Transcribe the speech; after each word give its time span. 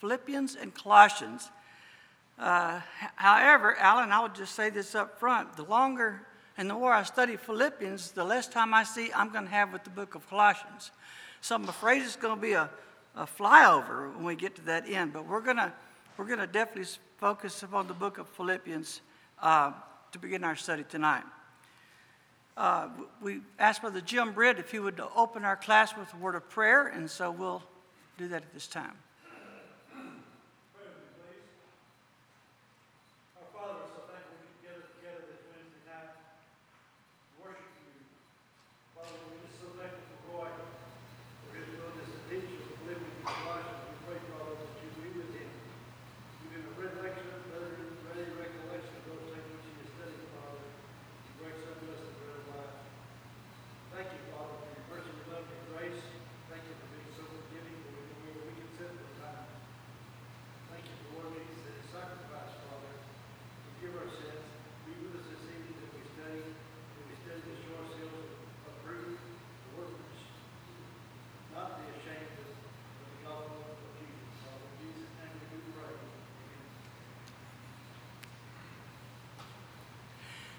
Philippians 0.00 0.56
and 0.56 0.74
Colossians. 0.74 1.50
Uh, 2.38 2.80
however, 3.16 3.76
Alan, 3.76 4.12
I 4.12 4.20
would 4.20 4.34
just 4.34 4.54
say 4.54 4.70
this 4.70 4.94
up 4.94 5.18
front 5.18 5.56
the 5.56 5.64
longer 5.64 6.22
and 6.58 6.68
the 6.68 6.74
more 6.74 6.92
I 6.92 7.04
study 7.04 7.36
Philippians, 7.36 8.10
the 8.10 8.24
less 8.24 8.48
time 8.48 8.74
I 8.74 8.82
see 8.82 9.12
I'm 9.14 9.30
going 9.30 9.44
to 9.44 9.50
have 9.50 9.72
with 9.72 9.84
the 9.84 9.90
book 9.90 10.16
of 10.16 10.28
Colossians. 10.28 10.90
So 11.40 11.54
I'm 11.54 11.68
afraid 11.68 12.02
it's 12.02 12.16
going 12.16 12.34
to 12.34 12.42
be 12.42 12.52
a, 12.52 12.68
a 13.14 13.26
flyover 13.26 14.12
when 14.16 14.24
we 14.24 14.34
get 14.34 14.56
to 14.56 14.62
that 14.62 14.88
end, 14.88 15.12
but 15.12 15.24
we're 15.24 15.40
going 15.40 15.58
to, 15.58 15.72
we're 16.16 16.26
going 16.26 16.40
to 16.40 16.48
definitely 16.48 16.90
focus 17.18 17.62
upon 17.62 17.86
the 17.86 17.94
book 17.94 18.18
of 18.18 18.26
Philippians 18.30 19.02
uh, 19.40 19.72
to 20.10 20.18
begin 20.18 20.42
our 20.42 20.56
study 20.56 20.84
tonight. 20.88 21.22
Uh, 22.56 22.88
we 23.22 23.40
asked 23.60 23.82
Brother 23.82 24.00
Jim 24.00 24.32
Britt 24.32 24.58
if 24.58 24.72
he 24.72 24.80
would 24.80 25.00
open 25.14 25.44
our 25.44 25.56
class 25.56 25.96
with 25.96 26.12
a 26.12 26.16
word 26.16 26.34
of 26.34 26.50
prayer, 26.50 26.88
and 26.88 27.08
so 27.08 27.30
we'll 27.30 27.62
do 28.18 28.26
that 28.26 28.42
at 28.42 28.52
this 28.52 28.66
time. 28.66 28.94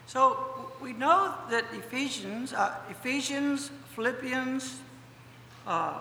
So 0.09 0.39
we 0.81 0.93
know 0.93 1.35
that 1.51 1.65
Ephesians, 1.71 2.51
uh, 2.51 2.73
Ephesians, 2.89 3.69
Philippians, 3.93 4.79
uh, 5.67 5.99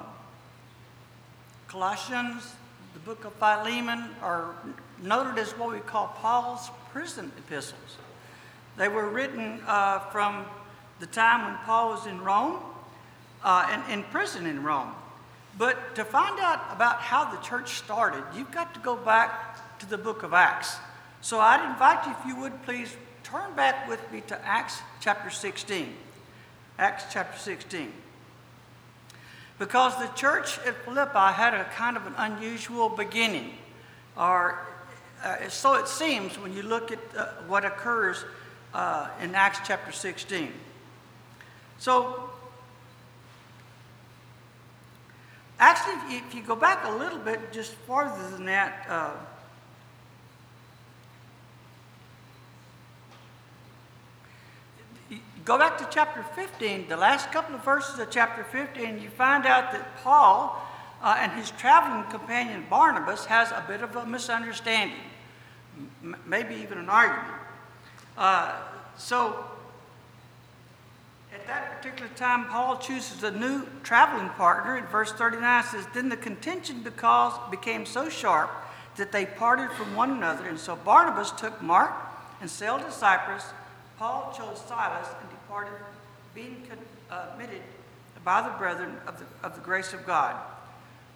Colossians, 1.67 2.55
the 2.95 3.01
book 3.01 3.27
of 3.27 3.35
Philemon 3.35 4.09
are 4.23 4.55
noted 5.03 5.39
as 5.39 5.51
what 5.59 5.73
we 5.73 5.81
call 5.81 6.17
Paul's 6.23 6.71
prison 6.91 7.31
epistles. 7.37 7.99
They 8.79 8.89
were 8.89 9.11
written 9.11 9.61
uh, 9.67 9.99
from 10.11 10.47
the 11.01 11.07
time 11.07 11.45
when 11.45 11.59
Paul 11.67 11.91
was 11.91 12.07
in 12.07 12.23
Rome 12.23 12.61
uh, 13.45 13.69
and 13.71 13.93
in 13.93 14.05
prison 14.05 14.47
in 14.47 14.63
Rome. 14.63 14.95
But 15.59 15.95
to 15.97 16.05
find 16.07 16.41
out 16.41 16.63
about 16.71 17.01
how 17.01 17.31
the 17.31 17.43
church 17.43 17.75
started, 17.75 18.25
you've 18.35 18.53
got 18.53 18.73
to 18.73 18.81
go 18.81 18.97
back 18.97 19.79
to 19.81 19.87
the 19.87 19.99
book 19.99 20.23
of 20.23 20.33
Acts. 20.33 20.79
So 21.21 21.41
I'd 21.41 21.63
invite 21.71 22.07
you, 22.07 22.13
if 22.19 22.27
you 22.27 22.41
would 22.41 22.63
please 22.63 22.97
turn 23.23 23.55
back 23.55 23.89
with 23.89 24.01
me 24.13 24.23
to 24.29 24.47
Acts 24.47 24.81
chapter 25.01 25.31
16. 25.31 25.95
Acts 26.79 27.05
chapter 27.13 27.39
16. 27.39 27.93
Because 29.59 29.97
the 29.99 30.07
church 30.15 30.59
at 30.67 30.77
Philippi 30.85 31.33
had 31.33 31.55
a 31.55 31.65
kind 31.65 31.97
of 31.97 32.07
an 32.07 32.15
unusual 32.17 32.89
beginning, 32.89 33.53
or 34.17 34.59
uh, 35.25 35.49
so 35.49 35.75
it 35.75 35.89
seems 35.89 36.39
when 36.39 36.53
you 36.53 36.63
look 36.63 36.93
at 36.93 36.99
uh, 37.17 37.27
what 37.49 37.65
occurs 37.65 38.25
uh, 38.73 39.09
in 39.21 39.35
Acts 39.35 39.59
chapter 39.67 39.91
16. 39.91 40.53
So, 41.79 42.31
actually, 45.59 46.17
if 46.17 46.35
you 46.35 46.43
go 46.43 46.55
back 46.55 46.85
a 46.85 46.93
little 46.93 47.19
bit, 47.19 47.53
just 47.53 47.73
farther 47.73 48.31
than 48.31 48.47
that, 48.47 48.87
Go 55.49 55.57
back 55.57 55.79
to 55.79 55.89
chapter 55.91 56.23
15, 56.35 56.89
the 56.89 56.97
last 56.99 57.33
couple 57.33 57.55
of 57.55 57.65
verses 57.65 57.99
of 57.99 58.11
chapter 58.11 58.45
15, 58.45 59.01
you 59.01 59.09
find 59.09 59.47
out 59.47 59.73
that 59.73 59.97
Paul 60.05 60.63
uh, 61.03 61.17
and 61.19 61.33
his 61.33 61.53
traveling 61.53 62.05
companion 62.11 62.67
Barnabas 62.69 63.25
has 63.25 63.51
a 63.51 63.65
bit 63.67 63.81
of 63.81 63.97
a 63.97 64.05
misunderstanding, 64.05 64.99
m- 66.03 66.17
maybe 66.27 66.55
even 66.57 66.77
an 66.77 66.91
argument. 66.91 67.33
Uh, 68.19 68.57
so 68.99 69.43
at 71.33 71.47
that 71.47 71.81
particular 71.81 72.11
time, 72.15 72.45
Paul 72.49 72.77
chooses 72.77 73.23
a 73.23 73.31
new 73.31 73.67
traveling 73.83 74.29
partner. 74.29 74.77
In 74.77 74.85
verse 74.85 75.13
39 75.13 75.65
says, 75.65 75.87
Then 75.95 76.11
the 76.11 76.19
contention 76.19 76.83
because 76.83 77.33
became 77.51 77.87
so 77.87 78.11
sharp 78.11 78.51
that 78.99 79.13
they 79.13 79.25
parted 79.25 79.71
from 79.71 79.97
one 79.97 80.11
another. 80.11 80.47
And 80.47 80.59
so 80.59 80.77
Barnabas 80.77 81.31
took 81.31 81.63
Mark 81.63 81.95
and 82.43 82.51
sailed 82.51 82.83
to 82.83 82.93
Cyprus. 82.93 83.47
Paul 83.99 84.33
chose 84.37 84.61
Silas 84.61 85.09
and 85.23 85.38
departed, 85.49 85.73
being 86.35 86.63
committed 87.09 87.63
by 88.23 88.43
the 88.43 88.51
brethren 88.59 88.95
of 89.07 89.19
the, 89.19 89.25
of 89.47 89.55
the 89.55 89.61
grace 89.63 89.95
of 89.95 90.05
God. 90.05 90.37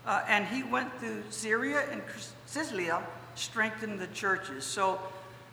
Uh, 0.06 0.22
and 0.26 0.46
he 0.46 0.62
went 0.62 0.90
through 0.98 1.22
Syria 1.28 1.84
and 1.90 2.00
Cilicia, 2.46 3.06
strengthened 3.34 3.98
the 3.98 4.06
churches. 4.08 4.64
So, 4.64 4.98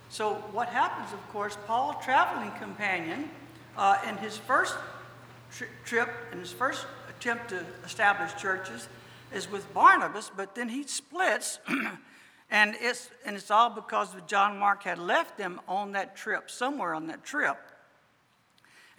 so 0.09 0.35
what 0.53 0.69
happens, 0.69 1.11
of 1.11 1.27
course, 1.29 1.57
Paul, 1.67 2.01
traveling 2.03 2.51
companion, 2.51 3.29
uh, 3.77 3.97
in 4.07 4.15
his 4.17 4.37
first 4.37 4.75
tri- 5.51 5.67
trip, 5.83 6.09
in 6.31 6.39
his 6.39 6.53
first 6.53 6.85
attempt 7.09 7.49
to 7.49 7.65
establish 7.85 8.33
churches, 8.35 8.87
is 9.33 9.51
with 9.51 9.71
Barnabas, 9.73 10.31
but 10.35 10.55
then 10.55 10.69
he 10.69 10.83
splits, 10.83 11.59
and 12.49 12.75
it's 12.79 13.09
and 13.25 13.35
it's 13.35 13.51
all 13.51 13.69
because 13.69 14.09
John 14.25 14.57
Mark 14.57 14.83
had 14.83 14.97
left 14.97 15.37
them 15.37 15.59
on 15.67 15.91
that 15.91 16.15
trip, 16.15 16.49
somewhere 16.49 16.95
on 16.95 17.07
that 17.07 17.23
trip. 17.23 17.57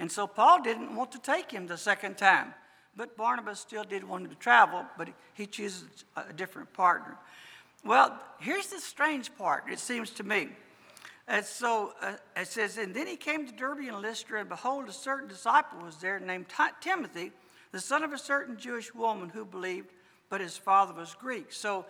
And 0.01 0.11
so 0.11 0.27
Paul 0.27 0.63
didn't 0.63 0.97
want 0.97 1.13
to 1.13 1.19
take 1.19 1.51
him 1.51 1.67
the 1.67 1.77
second 1.77 2.17
time. 2.17 2.55
But 2.97 3.19
Barnabas 3.19 3.61
still 3.61 3.85
did 3.85 4.03
want 4.03 4.25
him 4.25 4.31
to 4.31 4.37
travel, 4.37 4.85
but 4.97 5.11
he 5.35 5.47
chooses 5.47 5.85
a 6.17 6.33
different 6.33 6.73
partner. 6.73 7.19
Well, 7.85 8.19
here's 8.41 8.69
the 8.69 8.81
strange 8.81 9.33
part, 9.37 9.65
it 9.71 9.79
seems 9.79 10.11
to 10.13 10.25
me. 10.25 10.49
And 11.29 11.45
so 11.45 11.93
uh, 12.01 12.15
it 12.35 12.49
says, 12.49 12.79
And 12.79 12.95
then 12.95 13.07
he 13.07 13.17
came 13.17 13.47
to 13.47 13.53
Derbe 13.53 13.89
and 13.89 14.01
Lystra, 14.01 14.41
and 14.41 14.49
behold, 14.49 14.89
a 14.89 14.93
certain 14.93 15.29
disciple 15.29 15.85
was 15.85 15.97
there 15.97 16.19
named 16.19 16.47
Timothy, 16.81 17.31
the 17.71 17.79
son 17.79 18.03
of 18.03 18.13
a 18.13 18.19
certain 18.19 18.59
Jewish 18.59 18.95
woman 18.95 19.29
who 19.29 19.45
believed, 19.45 19.91
but 20.31 20.41
his 20.41 20.57
father 20.57 20.95
was 20.95 21.15
Greek. 21.15 21.53
So 21.53 21.85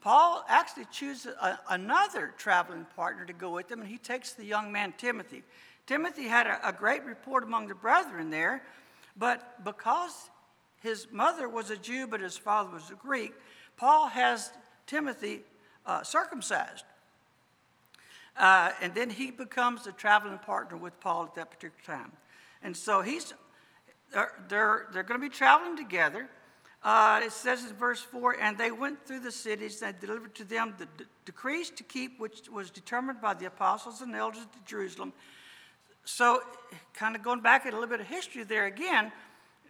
Paul 0.00 0.44
actually 0.48 0.86
chooses 0.90 1.34
a, 1.40 1.58
another 1.68 2.32
traveling 2.38 2.86
partner 2.96 3.26
to 3.26 3.34
go 3.34 3.52
with 3.52 3.70
him, 3.70 3.80
and 3.80 3.88
he 3.88 3.98
takes 3.98 4.32
the 4.32 4.46
young 4.46 4.72
man 4.72 4.94
Timothy. 4.96 5.42
Timothy 5.86 6.24
had 6.24 6.46
a, 6.46 6.68
a 6.68 6.72
great 6.72 7.04
report 7.04 7.44
among 7.44 7.68
the 7.68 7.74
brethren 7.74 8.30
there, 8.30 8.62
but 9.16 9.64
because 9.64 10.30
his 10.80 11.06
mother 11.10 11.48
was 11.48 11.70
a 11.70 11.76
Jew 11.76 12.06
but 12.06 12.20
his 12.20 12.36
father 12.36 12.70
was 12.70 12.90
a 12.90 12.94
Greek, 12.94 13.32
Paul 13.76 14.08
has 14.08 14.50
Timothy 14.86 15.42
uh, 15.86 16.02
circumcised. 16.02 16.84
Uh, 18.36 18.70
and 18.80 18.94
then 18.94 19.10
he 19.10 19.30
becomes 19.30 19.86
a 19.86 19.92
traveling 19.92 20.38
partner 20.38 20.76
with 20.76 20.98
Paul 21.00 21.24
at 21.24 21.34
that 21.34 21.50
particular 21.50 21.84
time. 21.84 22.12
And 22.62 22.76
so 22.76 23.02
he's, 23.02 23.34
they're, 24.12 24.32
they're, 24.48 24.86
they're 24.92 25.02
going 25.02 25.20
to 25.20 25.26
be 25.28 25.34
traveling 25.34 25.76
together. 25.76 26.28
Uh, 26.82 27.20
it 27.22 27.32
says 27.32 27.64
in 27.64 27.76
verse 27.76 28.00
4 28.00 28.36
and 28.40 28.56
they 28.56 28.70
went 28.70 29.04
through 29.06 29.20
the 29.20 29.32
cities 29.32 29.82
and 29.82 29.98
delivered 30.00 30.34
to 30.34 30.44
them 30.44 30.74
the 30.78 30.86
d- 30.96 31.04
decrees 31.26 31.68
to 31.68 31.82
keep, 31.82 32.18
which 32.18 32.48
was 32.50 32.70
determined 32.70 33.20
by 33.20 33.34
the 33.34 33.46
apostles 33.46 34.00
and 34.00 34.14
elders 34.14 34.42
at 34.42 34.66
Jerusalem 34.66 35.12
so, 36.10 36.42
kind 36.92 37.14
of 37.14 37.22
going 37.22 37.40
back 37.40 37.64
a 37.64 37.70
little 37.70 37.86
bit 37.86 38.00
of 38.00 38.06
history 38.06 38.42
there 38.42 38.66
again, 38.66 39.12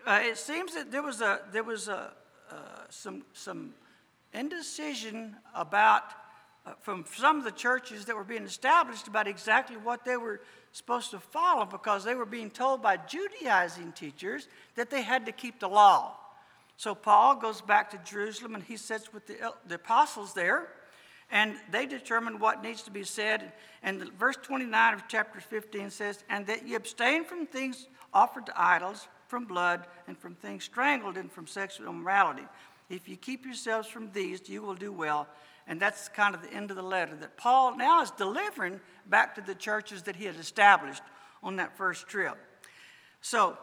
uh, 0.06 0.20
it 0.22 0.38
seems 0.38 0.74
that 0.74 0.90
there 0.90 1.02
was 1.02 1.20
a 1.20 1.40
there 1.52 1.62
was 1.62 1.88
a 1.88 2.12
uh, 2.50 2.54
some 2.88 3.22
some 3.34 3.74
indecision 4.32 5.36
about 5.54 6.04
uh, 6.64 6.72
from 6.80 7.04
some 7.14 7.38
of 7.38 7.44
the 7.44 7.52
churches 7.52 8.06
that 8.06 8.16
were 8.16 8.24
being 8.24 8.44
established 8.44 9.06
about 9.06 9.28
exactly 9.28 9.76
what 9.76 10.04
they 10.04 10.16
were 10.16 10.40
supposed 10.72 11.10
to 11.10 11.20
follow 11.20 11.66
because 11.66 12.04
they 12.04 12.14
were 12.14 12.26
being 12.26 12.50
told 12.50 12.80
by 12.80 12.96
Judaizing 12.96 13.92
teachers 13.92 14.48
that 14.76 14.88
they 14.88 15.02
had 15.02 15.26
to 15.26 15.32
keep 15.32 15.60
the 15.60 15.68
law. 15.68 16.16
So 16.78 16.94
Paul 16.94 17.36
goes 17.36 17.60
back 17.60 17.90
to 17.90 17.98
Jerusalem 17.98 18.54
and 18.54 18.64
he 18.64 18.78
sits 18.78 19.12
with 19.12 19.26
the, 19.26 19.52
the 19.66 19.74
apostles 19.74 20.32
there 20.32 20.68
and 21.30 21.54
they 21.70 21.86
determine 21.86 22.38
what 22.38 22.62
needs 22.62 22.82
to 22.82 22.90
be 22.90 23.04
said. 23.04 23.52
And 23.82 24.02
verse 24.18 24.36
29 24.42 24.94
of 24.94 25.04
chapter 25.08 25.40
15 25.40 25.90
says, 25.90 26.24
And 26.28 26.46
that 26.46 26.66
ye 26.66 26.74
abstain 26.74 27.24
from 27.24 27.46
things 27.46 27.86
offered 28.12 28.46
to 28.46 28.60
idols, 28.60 29.08
from 29.28 29.44
blood, 29.44 29.86
and 30.08 30.18
from 30.18 30.34
things 30.34 30.64
strangled, 30.64 31.16
and 31.16 31.30
from 31.30 31.46
sexual 31.46 31.88
immorality. 31.88 32.42
If 32.88 33.08
you 33.08 33.16
keep 33.16 33.44
yourselves 33.44 33.88
from 33.88 34.10
these, 34.12 34.48
you 34.48 34.62
will 34.62 34.74
do 34.74 34.92
well. 34.92 35.28
And 35.68 35.78
that's 35.78 36.08
kind 36.08 36.34
of 36.34 36.42
the 36.42 36.52
end 36.52 36.70
of 36.70 36.76
the 36.76 36.82
letter 36.82 37.14
that 37.16 37.36
Paul 37.36 37.76
now 37.76 38.02
is 38.02 38.10
delivering 38.10 38.80
back 39.06 39.36
to 39.36 39.40
the 39.40 39.54
churches 39.54 40.02
that 40.02 40.16
he 40.16 40.24
had 40.24 40.36
established 40.36 41.02
on 41.42 41.56
that 41.56 41.76
first 41.76 42.08
trip. 42.08 42.36
So, 43.20 43.56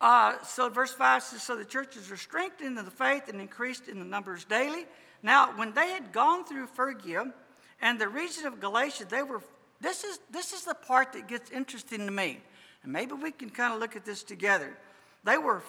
uh, 0.00 0.42
so 0.42 0.68
verse 0.68 0.92
5 0.92 1.22
says, 1.22 1.42
So 1.42 1.54
the 1.54 1.64
churches 1.64 2.10
are 2.10 2.16
strengthened 2.16 2.76
in 2.76 2.84
the 2.84 2.90
faith 2.90 3.28
and 3.28 3.40
increased 3.40 3.86
in 3.86 4.00
the 4.00 4.04
numbers 4.04 4.44
daily. 4.44 4.86
Now, 5.24 5.56
when 5.56 5.72
they 5.72 5.88
had 5.88 6.12
gone 6.12 6.44
through 6.44 6.66
Phrygia 6.66 7.32
and 7.80 7.98
the 7.98 8.08
region 8.08 8.44
of 8.44 8.60
Galatia, 8.60 9.06
they 9.08 9.22
were, 9.22 9.40
this 9.80 10.04
is, 10.04 10.20
this 10.30 10.52
is 10.52 10.64
the 10.64 10.74
part 10.74 11.14
that 11.14 11.26
gets 11.26 11.50
interesting 11.50 12.04
to 12.04 12.12
me. 12.12 12.40
And 12.82 12.92
maybe 12.92 13.14
we 13.14 13.30
can 13.30 13.48
kind 13.48 13.72
of 13.72 13.80
look 13.80 13.96
at 13.96 14.04
this 14.04 14.22
together. 14.22 14.76
They 15.24 15.38
were 15.38 15.62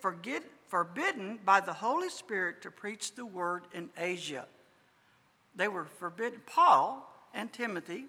forget, 0.00 0.42
forbidden 0.66 1.38
by 1.42 1.60
the 1.60 1.72
Holy 1.72 2.10
Spirit 2.10 2.60
to 2.62 2.70
preach 2.70 3.14
the 3.14 3.24
word 3.24 3.62
in 3.72 3.88
Asia. 3.96 4.44
They 5.56 5.68
were 5.68 5.86
forbidden. 5.86 6.42
Paul 6.44 7.10
and 7.32 7.50
Timothy 7.50 8.04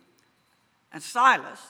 and 0.92 1.02
Silas 1.02 1.62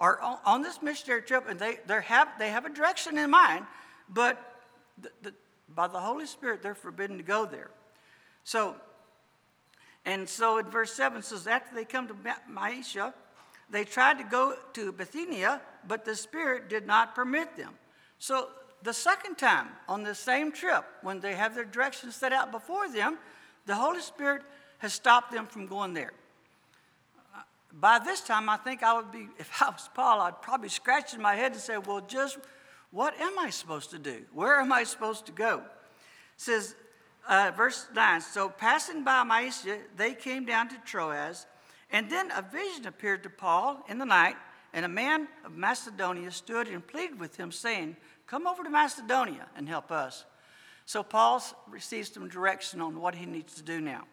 are 0.00 0.20
on, 0.20 0.38
on 0.44 0.62
this 0.62 0.82
missionary 0.82 1.22
trip, 1.22 1.48
and 1.48 1.60
they, 1.60 1.78
they, 1.86 2.02
have, 2.02 2.28
they 2.40 2.50
have 2.50 2.64
a 2.64 2.70
direction 2.70 3.16
in 3.16 3.30
mind, 3.30 3.64
but 4.08 4.60
the, 5.00 5.10
the, 5.22 5.34
by 5.72 5.86
the 5.86 6.00
Holy 6.00 6.26
Spirit, 6.26 6.62
they're 6.62 6.74
forbidden 6.74 7.16
to 7.18 7.22
go 7.22 7.46
there. 7.46 7.70
So, 8.46 8.76
and 10.04 10.28
so 10.28 10.58
in 10.58 10.66
verse 10.66 10.92
7 10.92 11.20
says, 11.20 11.48
after 11.48 11.74
they 11.74 11.84
come 11.84 12.06
to 12.06 12.14
Mysia, 12.48 13.12
they 13.68 13.82
tried 13.82 14.18
to 14.18 14.24
go 14.24 14.54
to 14.74 14.92
Bithynia, 14.92 15.60
but 15.88 16.04
the 16.04 16.14
Spirit 16.14 16.68
did 16.68 16.86
not 16.86 17.16
permit 17.16 17.56
them. 17.56 17.72
So 18.20 18.50
the 18.84 18.92
second 18.92 19.34
time 19.34 19.66
on 19.88 20.04
the 20.04 20.14
same 20.14 20.52
trip, 20.52 20.84
when 21.02 21.18
they 21.18 21.34
have 21.34 21.56
their 21.56 21.64
directions 21.64 22.14
set 22.14 22.32
out 22.32 22.52
before 22.52 22.88
them, 22.88 23.18
the 23.66 23.74
Holy 23.74 24.00
Spirit 24.00 24.42
has 24.78 24.92
stopped 24.92 25.32
them 25.32 25.46
from 25.46 25.66
going 25.66 25.92
there 25.92 26.12
uh, 27.34 27.40
by 27.72 27.98
this 27.98 28.20
time, 28.20 28.48
I 28.48 28.58
think 28.58 28.84
I 28.84 28.96
would 28.96 29.10
be, 29.10 29.26
if 29.38 29.60
I 29.60 29.70
was 29.70 29.90
Paul, 29.92 30.20
I'd 30.20 30.40
probably 30.40 30.68
scratch 30.68 31.14
in 31.14 31.20
my 31.20 31.34
head 31.34 31.50
and 31.50 31.60
say, 31.60 31.78
well, 31.78 32.00
just 32.00 32.38
what 32.92 33.20
am 33.20 33.40
I 33.40 33.50
supposed 33.50 33.90
to 33.90 33.98
do? 33.98 34.22
Where 34.32 34.60
am 34.60 34.70
I 34.70 34.84
supposed 34.84 35.26
to 35.26 35.32
go? 35.32 35.58
It 35.58 35.64
says, 36.36 36.76
uh, 37.28 37.52
verse 37.56 37.86
9 37.94 38.20
So 38.20 38.48
passing 38.48 39.04
by 39.04 39.22
Mysia, 39.24 39.78
they 39.96 40.14
came 40.14 40.44
down 40.44 40.68
to 40.68 40.76
Troas, 40.84 41.46
and 41.90 42.10
then 42.10 42.30
a 42.30 42.42
vision 42.42 42.86
appeared 42.86 43.22
to 43.24 43.30
Paul 43.30 43.84
in 43.88 43.98
the 43.98 44.04
night, 44.04 44.36
and 44.72 44.84
a 44.84 44.88
man 44.88 45.28
of 45.44 45.56
Macedonia 45.56 46.30
stood 46.30 46.68
and 46.68 46.86
pleaded 46.86 47.18
with 47.18 47.36
him, 47.36 47.52
saying, 47.52 47.96
Come 48.26 48.46
over 48.46 48.64
to 48.64 48.70
Macedonia 48.70 49.46
and 49.56 49.68
help 49.68 49.92
us. 49.92 50.24
So 50.84 51.02
Paul 51.02 51.42
receives 51.68 52.12
some 52.12 52.28
direction 52.28 52.80
on 52.80 53.00
what 53.00 53.14
he 53.14 53.26
needs 53.26 53.54
to 53.54 53.62
do 53.62 53.80
now. 53.80 54.04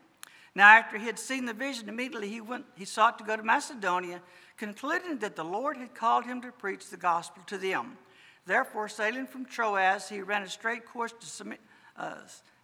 Now, 0.56 0.69
after 0.69 0.98
he 0.98 1.06
had 1.06 1.18
seen 1.18 1.45
the 1.45 1.54
vision, 1.54 1.89
immediately 1.89 2.30
he 2.30 2.42
went, 2.42 2.65
he 2.75 2.86
sought 2.86 3.18
to 3.18 3.24
go 3.24 3.36
to 3.36 3.44
Macedonia, 3.44 4.21
concluding 4.57 5.18
that 5.19 5.36
the 5.36 5.44
Lord 5.44 5.77
had 5.77 5.95
called 5.95 6.25
him 6.25 6.42
to 6.42 6.51
preach 6.51 6.89
the 6.89 6.98
gospel 6.98 7.42
to 7.48 7.57
them. 7.57 7.98
Therefore, 8.45 8.88
sailing 8.88 9.25
from 9.25 9.45
Troas, 9.45 10.10
he 10.10 10.21
ran 10.21 10.44
a 10.44 10.50
straight 10.50 10.86
course 10.86 11.13
to 11.19 11.57
uh, 11.98 12.15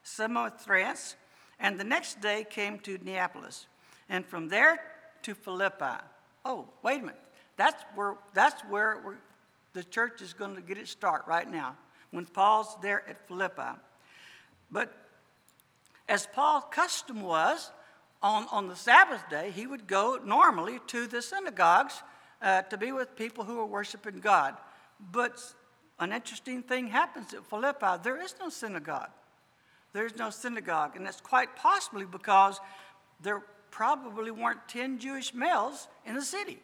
Samothrace, 0.04 1.16
and 1.60 1.80
the 1.80 1.84
next 1.84 2.22
day 2.22 2.46
came 2.50 2.80
to 2.80 2.98
Neapolis, 3.04 3.68
and 4.08 4.26
from 4.26 4.48
there 4.48 4.80
to 5.24 5.36
Philippi. 5.36 6.02
Oh, 6.46 6.68
wait 6.84 7.02
a 7.02 7.06
minute. 7.06 7.22
That's 7.58 7.84
where, 7.96 8.16
that's 8.34 8.62
where 8.64 9.18
the 9.74 9.84
church 9.84 10.22
is 10.22 10.34
going 10.34 10.56
to 10.56 10.62
get 10.62 10.78
its 10.78 10.92
start 10.92 11.26
right 11.28 11.50
now, 11.50 11.76
when 12.12 12.26
Paul's 12.26 12.78
there 12.82 13.08
at 13.10 13.28
Philippi. 13.28 13.78
But 14.72 14.94
as 16.08 16.28
Paul's 16.28 16.64
custom 16.72 17.22
was, 17.22 17.72
on, 18.22 18.48
on 18.52 18.68
the 18.68 18.76
Sabbath 18.76 19.24
day, 19.30 19.52
he 19.52 19.66
would 19.68 19.88
go 19.88 20.20
normally 20.24 20.80
to 20.88 21.08
the 21.08 21.22
synagogues 21.22 22.02
uh, 22.42 22.64
to 22.64 22.78
be 22.78 22.92
with 22.92 23.16
people 23.16 23.44
who 23.44 23.56
were 23.56 23.66
worshiping 23.66 24.20
God. 24.20 24.56
But 25.12 25.42
an 26.00 26.12
interesting 26.12 26.64
thing 26.64 26.88
happens 26.88 27.34
at 27.34 27.46
Philippi 27.46 28.02
there 28.04 28.22
is 28.22 28.36
no 28.40 28.50
synagogue. 28.50 29.12
There's 29.94 30.16
no 30.18 30.30
synagogue, 30.30 30.96
and 30.96 31.06
that's 31.06 31.22
quite 31.22 31.56
possibly 31.56 32.06
because 32.06 32.60
there 33.22 33.42
probably 33.72 34.32
weren't 34.32 34.68
10 34.68 35.00
Jewish 35.00 35.34
males 35.34 35.88
in 36.06 36.16
the 36.16 36.22
city. 36.22 36.60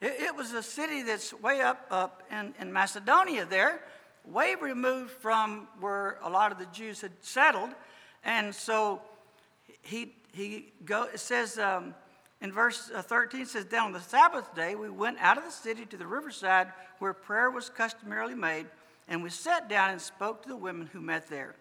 It, 0.00 0.14
it 0.20 0.36
was 0.36 0.52
a 0.52 0.62
city 0.62 1.02
that's 1.02 1.32
way 1.32 1.60
up, 1.60 1.86
up 1.90 2.22
in, 2.30 2.54
in 2.60 2.72
Macedonia 2.72 3.46
there, 3.46 3.80
way 4.24 4.54
removed 4.60 5.12
from 5.12 5.68
where 5.80 6.18
a 6.22 6.28
lot 6.28 6.52
of 6.52 6.58
the 6.58 6.66
Jews 6.66 7.00
had 7.00 7.12
settled. 7.20 7.70
And 8.24 8.54
so 8.54 9.00
he, 9.82 10.14
he 10.32 10.72
go, 10.84 11.04
it 11.04 11.20
says 11.20 11.58
um, 11.58 11.94
in 12.40 12.52
verse 12.52 12.90
uh, 12.94 13.02
13, 13.02 13.42
it 13.42 13.48
says, 13.48 13.66
Then 13.66 13.80
on 13.80 13.92
the 13.92 14.00
Sabbath 14.00 14.54
day, 14.54 14.74
we 14.74 14.90
went 14.90 15.18
out 15.20 15.38
of 15.38 15.44
the 15.44 15.50
city 15.50 15.86
to 15.86 15.96
the 15.96 16.06
riverside 16.06 16.68
where 16.98 17.12
prayer 17.12 17.50
was 17.50 17.68
customarily 17.68 18.34
made, 18.34 18.66
and 19.08 19.22
we 19.22 19.30
sat 19.30 19.68
down 19.68 19.90
and 19.90 20.00
spoke 20.00 20.42
to 20.42 20.48
the 20.48 20.56
women 20.56 20.88
who 20.92 21.00
met 21.00 21.28
there. 21.28 21.54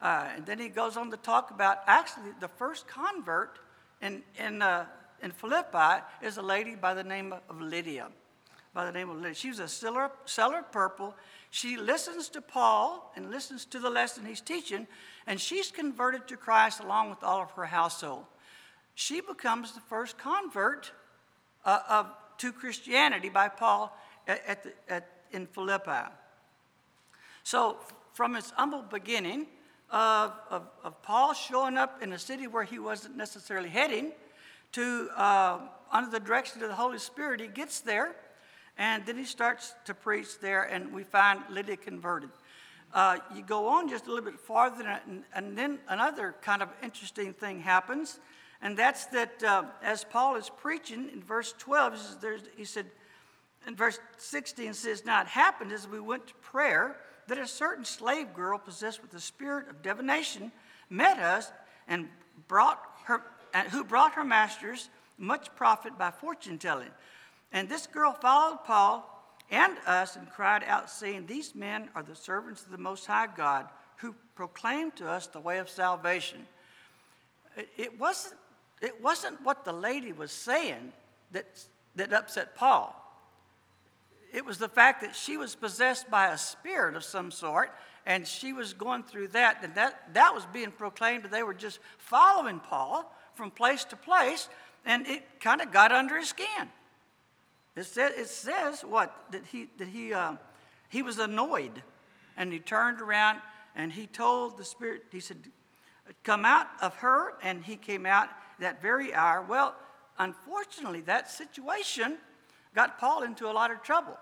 Uh, 0.00 0.26
and 0.36 0.46
then 0.46 0.58
he 0.58 0.68
goes 0.68 0.96
on 0.96 1.10
to 1.10 1.16
talk 1.16 1.50
about 1.50 1.78
actually 1.86 2.30
the 2.40 2.48
first 2.48 2.86
convert 2.86 3.58
in, 4.00 4.22
in, 4.38 4.62
uh, 4.62 4.86
in 5.22 5.32
Philippi 5.32 6.02
is 6.22 6.36
a 6.36 6.42
lady 6.42 6.76
by 6.76 6.94
the 6.94 7.02
name 7.02 7.32
of 7.32 7.60
Lydia. 7.60 8.08
By 8.74 8.84
the 8.84 8.92
name 8.92 9.10
of 9.10 9.16
Lydia. 9.16 9.34
She 9.34 9.48
was 9.48 9.58
a 9.58 9.66
seller, 9.66 10.10
seller 10.24 10.60
of 10.60 10.70
purple. 10.70 11.16
She 11.50 11.76
listens 11.76 12.28
to 12.30 12.40
Paul 12.40 13.12
and 13.16 13.30
listens 13.30 13.64
to 13.66 13.80
the 13.80 13.90
lesson 13.90 14.24
he's 14.24 14.40
teaching, 14.40 14.86
and 15.26 15.40
she's 15.40 15.70
converted 15.70 16.28
to 16.28 16.36
Christ 16.36 16.80
along 16.80 17.10
with 17.10 17.24
all 17.24 17.42
of 17.42 17.50
her 17.52 17.64
household. 17.64 18.24
She 18.94 19.20
becomes 19.20 19.72
the 19.72 19.80
first 19.80 20.16
convert 20.16 20.92
uh, 21.64 21.80
of, 21.88 22.06
to 22.38 22.52
Christianity 22.52 23.30
by 23.30 23.48
Paul 23.48 23.96
at, 24.28 24.42
at 24.46 24.62
the, 24.62 24.72
at, 24.88 25.08
in 25.32 25.46
Philippi. 25.46 26.08
So, 27.42 27.78
from 28.12 28.36
its 28.36 28.50
humble 28.50 28.82
beginning 28.82 29.46
of, 29.90 30.32
of, 30.50 30.62
of, 30.84 31.02
Paul 31.02 31.32
showing 31.32 31.76
up 31.76 32.02
in 32.02 32.12
a 32.12 32.18
city 32.18 32.46
where 32.46 32.64
he 32.64 32.78
wasn't 32.78 33.16
necessarily 33.16 33.68
heading, 33.68 34.12
to 34.72 35.08
uh, 35.16 35.60
under 35.90 36.10
the 36.10 36.20
direction 36.20 36.62
of 36.62 36.68
the 36.68 36.74
Holy 36.74 36.98
Spirit, 36.98 37.40
he 37.40 37.46
gets 37.46 37.80
there, 37.80 38.14
and 38.76 39.04
then 39.06 39.16
he 39.16 39.24
starts 39.24 39.74
to 39.86 39.94
preach 39.94 40.38
there, 40.40 40.62
and 40.64 40.92
we 40.92 41.04
find 41.04 41.40
Lydia 41.50 41.76
converted. 41.76 42.30
Uh, 42.92 43.18
you 43.34 43.42
go 43.42 43.66
on 43.66 43.88
just 43.88 44.06
a 44.06 44.08
little 44.12 44.30
bit 44.30 44.38
farther, 44.38 45.00
and, 45.06 45.24
and, 45.34 45.56
then 45.56 45.78
another 45.88 46.34
kind 46.42 46.62
of 46.62 46.68
interesting 46.82 47.32
thing 47.32 47.60
happens, 47.60 48.20
and 48.62 48.76
that's 48.76 49.06
that 49.06 49.42
uh, 49.42 49.64
as 49.82 50.04
Paul 50.04 50.36
is 50.36 50.50
preaching 50.50 51.08
in 51.12 51.22
verse 51.22 51.54
12, 51.58 52.16
he 52.56 52.64
said, 52.64 52.86
in 53.66 53.74
verse 53.74 53.98
16 54.16 54.74
says, 54.74 55.04
Now 55.04 55.20
it 55.22 55.28
happened 55.28 55.72
as 55.72 55.86
we 55.86 56.00
went 56.00 56.26
to 56.28 56.34
prayer 56.34 56.96
that 57.28 57.38
a 57.38 57.46
certain 57.46 57.84
slave 57.84 58.34
girl 58.34 58.58
possessed 58.58 59.00
with 59.00 59.10
the 59.10 59.20
spirit 59.20 59.68
of 59.68 59.82
divination 59.82 60.50
met 60.90 61.18
us 61.18 61.52
and 61.86 62.08
brought 62.48 62.80
her, 63.04 63.22
and 63.54 63.68
who 63.68 63.84
brought 63.84 64.14
her 64.14 64.24
masters 64.24 64.88
much 65.18 65.54
profit 65.54 65.98
by 65.98 66.10
fortune 66.10 66.58
telling. 66.58 66.90
And 67.52 67.68
this 67.68 67.86
girl 67.86 68.12
followed 68.12 68.64
Paul 68.64 69.14
and 69.50 69.76
us 69.86 70.16
and 70.16 70.28
cried 70.30 70.64
out, 70.66 70.90
saying, 70.90 71.26
These 71.26 71.54
men 71.54 71.88
are 71.94 72.02
the 72.02 72.14
servants 72.14 72.64
of 72.64 72.70
the 72.70 72.78
Most 72.78 73.06
High 73.06 73.28
God 73.34 73.66
who 73.96 74.14
proclaim 74.34 74.90
to 74.92 75.08
us 75.08 75.26
the 75.26 75.40
way 75.40 75.58
of 75.58 75.68
salvation. 75.68 76.46
It, 77.76 77.98
wasn't, 77.98 78.36
it 78.80 79.02
wasn't 79.02 79.42
what 79.42 79.64
the 79.64 79.72
lady 79.72 80.12
was 80.12 80.30
saying 80.30 80.92
that, 81.32 81.46
that 81.96 82.12
upset 82.12 82.54
Paul. 82.54 82.94
It 84.32 84.44
was 84.44 84.58
the 84.58 84.68
fact 84.68 85.00
that 85.00 85.16
she 85.16 85.36
was 85.36 85.54
possessed 85.54 86.10
by 86.10 86.28
a 86.28 86.38
spirit 86.38 86.94
of 86.96 87.04
some 87.04 87.30
sort, 87.30 87.72
and 88.04 88.26
she 88.26 88.52
was 88.52 88.72
going 88.72 89.02
through 89.02 89.28
that, 89.28 89.58
and 89.62 89.74
that, 89.74 90.14
that 90.14 90.34
was 90.34 90.46
being 90.52 90.70
proclaimed, 90.70 91.24
they 91.24 91.42
were 91.42 91.54
just 91.54 91.78
following 91.98 92.60
Paul 92.60 93.14
from 93.34 93.50
place 93.50 93.84
to 93.84 93.96
place, 93.96 94.48
and 94.84 95.06
it 95.06 95.40
kind 95.40 95.60
of 95.60 95.72
got 95.72 95.92
under 95.92 96.18
his 96.18 96.28
skin. 96.28 96.68
It 97.76 97.84
says, 97.84 98.12
it 98.16 98.28
says 98.28 98.82
what? 98.82 99.14
That 99.30 99.44
he, 99.46 99.68
that 99.78 99.88
he, 99.88 100.12
uh, 100.12 100.34
he 100.88 101.02
was 101.02 101.18
annoyed 101.18 101.82
and 102.36 102.52
he 102.52 102.58
turned 102.58 103.00
around 103.00 103.40
and 103.76 103.92
he 103.92 104.06
told 104.06 104.58
the 104.58 104.64
Spirit, 104.64 105.04
he 105.12 105.20
said, 105.20 105.36
Come 106.24 106.46
out 106.46 106.68
of 106.80 106.96
her, 106.96 107.34
and 107.42 107.62
he 107.62 107.76
came 107.76 108.06
out 108.06 108.28
that 108.60 108.80
very 108.80 109.12
hour. 109.12 109.42
Well, 109.42 109.76
unfortunately, 110.18 111.02
that 111.02 111.30
situation 111.30 112.16
got 112.78 112.96
Paul 112.96 113.24
into 113.24 113.50
a 113.50 113.50
lot 113.50 113.72
of 113.72 113.82
trouble 113.82 114.16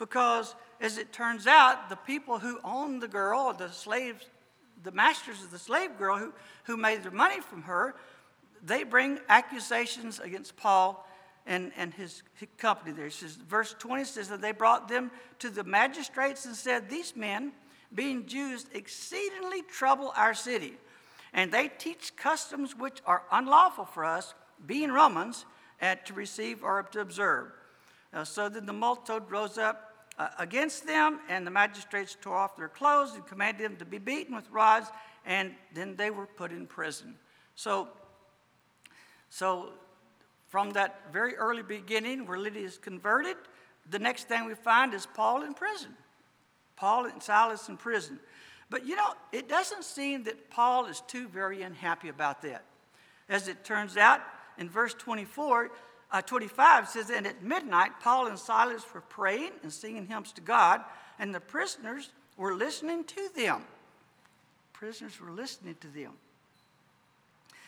because, 0.00 0.56
as 0.80 0.98
it 0.98 1.12
turns 1.12 1.46
out, 1.46 1.88
the 1.88 1.94
people 1.94 2.40
who 2.40 2.58
owned 2.64 3.00
the 3.00 3.06
girl, 3.06 3.52
the 3.52 3.68
slaves, 3.68 4.26
the 4.82 4.90
masters 4.90 5.40
of 5.44 5.52
the 5.52 5.60
slave 5.60 5.96
girl 5.96 6.18
who, 6.18 6.32
who 6.64 6.76
made 6.76 7.04
their 7.04 7.12
money 7.12 7.40
from 7.40 7.62
her, 7.62 7.94
they 8.64 8.82
bring 8.82 9.20
accusations 9.28 10.18
against 10.18 10.56
Paul 10.56 11.06
and, 11.46 11.70
and 11.76 11.94
his, 11.94 12.24
his 12.34 12.48
company 12.58 12.90
there. 12.90 13.06
It 13.06 13.12
says, 13.12 13.36
verse 13.36 13.76
20 13.78 14.02
says 14.02 14.28
that 14.28 14.42
they 14.42 14.50
brought 14.50 14.88
them 14.88 15.12
to 15.38 15.48
the 15.48 15.62
magistrates 15.62 16.46
and 16.46 16.56
said, 16.56 16.90
These 16.90 17.14
men, 17.14 17.52
being 17.94 18.26
Jews, 18.26 18.66
exceedingly 18.74 19.62
trouble 19.62 20.12
our 20.16 20.34
city. 20.34 20.72
And 21.32 21.52
they 21.52 21.68
teach 21.68 22.16
customs 22.16 22.76
which 22.76 23.02
are 23.06 23.22
unlawful 23.30 23.84
for 23.84 24.04
us, 24.04 24.34
being 24.66 24.90
Romans, 24.90 25.44
and 25.80 26.00
to 26.06 26.12
receive 26.12 26.64
or 26.64 26.82
to 26.90 26.98
observe. 26.98 27.52
Uh, 28.14 28.24
so 28.24 28.48
then 28.48 28.64
the 28.64 28.72
multitude 28.72 29.28
rose 29.28 29.58
up 29.58 30.06
uh, 30.18 30.28
against 30.38 30.86
them, 30.86 31.18
and 31.28 31.44
the 31.44 31.50
magistrates 31.50 32.16
tore 32.20 32.36
off 32.36 32.56
their 32.56 32.68
clothes 32.68 33.14
and 33.14 33.26
commanded 33.26 33.64
them 33.64 33.76
to 33.76 33.84
be 33.84 33.98
beaten 33.98 34.34
with 34.34 34.48
rods, 34.50 34.88
and 35.26 35.52
then 35.74 35.96
they 35.96 36.10
were 36.10 36.26
put 36.26 36.52
in 36.52 36.66
prison. 36.66 37.16
So, 37.56 37.88
so 39.30 39.70
from 40.48 40.70
that 40.70 41.12
very 41.12 41.34
early 41.34 41.62
beginning 41.62 42.26
where 42.26 42.38
Lydia 42.38 42.64
is 42.64 42.78
converted, 42.78 43.36
the 43.90 43.98
next 43.98 44.28
thing 44.28 44.44
we 44.44 44.54
find 44.54 44.94
is 44.94 45.06
Paul 45.06 45.42
in 45.42 45.52
prison. 45.52 45.96
Paul 46.76 47.06
and 47.06 47.22
Silas 47.22 47.68
in 47.68 47.76
prison. 47.76 48.20
But 48.70 48.86
you 48.86 48.96
know, 48.96 49.14
it 49.32 49.48
doesn't 49.48 49.84
seem 49.84 50.24
that 50.24 50.50
Paul 50.50 50.86
is 50.86 51.02
too 51.06 51.28
very 51.28 51.62
unhappy 51.62 52.08
about 52.08 52.42
that. 52.42 52.64
As 53.28 53.48
it 53.48 53.64
turns 53.64 53.96
out, 53.96 54.20
in 54.58 54.68
verse 54.68 54.94
24, 54.94 55.70
uh, 56.14 56.22
25 56.22 56.88
says, 56.88 57.10
And 57.10 57.26
at 57.26 57.42
midnight, 57.42 57.90
Paul 58.00 58.28
and 58.28 58.38
Silas 58.38 58.84
were 58.94 59.00
praying 59.00 59.50
and 59.64 59.72
singing 59.72 60.06
hymns 60.06 60.30
to 60.32 60.40
God, 60.40 60.80
and 61.18 61.34
the 61.34 61.40
prisoners 61.40 62.10
were 62.36 62.54
listening 62.54 63.02
to 63.04 63.28
them. 63.34 63.64
Prisoners 64.72 65.20
were 65.20 65.32
listening 65.32 65.74
to 65.80 65.88
them. 65.88 66.12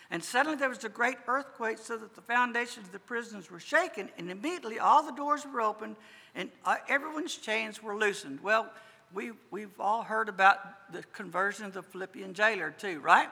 And 0.09 0.23
suddenly 0.23 0.57
there 0.57 0.69
was 0.69 0.85
a 0.85 0.89
great 0.89 1.17
earthquake, 1.27 1.77
so 1.77 1.97
that 1.97 2.15
the 2.15 2.21
foundations 2.21 2.85
of 2.85 2.93
the 2.93 2.99
prisons 2.99 3.51
were 3.51 3.59
shaken, 3.59 4.09
and 4.17 4.31
immediately 4.31 4.79
all 4.79 5.03
the 5.03 5.11
doors 5.11 5.45
were 5.45 5.59
opened, 5.59 5.97
and 6.33 6.49
uh, 6.63 6.77
everyone's 6.87 7.35
chains 7.35 7.83
were 7.83 7.97
loosened. 7.97 8.39
Well, 8.41 8.71
we, 9.13 9.31
we've 9.51 9.77
all 9.77 10.03
heard 10.03 10.29
about 10.29 10.93
the 10.93 11.03
conversion 11.11 11.65
of 11.65 11.73
the 11.73 11.83
Philippian 11.83 12.33
jailer, 12.33 12.71
too, 12.71 13.01
right? 13.01 13.27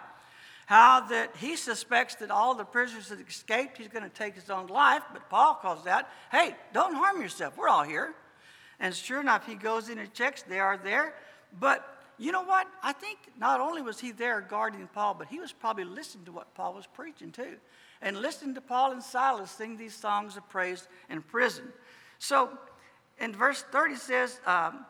How 0.66 1.02
that 1.08 1.36
he 1.38 1.56
suspects 1.56 2.16
that 2.16 2.32
all 2.32 2.56
the 2.56 2.66
prisoners 2.66 3.10
have 3.10 3.20
escaped, 3.20 3.78
he's 3.78 3.88
going 3.88 4.04
to 4.04 4.10
take 4.10 4.36
his 4.36 4.50
own 4.50 4.68
life, 4.68 5.04
but 5.14 5.30
Paul 5.30 5.56
calls 5.56 5.86
out, 5.86 6.06
hey, 6.32 6.56
don't 6.74 6.96
harm 6.96 7.22
yourself, 7.22 7.58
we're 7.58 7.70
all 7.70 7.84
here. 7.84 8.14
And 8.80 8.94
sure 8.94 9.22
enough, 9.22 9.46
he 9.46 9.56
goes 9.56 9.90
in 9.90 10.00
and 10.00 10.14
checks, 10.14 10.42
they 10.42 10.60
are 10.60 10.78
there. 10.78 11.14
But 11.60 11.88
you 12.18 12.32
know 12.32 12.44
what? 12.44 12.68
I 12.82 12.94
think 12.94 13.20
not 13.38 13.62
only 13.62 13.82
was 13.82 14.00
he 14.00 14.12
there 14.12 14.42
guarding 14.42 14.88
Paul, 14.94 15.14
but 15.14 15.28
he 15.28 15.40
was 15.40 15.52
probably 15.52 15.84
listening 15.84 16.26
to 16.26 16.32
what 16.32 16.54
Paul 16.56 16.74
was 16.74 16.88
preaching 16.88 17.32
too. 17.32 17.56
And 18.02 18.18
listening 18.18 18.56
to 18.56 18.62
Paul 18.62 18.92
and 18.92 19.04
Silas 19.04 19.52
sing 19.52 19.78
these 19.78 19.96
songs 19.96 20.38
of 20.38 20.48
praise 20.50 20.88
in 21.10 21.22
prison. 21.22 21.66
So 22.20 22.50
in 23.20 23.34
verse 23.34 23.64
30 23.72 23.96
says, 23.96 24.40
um, 24.46 24.86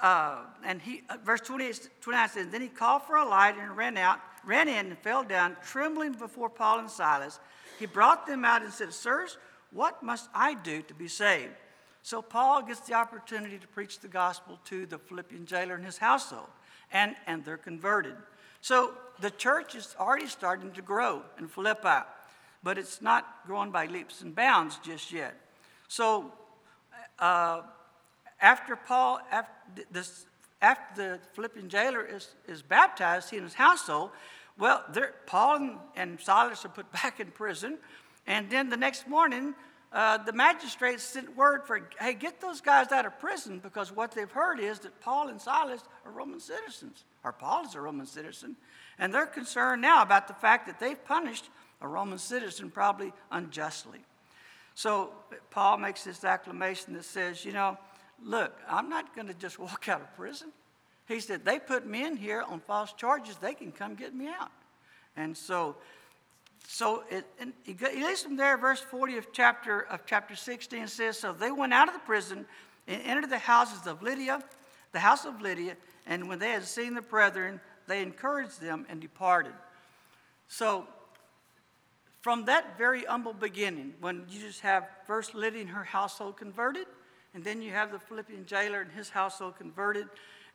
uh, 0.00 0.38
and 0.64 0.80
he, 0.80 1.02
uh, 1.08 1.16
verse 1.24 1.40
28, 1.40 1.88
29 2.00 2.28
says, 2.28 2.48
Then 2.48 2.60
he 2.60 2.68
called 2.68 3.02
for 3.02 3.16
a 3.16 3.28
light 3.28 3.56
and 3.58 3.76
ran 3.76 3.96
out, 3.96 4.20
ran 4.44 4.68
in 4.68 4.86
and 4.86 4.98
fell 4.98 5.24
down, 5.24 5.56
trembling 5.64 6.12
before 6.12 6.48
Paul 6.48 6.80
and 6.80 6.90
Silas. 6.90 7.38
He 7.78 7.86
brought 7.86 8.26
them 8.26 8.44
out 8.44 8.62
and 8.62 8.72
said, 8.72 8.92
Sirs, 8.92 9.38
what 9.70 10.02
must 10.02 10.28
I 10.34 10.54
do 10.54 10.82
to 10.82 10.94
be 10.94 11.08
saved? 11.08 11.54
So 12.02 12.20
Paul 12.20 12.62
gets 12.62 12.80
the 12.80 12.94
opportunity 12.94 13.58
to 13.58 13.68
preach 13.68 14.00
the 14.00 14.08
gospel 14.08 14.58
to 14.66 14.86
the 14.86 14.98
Philippian 14.98 15.46
jailer 15.46 15.74
and 15.74 15.84
his 15.84 15.98
household, 15.98 16.48
and, 16.92 17.14
and 17.26 17.44
they're 17.44 17.56
converted. 17.56 18.16
So 18.60 18.92
the 19.20 19.30
church 19.30 19.74
is 19.74 19.94
already 19.98 20.26
starting 20.26 20.72
to 20.72 20.82
grow 20.82 21.22
in 21.38 21.48
Philippi, 21.48 22.04
but 22.62 22.78
it's 22.78 23.00
not 23.00 23.46
growing 23.46 23.70
by 23.70 23.86
leaps 23.86 24.22
and 24.22 24.34
bounds 24.34 24.78
just 24.84 25.12
yet. 25.12 25.34
So 25.88 26.32
uh, 27.18 27.62
after 28.40 28.76
Paul, 28.76 29.20
after, 29.30 29.52
this, 29.90 30.26
after 30.62 31.02
the 31.02 31.18
Philippian 31.34 31.68
jailer 31.68 32.02
is, 32.04 32.34
is 32.46 32.62
baptized, 32.62 33.30
he 33.30 33.36
and 33.36 33.44
his 33.44 33.54
household, 33.54 34.10
well, 34.58 34.84
Paul 35.26 35.56
and, 35.56 35.78
and 35.96 36.20
Silas 36.20 36.64
are 36.64 36.68
put 36.68 36.90
back 37.02 37.20
in 37.20 37.26
prison. 37.32 37.78
And 38.26 38.48
then 38.48 38.70
the 38.70 38.76
next 38.76 39.08
morning, 39.08 39.54
uh, 39.92 40.18
the 40.18 40.32
magistrates 40.32 41.02
sent 41.02 41.36
word 41.36 41.66
for, 41.66 41.88
hey, 42.00 42.14
get 42.14 42.40
those 42.40 42.60
guys 42.60 42.92
out 42.92 43.04
of 43.04 43.18
prison 43.18 43.58
because 43.58 43.94
what 43.94 44.12
they've 44.12 44.30
heard 44.30 44.60
is 44.60 44.78
that 44.80 44.98
Paul 45.00 45.28
and 45.28 45.40
Silas 45.40 45.82
are 46.06 46.12
Roman 46.12 46.40
citizens, 46.40 47.04
or 47.24 47.32
Paul 47.32 47.66
is 47.66 47.74
a 47.74 47.80
Roman 47.80 48.06
citizen. 48.06 48.56
And 48.98 49.12
they're 49.12 49.26
concerned 49.26 49.82
now 49.82 50.02
about 50.02 50.28
the 50.28 50.34
fact 50.34 50.66
that 50.66 50.78
they've 50.78 51.02
punished 51.04 51.50
a 51.80 51.88
Roman 51.88 52.18
citizen 52.18 52.70
probably 52.70 53.12
unjustly. 53.30 53.98
So 54.74 55.10
Paul 55.50 55.78
makes 55.78 56.04
this 56.04 56.24
acclamation 56.24 56.94
that 56.94 57.04
says, 57.04 57.44
you 57.44 57.52
know, 57.52 57.76
look, 58.24 58.58
I'm 58.68 58.88
not 58.88 59.14
going 59.14 59.28
to 59.28 59.34
just 59.34 59.58
walk 59.58 59.88
out 59.88 60.00
of 60.00 60.14
prison. 60.16 60.48
He 61.08 61.20
said, 61.20 61.44
they 61.44 61.58
put 61.58 61.86
me 61.86 62.04
in 62.04 62.16
here 62.16 62.42
on 62.42 62.60
false 62.60 62.92
charges. 62.92 63.36
They 63.36 63.54
can 63.54 63.72
come 63.72 63.94
get 63.94 64.14
me 64.14 64.28
out. 64.28 64.50
And 65.16 65.36
so, 65.36 65.76
so 66.66 67.04
it, 67.10 67.26
and 67.38 67.52
he, 67.64 67.74
leaves 67.74 68.22
them 68.22 68.36
there, 68.36 68.56
verse 68.56 68.80
40 68.80 69.18
of 69.18 69.32
chapter, 69.32 69.80
of 69.80 70.06
chapter 70.06 70.34
16 70.36 70.86
says, 70.88 71.18
So 71.18 71.32
they 71.32 71.50
went 71.50 71.74
out 71.74 71.88
of 71.88 71.94
the 71.94 72.00
prison 72.00 72.46
and 72.88 73.02
entered 73.02 73.30
the 73.30 73.38
houses 73.38 73.86
of 73.86 74.02
Lydia, 74.02 74.42
the 74.92 75.00
house 75.00 75.24
of 75.24 75.40
Lydia, 75.40 75.76
and 76.06 76.28
when 76.28 76.38
they 76.38 76.50
had 76.50 76.64
seen 76.64 76.94
the 76.94 77.02
brethren, 77.02 77.60
they 77.86 78.02
encouraged 78.02 78.60
them 78.60 78.86
and 78.88 79.00
departed. 79.00 79.52
So 80.48 80.86
from 82.20 82.44
that 82.46 82.78
very 82.78 83.04
humble 83.04 83.32
beginning, 83.32 83.94
when 84.00 84.24
you 84.28 84.40
just 84.40 84.60
have 84.60 84.88
first 85.06 85.34
Lydia 85.34 85.62
and 85.62 85.70
her 85.70 85.84
household 85.84 86.36
converted, 86.36 86.86
and 87.34 87.42
then 87.44 87.62
you 87.62 87.70
have 87.70 87.92
the 87.92 87.98
Philippian 87.98 88.46
jailer 88.46 88.80
and 88.80 88.92
his 88.92 89.10
household 89.10 89.56
converted, 89.56 90.06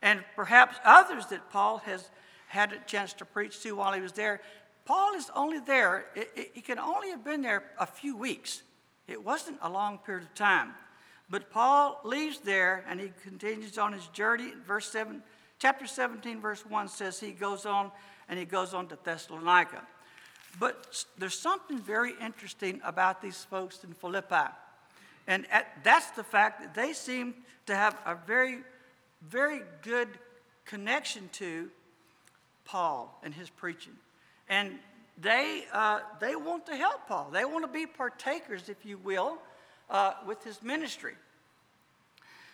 and 0.02 0.24
perhaps 0.36 0.78
others 0.86 1.26
that 1.28 1.50
Paul 1.50 1.80
has 1.80 2.10
had 2.48 2.72
a 2.72 2.80
chance 2.86 3.14
to 3.14 3.26
preach 3.26 3.62
to 3.64 3.76
while 3.76 3.94
he 3.94 4.02
was 4.02 4.14
there. 4.14 4.42
Paul 4.86 5.16
is 5.16 5.30
only 5.36 5.60
there, 5.60 6.06
it, 6.16 6.32
it, 6.36 6.52
he 6.54 6.62
can 6.62 6.80
only 6.80 7.10
have 7.10 7.24
been 7.24 7.42
there 7.42 7.64
a 7.80 7.86
few 7.86 8.16
weeks. 8.16 8.64
It 9.08 9.24
wasn't 9.24 9.58
a 9.62 9.70
long 9.70 9.98
period 10.00 10.24
of 10.24 10.34
time. 10.34 10.74
But 11.30 11.50
Paul 11.50 12.00
leaves 12.06 12.40
there 12.40 12.86
and 12.88 13.00
he 13.00 13.12
continues 13.24 13.78
on 13.78 13.92
his 13.92 14.08
journey. 14.08 14.54
Verse 14.66 14.90
7, 14.90 15.22
chapter 15.60 15.86
17, 15.86 16.40
verse 16.40 16.66
1 16.66 16.88
says 16.88 17.20
he 17.20 17.32
goes 17.32 17.66
on 17.66 17.92
and 18.30 18.40
he 18.40 18.46
goes 18.46 18.74
on 18.74 18.88
to 18.88 18.98
Thessalonica. 19.04 19.82
But 20.60 21.06
there's 21.18 21.38
something 21.38 21.80
very 21.80 22.14
interesting 22.22 22.80
about 22.84 23.22
these 23.22 23.44
folks 23.44 23.84
in 23.84 23.94
Philippi. 23.94 24.50
And 25.28 25.46
at, 25.52 25.84
that's 25.84 26.10
the 26.12 26.24
fact 26.24 26.62
that 26.62 26.74
they 26.74 26.94
seem 26.94 27.36
to 27.66 27.76
have 27.76 27.98
a 28.06 28.16
very, 28.26 28.60
very 29.22 29.62
good 29.82 30.08
connection 30.66 31.30
to 31.34 31.70
Paul 32.66 33.20
and 33.24 33.34
his 33.34 33.50
preaching. 33.50 33.94
And 34.50 34.80
they, 35.18 35.66
uh, 35.74 36.00
they 36.20 36.36
want 36.36 36.66
to 36.68 36.76
help 36.76 37.08
Paul. 37.08 37.30
They 37.32 37.46
want 37.46 37.66
to 37.66 37.72
be 37.72 37.86
partakers, 37.86 38.70
if 38.70 38.86
you 38.86 38.98
will, 38.98 39.38
uh, 39.90 40.14
with 40.26 40.44
his 40.44 40.62
ministry. 40.62 41.16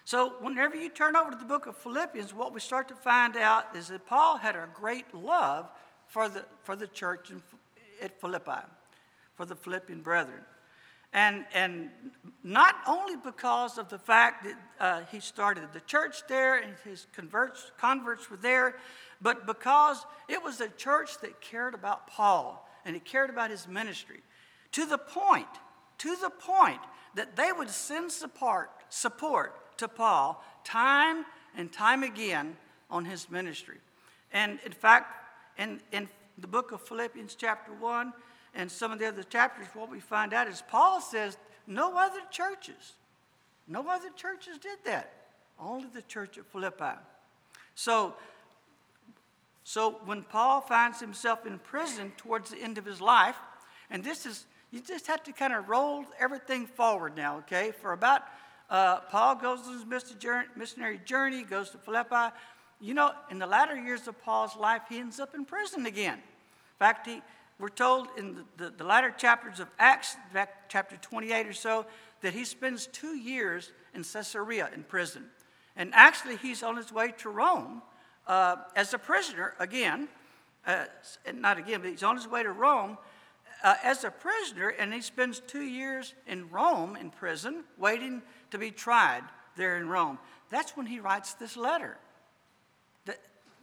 So, 0.06 0.34
whenever 0.42 0.76
you 0.76 0.90
turn 0.90 1.16
over 1.16 1.32
to 1.32 1.38
the 1.38 1.46
book 1.46 1.66
of 1.66 1.78
Philippians, 1.78 2.34
what 2.34 2.54
we 2.54 2.60
start 2.60 2.90
to 2.90 2.96
find 2.96 3.38
out 3.38 3.74
is 3.76 3.88
that 3.88 4.06
Paul 4.06 4.38
had 4.38 4.56
a 4.56 4.68
great 4.74 5.14
love 5.14 5.70
for 6.08 6.28
the, 6.28 6.44
for 6.64 6.76
the 6.76 6.88
church 6.88 7.32
in, 7.32 7.42
at 8.02 8.20
Philippi, 8.20 8.66
for 9.36 9.46
the 9.46 9.56
Philippian 9.56 10.02
brethren. 10.02 10.42
And, 11.14 11.46
and 11.54 11.90
not 12.44 12.76
only 12.88 13.16
because 13.16 13.78
of 13.78 13.88
the 13.90 14.00
fact 14.00 14.46
that 14.46 14.56
uh, 14.80 15.02
he 15.12 15.20
started 15.20 15.70
the 15.72 15.80
church 15.82 16.24
there 16.28 16.58
and 16.58 16.74
his 16.84 17.06
converts, 17.16 17.72
converts 17.78 18.30
were 18.32 18.38
there, 18.38 18.76
but 19.22 19.46
because 19.46 20.06
it 20.28 20.44
was 20.44 20.60
a 20.60 20.70
church 20.70 21.20
that 21.22 21.40
cared 21.40 21.76
about 21.76 22.08
Paul 22.08 22.68
and 22.84 22.96
it 22.96 23.06
cared 23.06 23.30
about 23.30 23.52
his 23.52 23.68
ministry 23.68 24.22
to 24.72 24.86
the 24.88 24.98
point, 24.98 25.48
to 26.00 26.16
the 26.16 26.32
point 26.32 26.82
that 27.16 27.36
they 27.36 27.52
would 27.52 27.70
send 27.70 28.12
support, 28.12 28.72
support 28.90 29.78
to 29.78 29.88
Paul 29.88 30.44
time 30.64 31.26
and 31.56 31.72
time 31.72 32.04
again 32.04 32.58
on 32.90 33.06
his 33.06 33.30
ministry. 33.30 33.78
And 34.32 34.60
in 34.66 34.72
fact, 34.72 35.08
in, 35.60 35.80
in 35.92 36.10
the 36.40 36.48
book 36.48 36.72
of 36.72 36.82
Philippians, 36.82 37.36
chapter 37.36 37.72
1, 37.72 38.14
and 38.54 38.72
some 38.72 38.92
of 38.92 39.00
the 39.00 39.08
other 39.08 39.24
chapters, 39.24 39.68
what 39.74 39.90
we 39.90 40.00
find 40.00 40.34
out 40.34 40.48
is 40.48 40.64
Paul 40.68 41.02
says 41.02 41.38
no 41.66 41.98
other 41.98 42.22
churches, 42.30 42.94
no 43.68 43.88
other 43.90 44.10
churches 44.16 44.58
did 44.58 44.78
that. 44.86 45.12
Only 45.60 45.88
the 45.94 46.02
church 46.02 46.38
at 46.38 46.46
Philippi. 46.46 46.98
So, 47.76 48.16
so 49.64 50.02
when 50.06 50.24
Paul 50.24 50.62
finds 50.62 51.00
himself 51.00 51.46
in 51.46 51.60
prison 51.60 52.12
towards 52.18 52.52
the 52.52 52.58
end 52.58 52.78
of 52.78 52.86
his 52.86 53.00
life, 53.00 53.38
and 53.90 54.04
this 54.04 54.26
is, 54.26 54.46
you 54.72 54.82
just 54.82 55.08
have 55.08 55.24
to 55.24 55.32
kind 55.32 55.54
of 55.54 55.70
roll 55.70 56.06
everything 56.20 56.66
forward 56.66 57.16
now, 57.16 57.38
okay? 57.38 57.72
For 57.72 57.94
about, 57.94 58.24
uh, 58.70 59.00
Paul 59.02 59.36
goes 59.36 59.60
on 59.68 59.74
his 59.74 59.86
missionary 60.56 61.00
journey, 61.06 61.44
goes 61.44 61.70
to 61.70 61.78
Philippi. 61.78 62.36
You 62.82 62.94
know, 62.94 63.12
in 63.30 63.40
the 63.40 63.48
latter 63.48 63.76
years 63.76 64.08
of 64.08 64.22
Paul's 64.22 64.58
life, 64.58 64.82
he 64.90 65.00
ends 65.00 65.20
up 65.20 65.36
in 65.36 65.46
prison 65.46 65.86
again. 65.86 66.16
In 66.16 66.80
fact, 66.80 67.08
he, 67.08 67.22
we're 67.60 67.70
told 67.70 68.08
in 68.18 68.36
the, 68.36 68.44
the, 68.58 68.74
the 68.78 68.84
latter 68.84 69.12
chapters 69.12 69.60
of 69.60 69.70
Acts, 69.80 70.18
chapter 70.68 70.98
28 70.98 71.48
or 71.48 71.54
so, 71.54 71.86
that 72.22 72.34
he 72.34 72.46
spends 72.46 72.88
two 72.88 73.16
years 73.16 73.72
in 73.94 74.04
Caesarea 74.04 74.70
in 74.74 74.84
prison. 74.84 75.26
And 75.76 75.92
actually, 75.94 76.38
he's 76.38 76.64
on 76.64 76.76
his 76.78 76.92
way 76.92 77.14
to 77.20 77.30
Rome 77.30 77.82
uh, 78.28 78.58
as 78.76 78.94
a 78.94 78.98
prisoner 78.98 79.54
again, 79.60 80.08
uh, 80.66 80.86
not 81.34 81.58
again, 81.58 81.82
but 81.82 81.92
he's 81.92 82.04
on 82.04 82.16
his 82.16 82.28
way 82.28 82.44
to 82.44 82.52
Rome 82.52 82.98
uh, 83.64 83.76
as 83.84 84.04
a 84.04 84.12
prisoner, 84.12 84.70
and 84.70 84.94
he 84.94 85.02
spends 85.02 85.40
two 85.40 85.64
years 85.64 86.14
in 86.28 86.50
Rome 86.50 86.96
in 86.96 87.10
prison, 87.10 87.64
waiting 87.78 88.22
to 88.52 88.58
be 88.58 88.72
tried 88.72 89.24
there 89.56 89.78
in 89.78 89.88
Rome. 89.88 90.20
That's 90.50 90.76
when 90.76 90.86
he 90.86 91.00
writes 91.00 91.34
this 91.34 91.58
letter. 91.58 91.98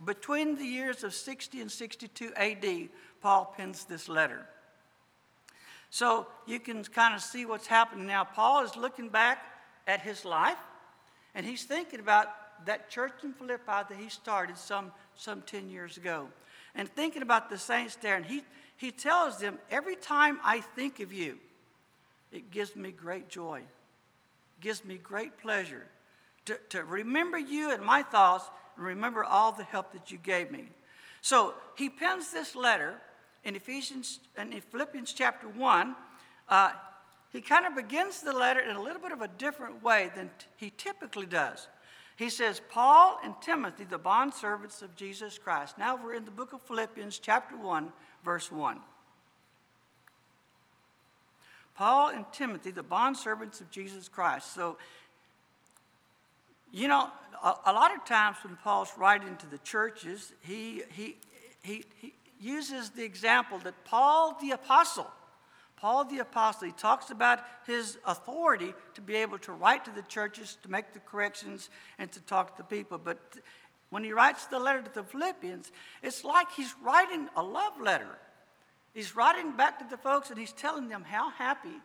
Between 0.05 0.57
the 0.57 0.65
years 0.65 1.05
of 1.05 1.13
60 1.13 1.61
and 1.61 1.71
62 1.71 2.33
AD, 2.35 2.89
Paul 3.21 3.55
pens 3.57 3.85
this 3.85 4.09
letter. 4.09 4.47
So 5.91 6.27
you 6.47 6.59
can 6.61 6.85
kind 6.85 7.15
of 7.15 7.21
see 7.21 7.45
what's 7.45 7.67
happening 7.67 8.07
now. 8.07 8.25
Paul 8.25 8.65
is 8.65 8.77
looking 8.77 9.09
back 9.09 9.45
at 9.87 10.01
his 10.01 10.25
life, 10.25 10.57
and 11.35 11.45
he's 11.45 11.65
thinking 11.65 12.01
about 12.01 12.29
that 12.67 12.89
church 12.89 13.13
in 13.25 13.33
Philippi 13.33 13.65
that 13.67 13.97
he 13.99 14.09
started 14.09 14.57
some, 14.57 14.93
some 15.17 15.43
10 15.43 15.69
years 15.69 15.97
ago, 15.97 16.29
and 16.75 16.89
thinking 16.89 17.23
about 17.23 17.51
the 17.51 17.59
saints 17.59 17.97
there. 17.97 18.17
And 18.17 18.25
he, 18.25 18.43
he 18.77 18.93
tells 18.93 19.39
them, 19.39 19.59
Every 19.71 19.97
time 19.97 20.39
I 20.45 20.61
think 20.61 21.01
of 21.01 21.13
you, 21.13 21.39
it 22.33 22.51
gives 22.51 22.77
me 22.77 22.93
great 22.93 23.29
joy, 23.29 23.63
gives 24.61 24.85
me 24.85 24.97
great 24.97 25.39
pleasure 25.39 25.87
to, 26.47 26.59
to 26.71 26.85
remember 26.85 27.39
you 27.39 27.73
and 27.73 27.83
my 27.83 28.03
thoughts 28.03 28.49
and 28.81 28.89
remember 28.89 29.23
all 29.23 29.53
the 29.53 29.63
help 29.63 29.93
that 29.93 30.11
you 30.11 30.17
gave 30.17 30.51
me. 30.51 30.65
So 31.21 31.53
he 31.77 31.91
pens 31.91 32.33
this 32.33 32.57
letter 32.57 32.95
in 33.45 33.55
Ephesians 33.55 34.21
and 34.39 34.55
in 34.55 34.63
Philippians 34.63 35.13
chapter 35.13 35.47
1. 35.49 35.95
Uh, 36.49 36.71
he 37.31 37.43
kind 37.43 37.67
of 37.67 37.77
begins 37.77 38.23
the 38.23 38.33
letter 38.33 38.61
in 38.61 38.75
a 38.75 38.83
little 38.83 39.03
bit 39.03 39.13
of 39.13 39.21
a 39.21 39.29
different 39.29 39.85
way 39.85 40.11
than 40.17 40.31
t- 40.39 40.47
he 40.57 40.73
typically 40.79 41.27
does. 41.27 41.69
He 42.17 42.31
says, 42.31 42.63
Paul 42.71 43.21
and 43.23 43.35
Timothy, 43.43 43.85
the 43.85 43.99
bondservants 43.99 44.81
of 44.81 44.97
Jesus 44.97 45.37
Christ. 45.37 45.77
Now 45.77 45.99
we're 46.03 46.15
in 46.15 46.25
the 46.25 46.31
book 46.31 46.55
of 46.55 46.63
Philippians, 46.63 47.19
chapter 47.19 47.59
1, 47.59 47.93
verse 48.25 48.51
1. 48.51 48.81
Paul 51.75 52.09
and 52.09 52.25
Timothy, 52.33 52.71
the 52.71 52.83
bondservants 52.83 53.61
of 53.61 53.71
Jesus 53.71 54.09
Christ. 54.09 54.55
So, 54.55 54.79
you 56.73 56.89
know, 56.89 57.09
a, 57.43 57.55
a, 57.67 57.73
lot 57.73 57.95
of 57.95 58.05
times 58.05 58.37
when 58.43 58.57
Paul's 58.57 58.93
writing 58.97 59.37
to 59.37 59.47
the 59.47 59.59
churches, 59.59 60.33
he, 60.41 60.83
he, 60.91 61.17
he, 61.63 61.85
he 62.01 62.15
uses 62.41 62.91
the 62.91 63.05
example 63.05 63.59
that 63.59 63.85
Paul 63.85 64.37
the 64.41 64.53
Apostle, 64.53 65.07
Paul 65.77 66.05
the 66.05 66.19
Apostle, 66.19 66.67
he 66.67 66.73
talks 66.73 67.11
about 67.11 67.41
his 67.67 67.99
authority 68.07 68.75
to 68.95 69.01
be 69.01 69.17
able 69.17 69.39
to 69.39 69.53
write 69.53 69.85
to 69.87 69.91
the 69.91 70.03
churches, 70.03 70.59
to 70.63 70.71
make 70.71 70.93
the 70.93 71.01
corrections, 71.01 71.71
and 71.99 72.11
to 72.13 72.21
talk 72.21 72.57
to 72.57 72.63
the 72.63 72.69
people. 72.69 72.99
But 72.99 73.19
when 73.89 74.05
he 74.05 74.13
writes 74.13 74.47
the 74.47 74.59
letter 74.59 74.83
to 74.83 74.95
the 74.95 75.03
Philippians, 75.03 75.73
it's 76.03 76.25
like 76.25 76.51
he's 76.53 76.75
writing 76.83 77.29
a 77.37 77.43
love 77.43 77.81
letter. 77.81 78.19
He's 78.95 79.17
writing 79.17 79.53
back 79.57 79.79
to 79.79 79.87
the 79.89 79.97
folks 79.97 80.31
and 80.31 80.39
he's 80.39 80.53
telling 80.53 80.89
them 80.89 81.05
how 81.05 81.31
happy 81.31 81.81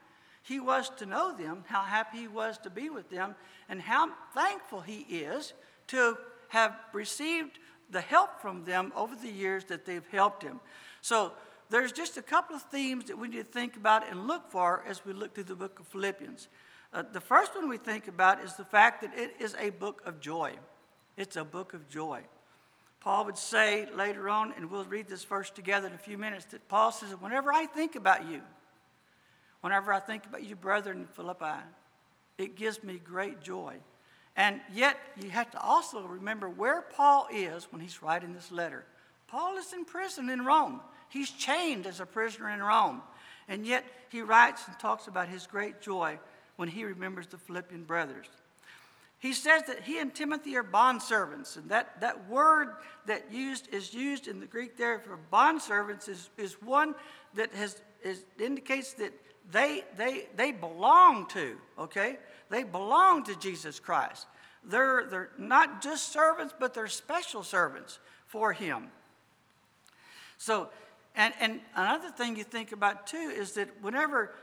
he 0.47 0.59
was 0.59 0.89
to 0.97 1.07
know 1.07 1.35
them, 1.35 1.63
how 1.67 1.81
happy 1.81 2.19
he 2.19 2.27
was 2.27 2.59
to 2.59 2.69
be 2.69 2.89
with 2.89 3.09
them, 3.09 3.33
and 3.67 3.81
how 3.81 4.11
thankful 4.35 4.81
he 4.81 4.99
is 5.09 5.53
to 5.87 6.17
have 6.49 6.75
received 6.93 7.57
the 7.89 8.01
help 8.01 8.41
from 8.41 8.63
them 8.63 8.93
over 8.95 9.15
the 9.15 9.29
years 9.29 9.65
that 9.65 9.85
they've 9.85 10.07
helped 10.11 10.43
him. 10.43 10.59
So 11.01 11.33
there's 11.69 11.91
just 11.91 12.17
a 12.17 12.21
couple 12.21 12.55
of 12.55 12.61
themes 12.63 13.05
that 13.05 13.17
we 13.17 13.27
need 13.27 13.37
to 13.37 13.43
think 13.43 13.75
about 13.75 14.07
and 14.07 14.27
look 14.27 14.51
for 14.51 14.83
as 14.87 15.03
we 15.03 15.13
look 15.13 15.33
through 15.33 15.45
the 15.45 15.55
book 15.55 15.79
of 15.79 15.87
Philippians. 15.87 16.47
Uh, 16.93 17.03
the 17.11 17.21
first 17.21 17.55
one 17.55 17.67
we 17.67 17.77
think 17.77 18.07
about 18.07 18.39
is 18.43 18.53
the 18.53 18.65
fact 18.65 19.01
that 19.01 19.17
it 19.17 19.35
is 19.39 19.55
a 19.59 19.71
book 19.71 20.03
of 20.05 20.19
joy. 20.19 20.53
It's 21.17 21.37
a 21.37 21.43
book 21.43 21.73
of 21.73 21.89
joy. 21.89 22.21
Paul 22.99 23.25
would 23.25 23.37
say 23.37 23.87
later 23.95 24.29
on, 24.29 24.53
and 24.55 24.69
we'll 24.69 24.85
read 24.85 25.07
this 25.07 25.23
verse 25.23 25.49
together 25.49 25.87
in 25.87 25.93
a 25.93 25.97
few 25.97 26.19
minutes, 26.19 26.45
that 26.45 26.67
Paul 26.67 26.91
says, 26.91 27.09
Whenever 27.19 27.51
I 27.51 27.65
think 27.65 27.95
about 27.95 28.27
you, 28.29 28.41
whenever 29.65 29.91
I 29.91 29.99
think 29.99 30.27
about 30.27 30.43
you, 30.43 30.55
brethren 30.55 30.99
in 30.99 31.07
Philippi, 31.07 31.59
it 32.37 32.55
gives 32.55 32.83
me 32.83 33.01
great 33.03 33.41
joy. 33.41 33.73
And 34.35 34.61
yet, 34.71 34.95
you 35.19 35.31
have 35.31 35.49
to 35.49 35.59
also 35.59 36.03
remember 36.03 36.47
where 36.47 36.83
Paul 36.83 37.27
is 37.33 37.63
when 37.71 37.81
he's 37.81 38.03
writing 38.03 38.31
this 38.31 38.51
letter. 38.51 38.85
Paul 39.27 39.57
is 39.57 39.73
in 39.73 39.83
prison 39.83 40.29
in 40.29 40.45
Rome. 40.45 40.81
He's 41.09 41.31
chained 41.31 41.87
as 41.87 41.99
a 41.99 42.05
prisoner 42.05 42.51
in 42.51 42.61
Rome. 42.61 43.01
And 43.47 43.65
yet, 43.65 43.85
he 44.11 44.21
writes 44.21 44.67
and 44.67 44.77
talks 44.77 45.07
about 45.07 45.29
his 45.29 45.47
great 45.47 45.81
joy 45.81 46.19
when 46.57 46.69
he 46.69 46.83
remembers 46.83 47.25
the 47.25 47.39
Philippian 47.39 47.85
brothers. 47.85 48.27
He 49.17 49.33
says 49.33 49.63
that 49.63 49.81
he 49.81 49.97
and 49.97 50.13
Timothy 50.13 50.55
are 50.57 50.63
bondservants, 50.63 51.57
and 51.57 51.69
that, 51.69 51.99
that 52.01 52.29
word 52.29 52.67
that 53.07 53.33
used 53.33 53.73
is 53.73 53.95
used 53.95 54.27
in 54.27 54.39
the 54.39 54.45
Greek 54.45 54.77
there 54.77 54.99
for 54.99 55.17
bondservants 55.33 56.07
is, 56.07 56.29
is 56.37 56.61
one 56.61 56.93
that 57.33 57.51
has 57.55 57.81
is, 58.03 58.23
indicates 58.39 58.93
that 58.93 59.11
they, 59.51 59.83
they, 59.97 60.27
they 60.35 60.51
belong 60.51 61.27
to, 61.27 61.55
okay? 61.77 62.17
They 62.49 62.63
belong 62.63 63.23
to 63.25 63.35
Jesus 63.35 63.79
Christ. 63.79 64.27
They're, 64.63 65.05
they're 65.09 65.29
not 65.37 65.81
just 65.81 66.11
servants, 66.11 66.53
but 66.59 66.73
they're 66.73 66.87
special 66.87 67.43
servants 67.43 67.99
for 68.25 68.53
him. 68.53 68.87
So, 70.37 70.69
and, 71.15 71.33
and 71.39 71.59
another 71.75 72.09
thing 72.09 72.35
you 72.35 72.43
think 72.43 72.71
about 72.71 73.07
too 73.07 73.31
is 73.35 73.53
that 73.53 73.69
whenever, 73.81 74.33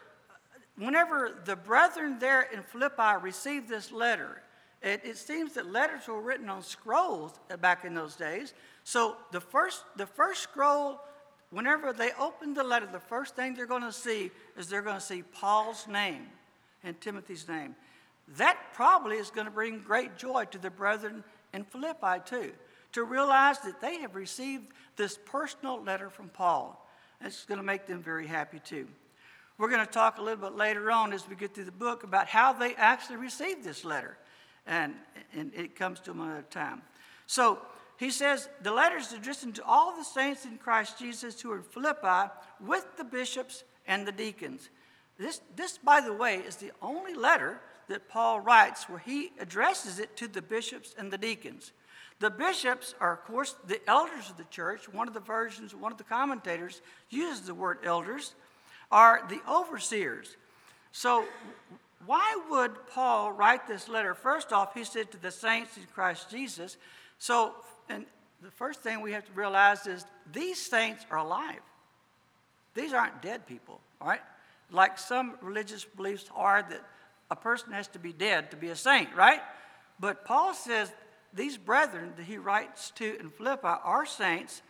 whenever 0.77 1.33
the 1.45 1.57
brethren 1.57 2.19
there 2.19 2.43
in 2.43 2.63
Philippi 2.63 3.21
received 3.21 3.69
this 3.69 3.93
letter, 3.93 4.43
it, 4.81 5.03
it, 5.05 5.17
seems 5.17 5.55
that 5.55 5.71
letters 5.71 6.09
were 6.09 6.21
written 6.21 6.49
on 6.49 6.63
scrolls 6.63 7.39
back 7.61 7.85
in 7.85 7.95
those 7.95 8.17
days. 8.17 8.53
So 8.85 9.17
the 9.31 9.41
first, 9.41 9.85
the 9.97 10.07
first 10.07 10.43
scroll, 10.43 11.01
whenever 11.53 11.93
they 11.93 12.11
open 12.19 12.55
the 12.55 12.65
letter, 12.65 12.89
the 12.91 12.99
first 12.99 13.37
thing 13.37 13.55
they're 13.55 13.67
going 13.67 13.83
to 13.83 13.93
see 13.93 14.31
is 14.57 14.69
they're 14.69 14.83
going 14.83 14.97
to 14.97 15.01
see 15.01 15.23
Paul's 15.23 15.87
name 15.87 16.27
and 16.83 17.01
Timothy's 17.01 17.47
name. 17.47 17.77
That 18.37 18.59
probably 18.73 19.17
is 19.17 19.31
going 19.31 19.47
to 19.47 19.53
bring 19.53 19.81
great 19.81 20.17
joy 20.17 20.47
to 20.47 20.59
the 20.59 20.71
brethren 20.71 21.23
in 21.53 21.65
Philippi 21.65 22.23
too, 22.25 22.53
to 22.93 23.05
realize 23.05 23.59
that 23.61 23.81
they 23.81 24.01
have 24.01 24.15
received 24.15 24.67
this 24.97 25.19
personal 25.27 25.83
letter 25.83 26.09
from 26.09 26.29
Paul. 26.29 26.89
It's 27.21 27.45
going 27.45 27.59
to 27.59 27.65
make 27.65 27.87
them 27.87 28.03
very 28.03 28.27
happy 28.27 28.59
too. 28.59 28.89
We're 29.59 29.69
going 29.69 29.85
to 29.85 29.93
talk 29.93 30.19
a 30.19 30.23
little 30.23 30.49
bit 30.49 30.57
later 30.57 30.91
on 30.91 31.13
as 31.13 31.29
we 31.29 31.37
get 31.37 31.55
through 31.55 31.67
the 31.67 31.73
book 31.73 32.03
about 32.03 32.27
how 32.27 32.53
they 32.53 32.75
actually 32.75 33.17
received 33.17 33.63
this 33.63 33.85
letter 33.85 34.17
and, 34.67 34.95
and 35.35 35.53
it 35.55 35.77
comes 35.77 36.01
to 36.01 36.11
them 36.11 36.21
another 36.21 36.45
time. 36.51 36.83
So 37.27 37.61
he 38.03 38.11
says, 38.11 38.49
The 38.63 38.73
letters 38.73 39.13
addressed 39.13 39.55
to 39.55 39.65
all 39.65 39.97
the 39.97 40.03
saints 40.03 40.45
in 40.45 40.59
Christ 40.59 40.99
Jesus 40.99 41.41
who 41.41 41.53
are 41.53 41.59
in 41.59 41.63
Philippi 41.63 42.33
with 42.61 42.85
the 42.97 43.05
bishops 43.05 43.63
and 43.87 44.05
the 44.05 44.11
deacons. 44.11 44.71
This, 45.19 45.41
this, 45.55 45.79
by 45.79 46.01
the 46.01 46.13
way, 46.13 46.39
is 46.39 46.57
the 46.57 46.73
only 46.83 47.15
letter 47.15 47.61
that 47.89 48.09
Paul 48.09 48.41
writes 48.41 48.89
where 48.89 48.99
he 48.99 49.31
addresses 49.39 50.01
it 50.01 50.17
to 50.17 50.27
the 50.27 50.43
bishops 50.43 50.97
and 50.99 51.13
the 51.13 51.19
deacons. 51.19 51.71
The 52.19 52.31
bishops 52.31 52.97
are, 52.99 53.13
of 53.13 53.25
course, 53.25 53.55
the 53.69 53.81
elders 53.89 54.31
of 54.31 54.37
the 54.37 54.45
church. 54.51 54.89
One 54.89 55.07
of 55.07 55.15
the 55.15 55.21
versions, 55.21 55.73
one 55.73 55.93
of 55.93 55.99
the 55.99 56.05
commentators 56.05 56.83
uses 57.09 57.43
the 57.43 57.55
word 57.55 57.79
elders, 57.85 58.35
are 58.91 59.23
the 59.29 59.41
overseers. 59.49 60.37
So 60.91 61.25
why 62.05 62.37
would 62.51 62.73
Paul 62.89 63.31
write 63.31 63.69
this 63.69 63.89
letter? 63.89 64.15
First 64.15 64.53
off, 64.53 64.75
he 64.75 64.83
said 64.83 65.13
to 65.13 65.19
the 65.19 65.31
saints 65.31 65.77
in 65.77 65.85
Christ 65.95 66.31
Jesus. 66.31 66.77
So, 67.19 67.55
and 67.89 68.07
the 68.43 68.51
first 68.51 68.83
thing 68.83 69.01
we 69.01 69.13
have 69.13 69.25
to 69.25 69.33
realize 69.33 69.87
is 69.87 70.05
these 70.33 70.59
saints 70.59 71.05
are 71.11 71.19
alive. 71.19 71.61
These 72.75 72.93
aren't 72.93 73.23
dead 73.23 73.47
people, 73.47 73.81
all 74.01 74.09
right? 74.09 74.21
Like 74.71 74.99
some 74.99 75.35
religious 75.43 75.85
beliefs 75.85 76.29
are 76.35 76.63
that 76.63 76.81
a 77.31 77.37
person 77.37 77.73
has 77.73 77.89
to 77.89 77.99
be 77.99 78.13
dead 78.13 78.51
to 78.51 78.57
be 78.57 78.69
a 78.69 78.77
saint, 78.77 79.15
right? 79.15 79.41
But 80.01 80.25
Paul 80.25 80.55
says 80.55 80.91
these 81.33 81.57
brethren 81.57 82.13
that 82.17 82.25
he 82.25 82.37
writes 82.37 82.91
to 82.97 83.19
in 83.21 83.31
Philippi 83.31 83.63
are 83.65 84.07
saints, 84.07 84.63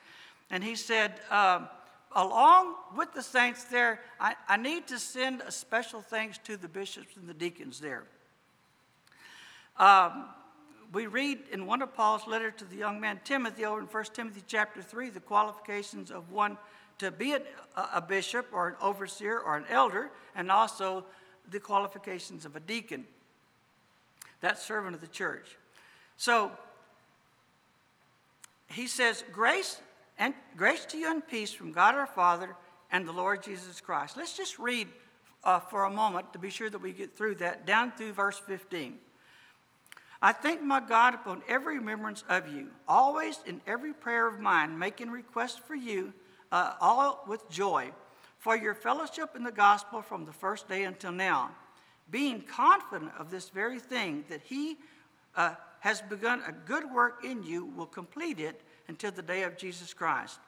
and 0.51 0.63
he 0.63 0.75
said, 0.75 1.15
um, 1.31 1.69
along 2.15 2.75
with 2.97 3.15
the 3.15 3.23
saints 3.23 3.65
there, 3.65 4.01
I, 4.21 4.35
I 4.49 4.57
need 4.57 4.87
to 4.89 4.99
send 4.99 5.41
a 5.41 5.51
special 5.51 6.03
thanks 6.03 6.39
to 6.45 6.57
the 6.57 6.69
bishops 6.69 7.17
and 7.17 7.29
the 7.29 7.35
deacons 7.35 7.81
there. 7.81 8.05
Um, 9.79 10.27
we 10.93 11.07
read 11.07 11.39
in 11.51 11.67
one 11.67 11.81
of 11.83 11.95
Paul's 11.95 12.27
letters 12.27 12.55
to 12.59 12.65
the 12.65 12.77
young 12.77 13.01
man 13.01 13.21
Timothy 13.25 13.65
over 13.65 13.81
in 13.81 13.87
1 13.87 14.05
Timothy 14.13 14.43
chapter 14.47 14.83
3 14.83 15.11
the 15.11 15.21
qualifications 15.21 16.11
of 16.11 16.31
one 16.31 16.59
to 16.99 17.11
be 17.11 17.37
a, 17.77 18.01
bishop 18.01 18.47
or 18.53 18.69
an 18.69 18.75
overseer 18.81 19.39
or 19.39 19.57
an 19.57 19.65
elder, 19.69 20.11
and 20.37 20.53
also 20.53 21.05
the 21.51 21.59
qualifications 21.59 22.45
of 22.45 22.55
a 22.55 22.61
deacon, 22.61 23.05
that 24.41 24.59
servant 24.59 24.95
of 24.95 25.01
the 25.01 25.09
church. 25.09 25.57
So 26.17 26.53
he 28.69 28.87
says, 28.87 29.25
Grace 29.33 29.81
and 30.19 30.35
grace 30.57 30.85
to 30.87 30.99
you 30.99 31.11
and 31.11 31.27
peace 31.27 31.53
from 31.53 31.73
God 31.73 31.97
our 31.97 32.07
Father 32.07 32.55
and 32.93 33.07
the 33.07 33.13
Lord 33.13 33.43
Jesus 33.43 33.81
Christ. 33.81 34.17
Let's 34.17 34.37
just 34.37 34.59
read 34.59 34.87
uh, 35.43 35.59
for 35.59 35.85
a 35.85 35.91
moment 35.91 36.33
to 36.35 36.39
be 36.39 36.51
sure 36.51 36.71
that 36.71 36.81
we 36.81 36.93
get 36.93 37.17
through 37.17 37.37
that, 37.37 37.67
down 37.67 37.93
through 37.93 38.13
verse 38.13 38.39
15. 38.39 38.99
I 40.25 40.31
thank 40.31 40.63
my 40.63 40.79
God 40.79 41.15
upon 41.15 41.43
every 41.49 41.79
remembrance 41.79 42.23
of 42.29 42.47
you, 42.47 42.69
always 42.87 43.41
in 43.45 43.61
every 43.67 43.93
prayer 43.93 44.29
of 44.29 44.39
mine, 44.39 44.79
making 44.79 45.11
request 45.11 45.59
for 45.67 45.75
you, 45.75 46.13
uh, 46.53 46.75
all 46.81 47.25
with 47.27 47.51
joy, 47.51 47.91
for 48.39 48.57
your 48.57 48.77
fellowship 48.77 49.35
in 49.35 49.43
the 49.43 49.51
gospel 49.51 50.01
from 50.01 50.25
the 50.25 50.33
first 50.33 50.69
day 50.69 50.85
until 50.85 51.11
now, 51.11 51.51
being 52.09 52.41
confident 52.41 53.11
of 53.19 53.33
this 53.33 53.49
very 53.49 53.81
thing, 53.81 54.25
that 54.29 54.43
he 54.43 54.77
uh, 55.35 55.57
has 55.81 56.01
begun 56.03 56.41
a 56.47 56.53
good 56.53 56.89
work 56.93 57.25
in 57.25 57.43
you 57.43 57.65
will 57.65 57.87
complete 57.87 58.39
it 58.39 58.61
until 58.87 59.11
the 59.11 59.23
day 59.23 59.43
of 59.43 59.59
Jesus 59.59 59.93
Christ. 59.93 60.39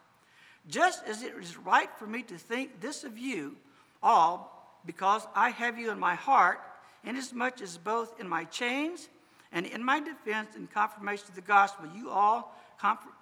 Just 0.68 1.04
as 1.04 1.24
it 1.24 1.34
is 1.34 1.56
right 1.56 1.90
for 1.98 2.06
me 2.06 2.22
to 2.22 2.38
think 2.38 2.80
this 2.80 3.02
of 3.02 3.18
you 3.18 3.56
all, 4.04 4.78
because 4.86 5.26
I 5.34 5.50
have 5.50 5.80
you 5.80 5.90
in 5.90 5.98
my 5.98 6.14
heart, 6.14 6.60
inasmuch 7.02 7.60
as 7.60 7.76
both 7.76 8.20
in 8.20 8.28
my 8.28 8.44
chains 8.44 9.08
and 9.54 9.66
in 9.66 9.84
my 9.84 10.00
defense 10.00 10.56
and 10.56 10.68
confirmation 10.70 11.26
of 11.28 11.36
the 11.36 11.40
gospel, 11.40 11.86
you 11.94 12.10
all, 12.10 12.58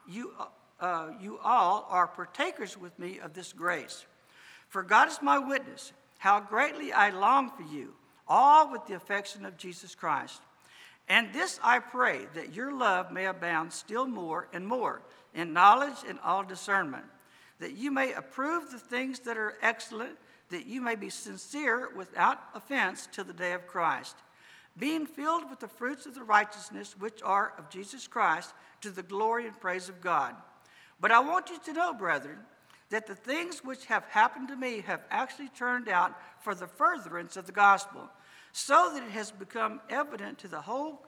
you, 0.09 0.33
uh, 0.81 1.11
you 1.21 1.39
all 1.45 1.87
are 1.91 2.09
partakers 2.09 2.77
with 2.77 2.99
me 2.99 3.19
of 3.19 3.35
this 3.35 3.53
grace. 3.53 4.07
For 4.69 4.83
God 4.83 5.09
is 5.09 5.21
my 5.21 5.39
witness, 5.39 5.93
how 6.19 6.41
greatly 6.41 6.91
I 6.91 7.11
long 7.11 7.51
for 7.51 7.65
you, 7.65 7.93
all 8.27 8.73
with 8.73 8.87
the 8.87 8.95
affection 8.95 9.45
of 9.45 9.59
Jesus 9.59 9.95
Christ. 9.95 10.41
And 11.07 11.35
this 11.35 11.61
I 11.63 11.81
pray, 11.81 12.27
that 12.35 12.55
your 12.55 12.73
love 12.73 13.13
may 13.13 13.27
abound 13.27 13.71
still 13.71 14.07
more 14.07 14.49
and 14.55 14.67
more 14.67 15.03
in 15.35 15.53
knowledge 15.53 15.99
and 16.09 16.19
all 16.25 16.43
discernment, 16.43 17.05
that 17.61 17.77
you 17.77 17.91
may 17.91 18.15
approve 18.15 18.71
the 18.71 18.79
things 18.79 19.19
that 19.21 19.37
are 19.37 19.59
excellent, 19.61 20.17
that 20.49 20.65
you 20.65 20.81
may 20.81 20.95
be 20.95 21.11
sincere 21.11 21.91
without 21.95 22.39
offense 22.55 23.07
till 23.13 23.25
the 23.25 23.35
day 23.35 23.53
of 23.53 23.67
Christ 23.67 24.17
being 24.79 25.07
filled 25.07 25.49
with 25.51 25.61
the 25.61 25.69
fruits 25.69 26.07
of 26.07 26.15
the 26.15 26.23
righteousness 26.23 26.97
which 26.99 27.23
are 27.23 27.53
of 27.59 27.69
Jesus 27.69 28.07
Christ 28.07 28.55
to 28.81 28.91
the 28.91 29.03
glory 29.03 29.47
and 29.47 29.61
praise 29.61 29.89
of 29.89 30.01
God. 30.01 30.35
But 31.01 31.11
I 31.11 31.21
want 31.21 31.51
you 31.51 31.59
to 31.67 31.73
know, 31.73 31.93
brethren, 31.93 32.39
that 32.91 33.07
the 33.07 33.15
things 33.15 33.65
which 33.65 33.87
have 33.87 34.05
happened 34.05 34.49
to 34.49 34.57
me 34.57 34.81
have 34.81 35.01
actually 35.11 35.49
turned 35.49 35.89
out 35.89 36.15
for 36.41 36.55
the 36.55 36.67
furtherance 36.67 37.37
of 37.37 37.47
the 37.47 37.53
gospel, 37.53 38.09
so 38.53 38.91
that 38.93 39.03
it 39.03 39.11
has 39.11 39.31
become 39.31 39.81
evident 39.89 40.39
to 40.39 40.49
the 40.49 40.61
whole 40.61 41.07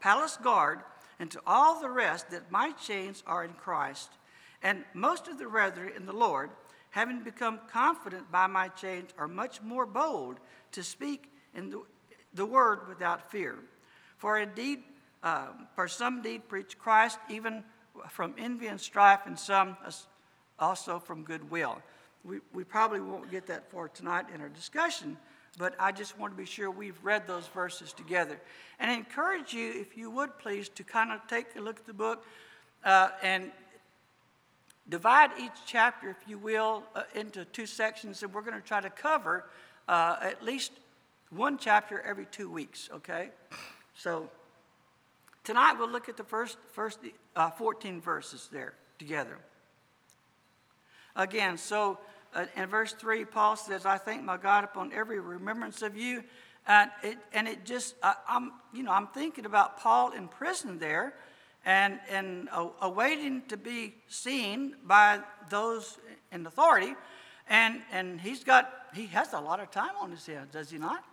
palace 0.00 0.36
guard 0.36 0.80
and 1.18 1.30
to 1.30 1.40
all 1.46 1.80
the 1.80 1.88
rest 1.88 2.30
that 2.30 2.50
my 2.50 2.72
chains 2.72 3.22
are 3.26 3.44
in 3.44 3.52
Christ. 3.52 4.10
And 4.62 4.84
most 4.94 5.28
of 5.28 5.38
the 5.38 5.46
brethren 5.46 5.92
in 5.96 6.06
the 6.06 6.12
Lord, 6.12 6.50
having 6.90 7.22
become 7.22 7.60
confident 7.70 8.30
by 8.32 8.46
my 8.46 8.68
chains, 8.68 9.10
are 9.16 9.28
much 9.28 9.62
more 9.62 9.86
bold 9.86 10.40
to 10.72 10.82
speak 10.82 11.30
in 11.54 11.70
the 11.70 11.82
the 12.36 12.46
word 12.46 12.88
without 12.88 13.30
fear. 13.30 13.56
For 14.18 14.38
indeed, 14.38 14.82
uh, 15.22 15.48
for 15.74 15.88
some 15.88 16.18
indeed 16.18 16.48
preach 16.48 16.78
Christ, 16.78 17.18
even 17.28 17.64
from 18.08 18.34
envy 18.38 18.66
and 18.68 18.80
strife, 18.80 19.20
and 19.26 19.38
some 19.38 19.76
also 20.58 20.98
from 20.98 21.22
goodwill. 21.22 21.80
We, 22.24 22.38
we 22.52 22.64
probably 22.64 23.00
won't 23.00 23.30
get 23.30 23.46
that 23.46 23.70
far 23.70 23.88
tonight 23.88 24.26
in 24.34 24.40
our 24.40 24.48
discussion, 24.48 25.16
but 25.58 25.74
I 25.78 25.92
just 25.92 26.18
want 26.18 26.32
to 26.32 26.36
be 26.36 26.46
sure 26.46 26.70
we've 26.70 27.02
read 27.02 27.26
those 27.26 27.46
verses 27.48 27.92
together. 27.92 28.38
And 28.78 28.90
I 28.90 28.94
encourage 28.94 29.52
you, 29.52 29.72
if 29.80 29.96
you 29.96 30.10
would 30.10 30.38
please, 30.38 30.68
to 30.70 30.84
kind 30.84 31.12
of 31.12 31.26
take 31.28 31.46
a 31.56 31.60
look 31.60 31.78
at 31.78 31.86
the 31.86 31.94
book 31.94 32.24
uh, 32.84 33.10
and 33.22 33.50
divide 34.88 35.30
each 35.40 35.52
chapter, 35.66 36.10
if 36.10 36.28
you 36.28 36.38
will, 36.38 36.82
uh, 36.94 37.02
into 37.14 37.44
two 37.46 37.66
sections, 37.66 38.22
and 38.22 38.32
we're 38.32 38.42
going 38.42 38.60
to 38.60 38.66
try 38.66 38.80
to 38.80 38.90
cover 38.90 39.46
uh, 39.88 40.16
at 40.20 40.42
least 40.44 40.72
one 41.30 41.58
chapter 41.58 42.00
every 42.00 42.26
two 42.26 42.50
weeks, 42.50 42.88
okay? 42.92 43.30
So 43.94 44.28
tonight 45.44 45.74
we'll 45.78 45.90
look 45.90 46.08
at 46.08 46.16
the 46.16 46.24
first, 46.24 46.56
first 46.72 46.98
uh, 47.34 47.50
14 47.50 48.00
verses 48.00 48.48
there 48.52 48.74
together. 48.98 49.38
Again, 51.14 51.56
so 51.56 51.98
uh, 52.34 52.46
in 52.56 52.68
verse 52.68 52.92
3, 52.92 53.24
Paul 53.24 53.56
says, 53.56 53.86
I 53.86 53.98
thank 53.98 54.22
my 54.22 54.36
God 54.36 54.64
upon 54.64 54.92
every 54.92 55.18
remembrance 55.18 55.82
of 55.82 55.96
you. 55.96 56.22
And 56.68 56.90
it, 57.02 57.16
and 57.32 57.48
it 57.48 57.64
just, 57.64 57.94
uh, 58.02 58.14
I'm, 58.28 58.52
you 58.74 58.82
know, 58.82 58.92
I'm 58.92 59.06
thinking 59.08 59.46
about 59.46 59.78
Paul 59.78 60.12
in 60.12 60.28
prison 60.28 60.78
there 60.78 61.14
and, 61.64 61.98
and 62.10 62.48
uh, 62.52 62.68
awaiting 62.82 63.42
to 63.48 63.56
be 63.56 63.94
seen 64.08 64.74
by 64.84 65.20
those 65.48 65.98
in 66.32 66.46
authority. 66.46 66.94
And, 67.48 67.80
and 67.92 68.20
he's 68.20 68.44
got, 68.44 68.70
he 68.94 69.06
has 69.06 69.32
a 69.32 69.40
lot 69.40 69.60
of 69.60 69.70
time 69.70 69.94
on 70.00 70.10
his 70.10 70.26
hands, 70.26 70.52
does 70.52 70.70
he 70.70 70.78
not? 70.78 71.04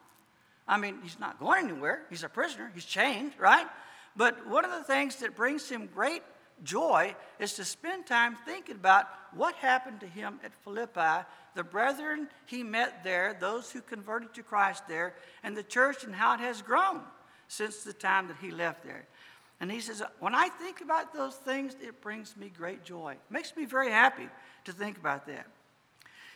I 0.68 0.78
mean, 0.78 1.00
he's 1.04 1.20
not 1.20 1.40
going 1.40 1.70
anywhere. 1.70 2.04
He's 2.10 2.24
a 2.24 2.30
prisoner, 2.30 2.72
he's 2.74 2.86
chained, 2.86 3.34
right? 3.38 3.68
But 4.16 4.48
one 4.48 4.64
of 4.64 4.72
the 4.72 4.84
things 4.84 5.18
that 5.18 5.36
brings 5.36 5.70
him 5.70 5.90
great 5.94 6.24
joy 6.64 7.16
is 7.40 7.54
to 7.54 7.66
spend 7.66 8.06
time 8.06 8.38
thinking 8.46 8.76
about 8.76 9.06
what 9.34 9.56
happened 9.56 10.00
to 10.02 10.08
him 10.08 10.40
at 10.44 10.54
Philippi, 10.64 11.26
the 11.56 11.64
brethren 11.64 12.28
he 12.46 12.64
met 12.64 13.04
there, 13.04 13.36
those 13.40 13.72
who 13.72 13.82
converted 13.82 14.34
to 14.36 14.44
Christ 14.44 14.88
there, 14.88 15.16
and 15.44 15.58
the 15.58 15.64
church 15.64 16.04
and 16.04 16.14
how 16.14 16.36
it 16.36 16.40
has 16.40 16.62
grown 16.62 17.02
since 17.48 17.84
the 17.84 17.94
time 17.94 18.28
that 18.28 18.38
he 18.40 18.52
left 18.52 18.84
there. 18.84 19.06
And 19.60 19.72
he 19.72 19.80
says, 19.80 20.02
When 20.20 20.36
I 20.36 20.50
think 20.50 20.82
about 20.82 21.14
those 21.14 21.36
things, 21.36 21.76
it 21.82 22.02
brings 22.02 22.36
me 22.38 22.52
great 22.56 22.84
joy. 22.84 23.14
It 23.14 23.32
makes 23.32 23.56
me 23.56 23.66
very 23.66 23.90
happy 23.90 24.28
to 24.66 24.72
think 24.72 24.98
about 24.98 25.26
that. 25.28 25.48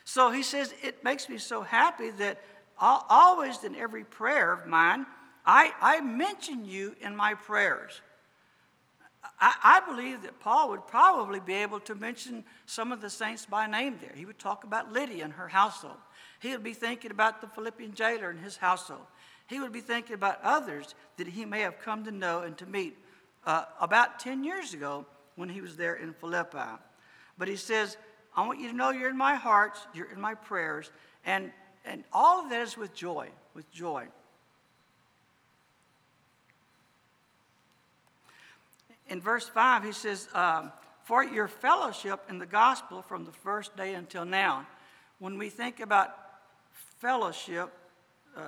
So 0.03 0.31
he 0.31 0.43
says, 0.43 0.73
It 0.83 1.03
makes 1.03 1.27
me 1.27 1.37
so 1.37 1.61
happy 1.61 2.11
that 2.11 2.41
always 2.79 3.63
in 3.63 3.75
every 3.75 4.03
prayer 4.03 4.53
of 4.53 4.67
mine, 4.67 5.05
I, 5.45 5.71
I 5.81 6.01
mention 6.01 6.65
you 6.65 6.95
in 7.01 7.15
my 7.15 7.33
prayers. 7.33 8.01
I, 9.39 9.53
I, 9.63 9.79
believe 9.81 10.23
that 10.23 10.39
Paul 10.39 10.69
would 10.69 10.87
probably 10.87 11.39
be 11.39 11.53
able 11.53 11.79
to 11.81 11.95
mention 11.95 12.43
some 12.65 12.91
of 12.91 13.01
the 13.01 13.09
saints 13.09 13.45
by 13.45 13.67
name 13.67 13.97
there. 14.01 14.13
He 14.15 14.25
would 14.25 14.39
talk 14.39 14.63
about 14.63 14.91
Lydia 14.91 15.23
and 15.23 15.33
her 15.33 15.47
household. 15.47 15.97
He 16.39 16.51
would 16.51 16.63
be 16.63 16.73
thinking 16.73 17.11
about 17.11 17.41
the 17.41 17.47
Philippian 17.47 17.93
jailer 17.93 18.29
and 18.29 18.39
his 18.39 18.57
household. 18.57 19.05
He 19.47 19.59
would 19.59 19.71
be 19.71 19.81
thinking 19.81 20.13
about 20.13 20.39
others 20.43 20.95
that 21.17 21.27
he 21.27 21.45
may 21.45 21.61
have 21.61 21.79
come 21.79 22.03
to 22.05 22.11
know 22.11 22.41
and 22.41 22.57
to 22.57 22.65
meet 22.65 22.97
uh, 23.45 23.65
about 23.79 24.19
10 24.19 24.43
years 24.43 24.73
ago 24.73 25.05
when 25.35 25.49
he 25.49 25.61
was 25.61 25.77
there 25.77 25.95
in 25.95 26.13
Philippi. 26.13 26.57
But 27.37 27.47
he 27.47 27.55
says, 27.55 27.97
I 28.35 28.45
want 28.45 28.59
you 28.59 28.69
to 28.69 28.75
know 28.75 28.91
you're 28.91 29.09
in 29.09 29.17
my 29.17 29.35
hearts, 29.35 29.79
you're 29.93 30.11
in 30.11 30.19
my 30.19 30.35
prayers, 30.35 30.91
and 31.25 31.51
and 31.87 32.03
all 32.11 32.43
of 32.43 32.49
that 32.49 32.61
is 32.61 32.77
with 32.77 32.93
joy, 32.93 33.29
with 33.53 33.71
joy. 33.71 34.05
In 39.09 39.21
verse 39.21 39.47
5, 39.47 39.85
he 39.85 39.93
says, 39.93 40.27
um, 40.33 40.71
For 41.03 41.23
your 41.23 41.47
fellowship 41.47 42.19
in 42.29 42.39
the 42.39 42.45
gospel 42.45 43.01
from 43.01 43.23
the 43.23 43.31
first 43.31 43.75
day 43.77 43.93
until 43.93 44.25
now. 44.25 44.67
When 45.19 45.37
we 45.37 45.49
think 45.49 45.79
about 45.79 46.15
fellowship, 46.99 47.71
uh, 48.35 48.41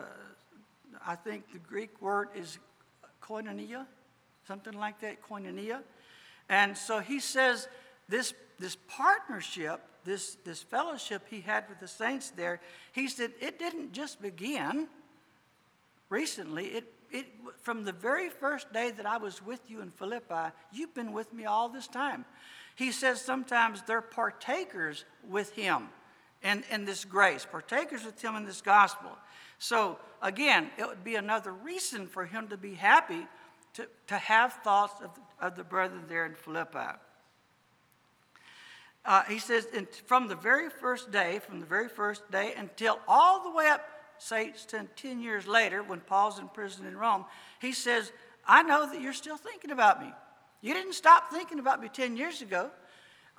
I 1.05 1.15
think 1.15 1.51
the 1.53 1.59
Greek 1.59 2.01
word 2.01 2.27
is 2.35 2.59
koinonia, 3.23 3.85
something 4.47 4.73
like 4.73 4.99
that, 4.99 5.23
koinonia. 5.23 5.79
And 6.49 6.77
so 6.77 6.99
he 6.99 7.19
says 7.19 7.69
this, 8.09 8.33
this 8.59 8.77
partnership 8.87 9.81
this, 10.05 10.37
this 10.43 10.61
fellowship 10.61 11.23
he 11.29 11.41
had 11.41 11.67
with 11.69 11.79
the 11.79 11.87
saints 11.87 12.31
there, 12.31 12.59
he 12.93 13.07
said 13.07 13.31
it 13.39 13.59
didn't 13.59 13.93
just 13.93 14.21
begin 14.21 14.87
recently. 16.09 16.65
It, 16.67 16.93
it, 17.11 17.25
from 17.61 17.83
the 17.83 17.91
very 17.91 18.29
first 18.29 18.71
day 18.71 18.91
that 18.91 19.05
I 19.05 19.17
was 19.17 19.45
with 19.45 19.61
you 19.67 19.81
in 19.81 19.89
Philippi, 19.89 20.53
you've 20.71 20.93
been 20.93 21.13
with 21.13 21.33
me 21.33 21.45
all 21.45 21.69
this 21.69 21.87
time. 21.87 22.25
He 22.75 22.91
says 22.91 23.21
sometimes 23.21 23.83
they're 23.83 24.01
partakers 24.01 25.05
with 25.27 25.51
him 25.53 25.89
in, 26.43 26.63
in 26.71 26.85
this 26.85 27.03
grace, 27.03 27.45
partakers 27.49 28.05
with 28.05 28.21
him 28.21 28.35
in 28.35 28.45
this 28.45 28.61
gospel. 28.61 29.11
So, 29.57 29.99
again, 30.21 30.69
it 30.77 30.87
would 30.87 31.03
be 31.03 31.15
another 31.15 31.51
reason 31.51 32.07
for 32.07 32.25
him 32.25 32.47
to 32.47 32.57
be 32.57 32.75
happy 32.75 33.27
to, 33.73 33.87
to 34.07 34.17
have 34.17 34.53
thoughts 34.63 35.01
of, 35.03 35.09
of 35.41 35.57
the 35.57 35.65
brethren 35.65 36.05
there 36.07 36.25
in 36.25 36.35
Philippi 36.35 36.97
uh, 39.09 39.23
he 39.23 39.39
says, 39.39 39.67
from 40.05 40.27
the 40.27 40.35
very 40.35 40.69
first 40.69 41.09
day, 41.09 41.39
from 41.39 41.59
the 41.59 41.65
very 41.65 41.89
first 41.89 42.29
day 42.29 42.53
until 42.55 42.99
all 43.07 43.43
the 43.43 43.49
way 43.49 43.67
up, 43.67 43.81
say, 44.19 44.53
10 44.95 45.19
years 45.19 45.47
later, 45.47 45.81
when 45.81 45.99
Paul's 45.99 46.37
in 46.37 46.47
prison 46.47 46.85
in 46.85 46.95
Rome, 46.95 47.25
he 47.59 47.71
says, 47.71 48.11
I 48.45 48.61
know 48.61 48.87
that 48.87 49.01
you're 49.01 49.13
still 49.13 49.35
thinking 49.35 49.71
about 49.71 49.99
me. 49.99 50.13
You 50.61 50.75
didn't 50.75 50.93
stop 50.93 51.31
thinking 51.31 51.57
about 51.57 51.81
me 51.81 51.89
10 51.91 52.17
years 52.17 52.43
ago. 52.43 52.69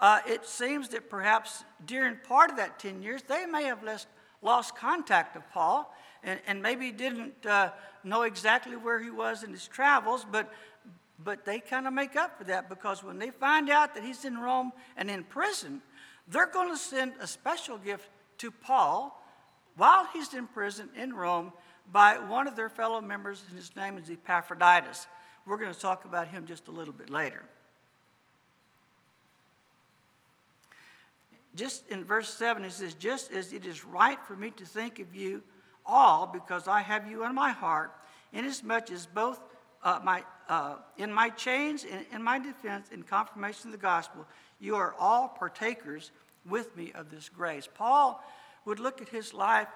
Uh, 0.01 0.19
it 0.27 0.45
seems 0.45 0.89
that 0.89 1.09
perhaps 1.09 1.63
during 1.87 2.17
part 2.17 2.51
of 2.51 2.57
that 2.57 2.81
10 2.81 3.01
years, 3.01 3.23
they 3.23 3.47
may 3.47 3.63
have 3.63 3.85
lost, 3.85 4.09
lost 4.43 4.75
contact 4.75 5.37
of 5.37 5.49
Paul 5.51 5.95
and, 6.25 6.41
and 6.49 6.61
maybe 6.61 6.91
didn't 6.91 7.47
uh, 7.47 7.71
know 8.03 8.23
exactly 8.23 8.75
where 8.75 9.01
he 9.01 9.11
was 9.11 9.45
in 9.45 9.53
his 9.53 9.69
travels, 9.69 10.27
but 10.29 10.53
but 11.25 11.45
they 11.45 11.61
kind 11.61 11.87
of 11.87 11.93
make 11.93 12.17
up 12.17 12.39
for 12.39 12.45
that 12.45 12.69
because 12.69 13.03
when 13.03 13.19
they 13.19 13.31
find 13.31 13.69
out 13.69 13.95
that 13.95 14.05
he's 14.05 14.25
in 14.25 14.39
Rome 14.39 14.73
and 14.97 15.11
in 15.11 15.25
prison, 15.25 15.83
they're 16.29 16.47
going 16.47 16.71
to 16.71 16.77
send 16.77 17.13
a 17.21 17.27
special 17.27 17.79
gift 17.79 18.09
to 18.39 18.51
Paul 18.51 19.17
while 19.77 20.07
he's 20.13 20.35
in 20.35 20.47
prison 20.47 20.89
in 20.97 21.13
Rome 21.13 21.53
by 21.93 22.19
one 22.19 22.47
of 22.47 22.57
their 22.57 22.69
fellow 22.69 23.01
members, 23.01 23.43
and 23.49 23.57
his 23.57 23.75
name 23.77 23.99
is 23.99 24.11
Epaphroditus. 24.11 25.07
We're 25.47 25.59
going 25.59 25.75
to 25.75 25.81
talk 25.81 26.05
about 26.05 26.29
him 26.29 26.47
just 26.47 26.69
a 26.69 26.71
little 26.71 26.95
bit 26.95 27.11
later. 27.11 27.43
Just 31.57 31.89
in 31.89 32.05
verse 32.05 32.33
7, 32.33 32.65
it 32.65 32.73
says, 32.73 32.95
Just 32.95 33.33
as 33.33 33.53
it 33.53 33.67
is 33.67 33.85
right 33.85 34.19
for 34.25 34.37
me 34.37 34.51
to 34.53 34.65
think 34.65 35.01
of 35.01 35.15
you 35.15 35.43
all, 35.85 36.27
because 36.27 36.69
I 36.69 36.81
have 36.81 37.11
you 37.11 37.25
in 37.25 37.35
my 37.35 37.51
heart, 37.51 37.93
inasmuch 38.33 38.91
as 38.91 39.07
both 39.07 39.41
uh, 39.83 39.99
my, 40.05 40.23
uh, 40.51 40.75
in 40.99 41.13
my 41.13 41.29
chains 41.29 41.87
and 41.91 42.05
in 42.13 42.23
my 42.23 42.39
defense 42.39 42.89
in 42.91 43.05
confirmation 43.05 43.69
of 43.69 43.73
the 43.73 43.79
gospel, 43.79 44.27
you 44.59 44.75
are 44.75 44.95
all 44.99 45.29
partakers 45.29 46.11
with 46.45 46.77
me 46.77 46.91
of 46.97 47.09
this 47.09 47.29
grace. 47.29 47.69
Paul 47.73 48.23
would 48.65 48.81
look 48.81 49.01
at 49.01 49.09
his 49.09 49.33
life, 49.33 49.69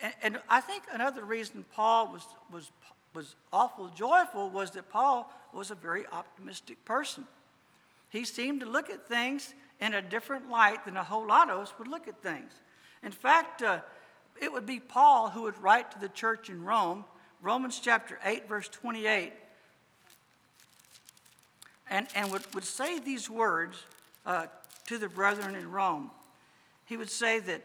and, 0.00 0.14
and 0.22 0.38
I 0.48 0.60
think 0.60 0.84
another 0.92 1.24
reason 1.24 1.64
Paul 1.74 2.12
was, 2.12 2.24
was, 2.52 2.70
was 3.14 3.34
awful 3.52 3.88
joyful 3.88 4.48
was 4.48 4.70
that 4.70 4.88
Paul 4.90 5.30
was 5.52 5.72
a 5.72 5.74
very 5.74 6.06
optimistic 6.12 6.84
person. 6.84 7.24
He 8.10 8.24
seemed 8.24 8.60
to 8.60 8.66
look 8.66 8.90
at 8.90 9.08
things 9.08 9.54
in 9.80 9.94
a 9.94 10.02
different 10.02 10.48
light 10.48 10.84
than 10.84 10.96
a 10.96 11.02
whole 11.02 11.26
lot 11.26 11.50
of 11.50 11.58
us 11.58 11.72
would 11.80 11.88
look 11.88 12.06
at 12.06 12.22
things. 12.22 12.52
In 13.02 13.10
fact, 13.10 13.62
uh, 13.62 13.80
it 14.40 14.52
would 14.52 14.66
be 14.66 14.78
Paul 14.78 15.30
who 15.30 15.42
would 15.42 15.60
write 15.60 15.90
to 15.90 15.98
the 15.98 16.08
church 16.08 16.48
in 16.48 16.62
Rome, 16.62 17.04
Romans 17.42 17.80
chapter 17.82 18.20
8, 18.24 18.48
verse 18.48 18.68
28, 18.68 19.32
and, 21.90 22.06
and 22.14 22.30
would, 22.32 22.42
would 22.54 22.64
say 22.64 22.98
these 22.98 23.28
words 23.28 23.84
uh, 24.24 24.46
to 24.86 24.96
the 24.96 25.08
brethren 25.08 25.54
in 25.54 25.70
Rome. 25.70 26.10
He 26.86 26.96
would 26.96 27.10
say 27.10 27.40
that, 27.40 27.62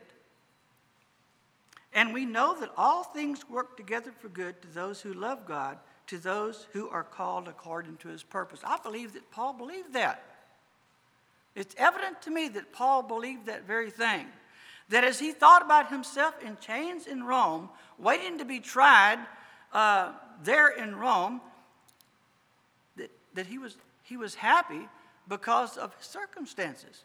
and 1.94 2.14
we 2.14 2.26
know 2.26 2.60
that 2.60 2.72
all 2.76 3.04
things 3.04 3.50
work 3.50 3.78
together 3.78 4.12
for 4.12 4.28
good 4.28 4.62
to 4.64 4.68
those 4.68 5.02
who 5.02 5.14
love 5.14 5.46
God, 5.48 5.78
to 6.08 6.18
those 6.18 6.68
who 6.74 6.90
are 6.90 7.04
called 7.04 7.48
according 7.48 7.98
to 7.98 8.10
his 8.10 8.24
purpose. 8.24 8.60
I 8.64 8.78
believe 8.84 9.14
that 9.14 9.32
Paul 9.32 9.54
believed 9.54 9.94
that. 9.94 10.24
It's 11.56 11.74
evident 11.78 12.22
to 12.24 12.32
me 12.32 12.50
that 12.50 12.74
Paul 12.74 13.02
believed 13.02 13.46
that 13.46 13.66
very 13.66 13.90
thing. 13.90 14.28
That 14.90 15.04
as 15.04 15.18
he 15.20 15.32
thought 15.32 15.64
about 15.64 15.90
himself 15.90 16.36
in 16.44 16.58
chains 16.58 17.08
in 17.08 17.24
Rome, 17.24 17.70
waiting 17.98 18.38
to 18.38 18.46
be 18.46 18.60
tried 18.60 19.20
uh, 19.74 20.12
there 20.44 20.68
in 20.68 20.96
Rome, 20.96 21.42
that, 22.98 23.10
that 23.34 23.48
he, 23.48 23.58
was, 23.58 23.78
he 24.06 24.18
was 24.18 24.36
happy 24.36 24.88
because 25.28 25.78
of 25.78 25.94
his 25.96 26.06
circumstances. 26.06 27.04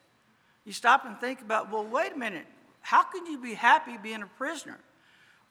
You 0.65 0.73
stop 0.73 1.07
and 1.07 1.19
think 1.19 1.41
about, 1.41 1.73
well, 1.73 1.85
wait 1.85 2.13
a 2.13 2.19
minute, 2.19 2.47
how 2.83 3.03
can 3.03 3.27
you 3.27 3.39
be 3.39 3.55
happy 3.55 3.97
being 3.97 4.23
a 4.23 4.27
prisoner? 4.27 4.79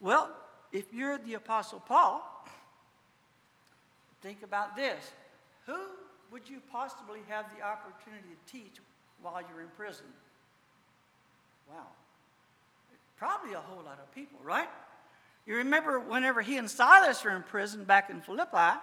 Well, 0.00 0.30
if 0.72 0.92
you're 0.94 1.18
the 1.18 1.34
Apostle 1.34 1.80
Paul, 1.80 2.22
think 4.22 4.42
about 4.44 4.76
this. 4.76 5.12
Who 5.66 5.76
would 6.30 6.48
you 6.48 6.60
possibly 6.70 7.20
have 7.28 7.46
the 7.56 7.62
opportunity 7.64 8.28
to 8.28 8.52
teach 8.52 8.76
while 9.20 9.42
you're 9.50 9.62
in 9.62 9.68
prison? 9.76 10.06
Wow. 11.68 11.86
Probably 13.16 13.54
a 13.54 13.58
whole 13.58 13.82
lot 13.82 13.98
of 14.00 14.14
people, 14.14 14.38
right? 14.44 14.68
You 15.46 15.56
remember 15.56 15.98
whenever 15.98 16.42
he 16.42 16.56
and 16.58 16.70
Silas 16.70 17.24
are 17.24 17.34
in 17.34 17.42
prison 17.42 17.82
back 17.82 18.08
in 18.08 18.20
Philippi, 18.20 18.78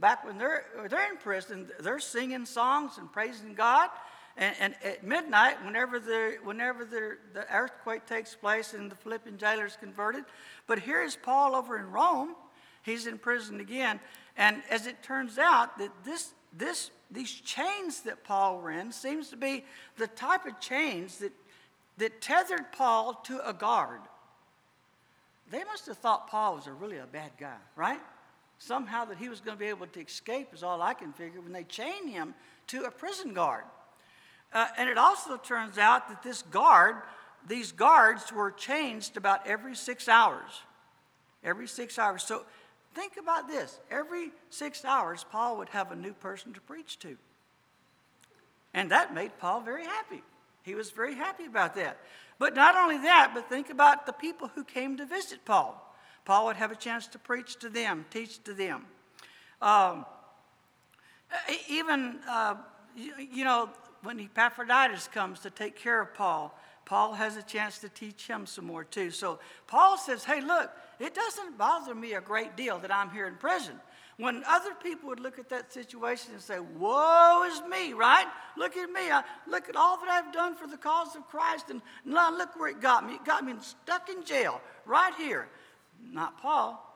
back 0.00 0.24
when 0.24 0.38
they're, 0.38 0.64
they're 0.88 1.10
in 1.10 1.18
prison, 1.18 1.68
they're 1.80 1.98
singing 2.00 2.46
songs 2.46 2.98
and 2.98 3.12
praising 3.12 3.54
God. 3.54 3.90
And, 4.36 4.54
and 4.60 4.74
at 4.84 5.04
midnight, 5.04 5.62
whenever, 5.64 5.98
the, 5.98 6.36
whenever 6.42 6.84
the, 6.84 7.18
the 7.34 7.52
earthquake 7.52 8.06
takes 8.06 8.34
place 8.34 8.74
and 8.74 8.90
the 8.90 8.94
Philippian 8.94 9.36
jailer 9.36 9.66
is 9.66 9.76
converted. 9.76 10.24
But 10.66 10.78
here 10.78 11.02
is 11.02 11.16
Paul 11.16 11.54
over 11.54 11.78
in 11.78 11.90
Rome. 11.90 12.34
He's 12.82 13.06
in 13.06 13.18
prison 13.18 13.60
again. 13.60 14.00
And 14.36 14.62
as 14.70 14.86
it 14.86 15.02
turns 15.02 15.36
out, 15.38 15.78
that 15.78 15.90
this 16.04 16.32
this, 16.56 16.90
these 17.10 17.30
chains 17.30 18.00
that 18.02 18.24
Paul 18.24 18.58
were 18.58 18.70
in 18.70 18.92
seems 18.92 19.30
to 19.30 19.36
be 19.36 19.64
the 19.96 20.06
type 20.06 20.46
of 20.46 20.60
chains 20.60 21.18
that, 21.18 21.32
that 21.98 22.20
tethered 22.20 22.72
Paul 22.72 23.14
to 23.26 23.46
a 23.48 23.52
guard. 23.52 24.00
They 25.50 25.64
must 25.64 25.86
have 25.86 25.98
thought 25.98 26.28
Paul 26.28 26.56
was 26.56 26.66
a 26.66 26.72
really 26.72 26.98
a 26.98 27.06
bad 27.06 27.32
guy, 27.38 27.56
right? 27.76 28.00
Somehow 28.60 29.04
that 29.06 29.18
he 29.18 29.28
was 29.28 29.40
going 29.40 29.56
to 29.56 29.60
be 29.60 29.68
able 29.68 29.88
to 29.88 30.00
escape 30.00 30.54
is 30.54 30.62
all 30.62 30.80
I 30.80 30.94
can 30.94 31.12
figure 31.12 31.40
when 31.40 31.52
they 31.52 31.64
chained 31.64 32.10
him 32.10 32.34
to 32.68 32.84
a 32.84 32.90
prison 32.90 33.34
guard. 33.34 33.64
Uh, 34.52 34.68
and 34.78 34.88
it 34.88 34.96
also 34.96 35.36
turns 35.36 35.78
out 35.78 36.08
that 36.08 36.22
this 36.22 36.42
guard, 36.42 36.96
these 37.48 37.72
guards 37.72 38.32
were 38.32 38.52
changed 38.52 39.16
about 39.16 39.44
every 39.46 39.74
six 39.74 40.08
hours. 40.08 40.62
Every 41.42 41.66
six 41.66 41.98
hours. 41.98 42.22
So 42.22 42.44
Think 42.94 43.16
about 43.18 43.48
this. 43.48 43.78
Every 43.90 44.32
six 44.50 44.84
hours, 44.84 45.24
Paul 45.30 45.58
would 45.58 45.68
have 45.70 45.92
a 45.92 45.96
new 45.96 46.12
person 46.12 46.52
to 46.54 46.60
preach 46.60 46.98
to. 47.00 47.16
And 48.74 48.90
that 48.90 49.14
made 49.14 49.38
Paul 49.38 49.60
very 49.60 49.84
happy. 49.84 50.22
He 50.62 50.74
was 50.74 50.90
very 50.90 51.14
happy 51.14 51.46
about 51.46 51.74
that. 51.76 51.98
But 52.38 52.54
not 52.54 52.76
only 52.76 52.98
that, 52.98 53.32
but 53.34 53.48
think 53.48 53.70
about 53.70 54.06
the 54.06 54.12
people 54.12 54.48
who 54.48 54.64
came 54.64 54.96
to 54.96 55.06
visit 55.06 55.44
Paul. 55.44 55.89
Paul 56.24 56.46
would 56.46 56.56
have 56.56 56.70
a 56.70 56.76
chance 56.76 57.06
to 57.08 57.18
preach 57.18 57.58
to 57.60 57.68
them, 57.68 58.04
teach 58.10 58.42
to 58.44 58.54
them. 58.54 58.86
Um, 59.62 60.04
even, 61.68 62.18
uh, 62.28 62.56
you, 62.96 63.12
you 63.32 63.44
know, 63.44 63.70
when 64.02 64.18
Epaphroditus 64.18 65.08
comes 65.08 65.40
to 65.40 65.50
take 65.50 65.76
care 65.76 66.00
of 66.00 66.14
Paul, 66.14 66.56
Paul 66.84 67.12
has 67.12 67.36
a 67.36 67.42
chance 67.42 67.78
to 67.78 67.88
teach 67.88 68.26
him 68.26 68.46
some 68.46 68.66
more 68.66 68.84
too. 68.84 69.10
So 69.10 69.38
Paul 69.66 69.96
says, 69.96 70.24
hey, 70.24 70.40
look, 70.40 70.70
it 70.98 71.14
doesn't 71.14 71.56
bother 71.56 71.94
me 71.94 72.14
a 72.14 72.20
great 72.20 72.56
deal 72.56 72.78
that 72.80 72.92
I'm 72.92 73.10
here 73.10 73.26
in 73.26 73.36
prison. 73.36 73.74
When 74.16 74.42
other 74.46 74.74
people 74.82 75.08
would 75.08 75.20
look 75.20 75.38
at 75.38 75.48
that 75.48 75.72
situation 75.72 76.32
and 76.34 76.42
say, 76.42 76.58
Woe 76.58 77.44
is 77.50 77.62
me, 77.70 77.94
right? 77.94 78.26
Look 78.58 78.76
at 78.76 78.90
me. 78.90 79.10
I, 79.10 79.22
look 79.46 79.70
at 79.70 79.76
all 79.76 79.98
that 79.98 80.10
I've 80.10 80.30
done 80.30 80.54
for 80.54 80.66
the 80.66 80.76
cause 80.76 81.16
of 81.16 81.26
Christ. 81.28 81.70
And 81.70 81.80
now 82.04 82.36
look 82.36 82.58
where 82.58 82.68
it 82.68 82.82
got 82.82 83.06
me. 83.06 83.14
It 83.14 83.24
got 83.24 83.46
me 83.46 83.54
stuck 83.60 84.10
in 84.10 84.22
jail 84.22 84.60
right 84.84 85.14
here. 85.14 85.48
Not 86.12 86.40
Paul. 86.40 86.86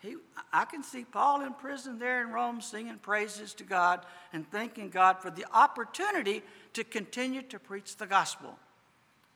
He, 0.00 0.16
I 0.52 0.64
can 0.64 0.82
see 0.82 1.04
Paul 1.04 1.42
in 1.42 1.54
prison 1.54 1.98
there 1.98 2.22
in 2.22 2.32
Rome 2.32 2.60
singing 2.60 2.98
praises 2.98 3.54
to 3.54 3.64
God 3.64 4.04
and 4.32 4.50
thanking 4.50 4.90
God 4.90 5.20
for 5.20 5.30
the 5.30 5.46
opportunity 5.52 6.42
to 6.72 6.82
continue 6.82 7.42
to 7.42 7.58
preach 7.58 7.96
the 7.96 8.06
gospel. 8.06 8.58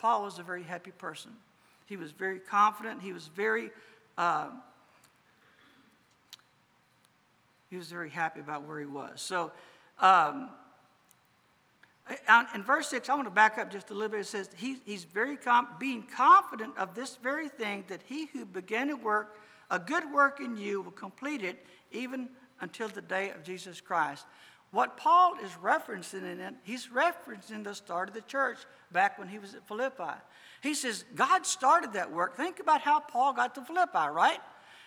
Paul 0.00 0.24
was 0.24 0.38
a 0.38 0.42
very 0.42 0.64
happy 0.64 0.90
person. 0.90 1.30
He 1.86 1.96
was 1.96 2.10
very 2.10 2.40
confident. 2.40 3.00
He 3.00 3.12
was 3.12 3.28
very 3.28 3.70
uh, 4.18 4.48
he 7.70 7.76
was 7.76 7.90
very 7.90 8.10
happy 8.10 8.40
about 8.40 8.62
where 8.62 8.78
he 8.78 8.86
was. 8.86 9.20
So, 9.20 9.52
um, 10.00 10.50
in 12.54 12.62
verse 12.62 12.88
6, 12.88 13.08
I 13.08 13.14
want 13.14 13.26
to 13.26 13.30
back 13.30 13.58
up 13.58 13.70
just 13.70 13.90
a 13.90 13.94
little 13.94 14.08
bit. 14.08 14.20
It 14.20 14.26
says, 14.26 14.48
he, 14.56 14.78
He's 14.84 15.04
very 15.04 15.36
com- 15.36 15.68
being 15.78 16.04
confident 16.04 16.76
of 16.78 16.94
this 16.94 17.16
very 17.16 17.48
thing, 17.48 17.84
that 17.88 18.00
he 18.04 18.26
who 18.26 18.44
began 18.44 18.88
to 18.88 18.94
work 18.94 19.38
a 19.70 19.78
good 19.78 20.04
work 20.12 20.40
in 20.40 20.56
you 20.56 20.80
will 20.80 20.92
complete 20.92 21.42
it 21.42 21.66
even 21.90 22.28
until 22.60 22.88
the 22.88 23.02
day 23.02 23.30
of 23.30 23.42
Jesus 23.42 23.80
Christ. 23.80 24.24
What 24.70 24.96
Paul 24.96 25.34
is 25.44 25.50
referencing 25.62 26.30
in 26.30 26.40
it, 26.40 26.54
he's 26.62 26.88
referencing 26.88 27.64
the 27.64 27.74
start 27.74 28.08
of 28.08 28.14
the 28.14 28.20
church 28.22 28.58
back 28.92 29.18
when 29.18 29.28
he 29.28 29.38
was 29.38 29.54
at 29.54 29.66
Philippi. 29.66 30.14
He 30.60 30.74
says, 30.74 31.04
God 31.14 31.46
started 31.46 31.92
that 31.94 32.12
work. 32.12 32.36
Think 32.36 32.60
about 32.60 32.80
how 32.80 33.00
Paul 33.00 33.32
got 33.32 33.54
to 33.54 33.62
Philippi, 33.62 34.10
right? 34.12 34.38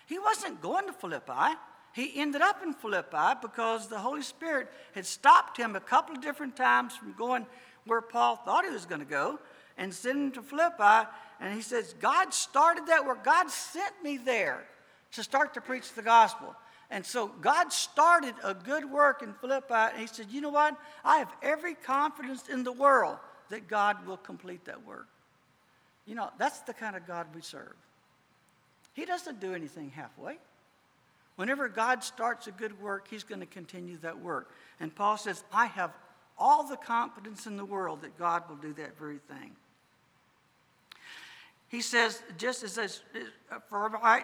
He 0.06 0.18
wasn't 0.18 0.60
going 0.60 0.86
to 0.86 0.92
Philippi. 0.92 1.56
He 1.92 2.12
ended 2.20 2.40
up 2.40 2.62
in 2.62 2.72
Philippi 2.72 3.38
because 3.42 3.88
the 3.88 3.98
Holy 3.98 4.22
Spirit 4.22 4.68
had 4.94 5.06
stopped 5.06 5.56
him 5.56 5.74
a 5.74 5.80
couple 5.80 6.14
of 6.14 6.22
different 6.22 6.56
times 6.56 6.96
from 6.96 7.12
going 7.14 7.46
where 7.84 8.00
Paul 8.00 8.36
thought 8.36 8.64
he 8.64 8.70
was 8.70 8.86
going 8.86 9.00
to 9.00 9.06
go 9.06 9.38
and 9.76 9.92
sent 9.92 10.18
him 10.18 10.32
to 10.32 10.42
Philippi. 10.42 11.08
And 11.40 11.54
he 11.54 11.62
says, 11.62 11.94
God 12.00 12.32
started 12.32 12.86
that 12.86 13.04
work. 13.04 13.24
God 13.24 13.50
sent 13.50 13.92
me 14.04 14.18
there 14.18 14.64
to 15.12 15.22
start 15.22 15.54
to 15.54 15.60
preach 15.60 15.92
the 15.94 16.02
gospel. 16.02 16.54
And 16.90 17.04
so 17.04 17.28
God 17.28 17.72
started 17.72 18.34
a 18.44 18.54
good 18.54 18.84
work 18.84 19.22
in 19.22 19.32
Philippi. 19.34 19.74
And 19.74 19.98
he 19.98 20.06
said, 20.06 20.26
You 20.30 20.40
know 20.40 20.50
what? 20.50 20.76
I 21.04 21.18
have 21.18 21.32
every 21.42 21.74
confidence 21.74 22.48
in 22.48 22.62
the 22.62 22.72
world 22.72 23.16
that 23.48 23.68
God 23.68 24.06
will 24.06 24.16
complete 24.16 24.64
that 24.66 24.84
work. 24.86 25.08
You 26.06 26.14
know, 26.14 26.30
that's 26.38 26.60
the 26.60 26.74
kind 26.74 26.96
of 26.96 27.06
God 27.06 27.26
we 27.34 27.40
serve. 27.40 27.74
He 28.92 29.04
doesn't 29.04 29.40
do 29.40 29.54
anything 29.54 29.90
halfway. 29.90 30.38
Whenever 31.40 31.70
God 31.70 32.04
starts 32.04 32.48
a 32.48 32.50
good 32.50 32.78
work, 32.82 33.08
He's 33.08 33.24
going 33.24 33.40
to 33.40 33.46
continue 33.46 33.96
that 34.02 34.20
work. 34.20 34.50
And 34.78 34.94
Paul 34.94 35.16
says, 35.16 35.42
I 35.50 35.64
have 35.68 35.90
all 36.36 36.68
the 36.68 36.76
confidence 36.76 37.46
in 37.46 37.56
the 37.56 37.64
world 37.64 38.02
that 38.02 38.18
God 38.18 38.42
will 38.46 38.56
do 38.56 38.74
that 38.74 38.98
very 38.98 39.20
thing. 39.26 39.52
He 41.68 41.80
says, 41.80 42.22
just 42.36 42.62
as 42.62 43.00
for, 43.70 44.22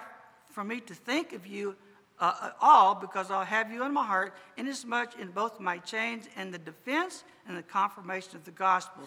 for 0.50 0.62
me 0.62 0.78
to 0.80 0.92
think 0.92 1.32
of 1.32 1.46
you 1.46 1.74
uh, 2.20 2.34
uh, 2.38 2.50
all 2.60 2.94
because 2.94 3.30
I'll 3.30 3.46
have 3.46 3.72
you 3.72 3.82
in 3.84 3.94
my 3.94 4.04
heart, 4.04 4.34
inasmuch 4.58 5.18
in 5.18 5.30
both 5.30 5.58
my 5.58 5.78
chains 5.78 6.28
and 6.36 6.52
the 6.52 6.58
defense 6.58 7.24
and 7.48 7.56
the 7.56 7.62
confirmation 7.62 8.36
of 8.36 8.44
the 8.44 8.50
gospel. 8.50 9.04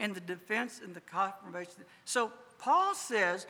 And 0.00 0.12
the 0.12 0.20
defense 0.20 0.80
and 0.82 0.92
the 0.92 1.02
confirmation. 1.02 1.84
So 2.04 2.32
Paul 2.58 2.96
says, 2.96 3.46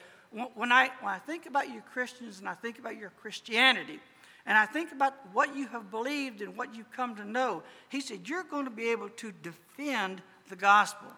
when 0.55 0.73
I, 0.73 0.91
when 1.01 1.13
I 1.13 1.19
think 1.19 1.47
about 1.47 1.69
you 1.69 1.83
Christians 1.93 2.41
and 2.41 2.49
I 2.49 2.55
think 2.55 2.79
about 2.79 2.97
your 2.97 3.11
Christianity, 3.11 4.01
and 4.47 4.59
I 4.59 4.67
think 4.67 4.93
about 4.93 5.15
what 5.33 5.57
you 5.57 5.69
have 5.69 5.91
believed 5.91 6.43
and 6.43 6.57
what 6.57 6.75
you've 6.75 6.91
come 6.93 7.17
to 7.17 7.25
know, 7.25 7.63
he 7.89 8.01
said, 8.01 8.29
You're 8.29 8.45
going 8.45 8.65
to 8.65 8.71
be 8.71 8.91
able 8.91 9.09
to 9.09 9.33
defend 9.33 10.23
the 10.49 10.57
gospel. 10.57 11.09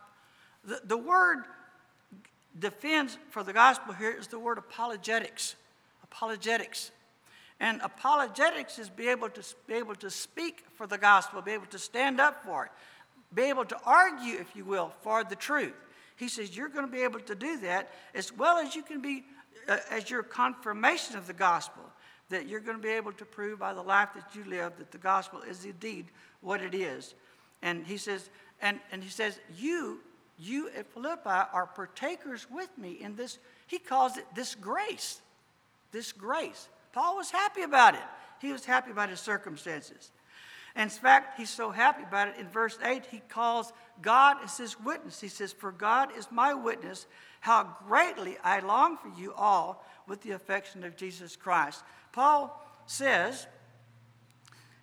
The, 0.64 0.80
the 0.84 0.96
word 0.96 1.44
defends 2.58 3.18
for 3.30 3.42
the 3.42 3.52
gospel 3.52 3.94
here 3.94 4.12
is 4.12 4.28
the 4.28 4.38
word 4.38 4.58
apologetics. 4.58 5.56
Apologetics. 6.04 6.92
And 7.58 7.80
apologetics 7.82 8.78
is 8.78 8.90
be 8.90 9.08
able 9.08 9.30
to 9.30 9.42
be 9.66 9.74
able 9.74 9.94
to 9.96 10.10
speak 10.10 10.64
for 10.74 10.86
the 10.86 10.98
gospel, 10.98 11.40
be 11.40 11.52
able 11.52 11.66
to 11.66 11.78
stand 11.78 12.20
up 12.20 12.44
for 12.44 12.66
it, 12.66 12.70
be 13.34 13.44
able 13.44 13.64
to 13.64 13.78
argue, 13.84 14.38
if 14.38 14.54
you 14.54 14.64
will, 14.64 14.92
for 15.02 15.24
the 15.24 15.36
truth. 15.36 15.74
He 16.16 16.28
says 16.28 16.56
you're 16.56 16.68
going 16.68 16.86
to 16.86 16.92
be 16.92 17.02
able 17.02 17.20
to 17.20 17.34
do 17.34 17.58
that 17.60 17.90
as 18.14 18.32
well 18.32 18.58
as 18.58 18.74
you 18.74 18.82
can 18.82 19.00
be 19.00 19.24
uh, 19.68 19.78
as 19.90 20.10
your 20.10 20.22
confirmation 20.22 21.16
of 21.16 21.26
the 21.26 21.32
gospel 21.32 21.82
that 22.28 22.46
you're 22.48 22.60
going 22.60 22.76
to 22.76 22.82
be 22.82 22.90
able 22.90 23.12
to 23.12 23.24
prove 23.24 23.58
by 23.58 23.72
the 23.72 23.82
life 23.82 24.10
that 24.14 24.34
you 24.34 24.44
live 24.44 24.72
that 24.78 24.90
the 24.90 24.98
gospel 24.98 25.42
is 25.42 25.64
indeed 25.64 26.06
what 26.40 26.60
it 26.60 26.74
is. 26.74 27.14
And 27.62 27.86
he 27.86 27.96
says, 27.96 28.30
and, 28.60 28.80
and 28.90 29.02
he 29.02 29.10
says, 29.10 29.38
you, 29.56 30.00
you 30.38 30.70
at 30.76 30.92
Philippi 30.92 31.20
are 31.52 31.66
partakers 31.66 32.46
with 32.50 32.68
me 32.76 32.98
in 33.00 33.16
this. 33.16 33.38
He 33.66 33.78
calls 33.78 34.16
it 34.16 34.24
this 34.34 34.54
grace. 34.54 35.20
This 35.92 36.12
grace. 36.12 36.68
Paul 36.92 37.16
was 37.16 37.30
happy 37.30 37.62
about 37.62 37.94
it. 37.94 38.00
He 38.40 38.52
was 38.52 38.64
happy 38.64 38.90
about 38.90 39.08
his 39.08 39.20
circumstances. 39.20 40.10
And 40.76 40.90
in 40.90 40.96
fact, 40.96 41.38
he's 41.38 41.48
so 41.48 41.70
happy 41.70 42.02
about 42.02 42.28
it. 42.28 42.34
In 42.38 42.48
verse 42.48 42.78
8, 42.84 43.06
he 43.06 43.22
calls 43.28 43.72
God 44.02 44.36
as 44.44 44.58
his 44.58 44.78
witness. 44.78 45.20
He 45.20 45.28
says, 45.28 45.52
For 45.52 45.72
God 45.72 46.10
is 46.16 46.28
my 46.30 46.52
witness, 46.52 47.06
how 47.40 47.76
greatly 47.88 48.36
I 48.44 48.60
long 48.60 48.98
for 48.98 49.08
you 49.18 49.32
all 49.32 49.84
with 50.06 50.20
the 50.20 50.32
affection 50.32 50.84
of 50.84 50.94
Jesus 50.94 51.34
Christ. 51.34 51.82
Paul 52.12 52.62
says, 52.84 53.46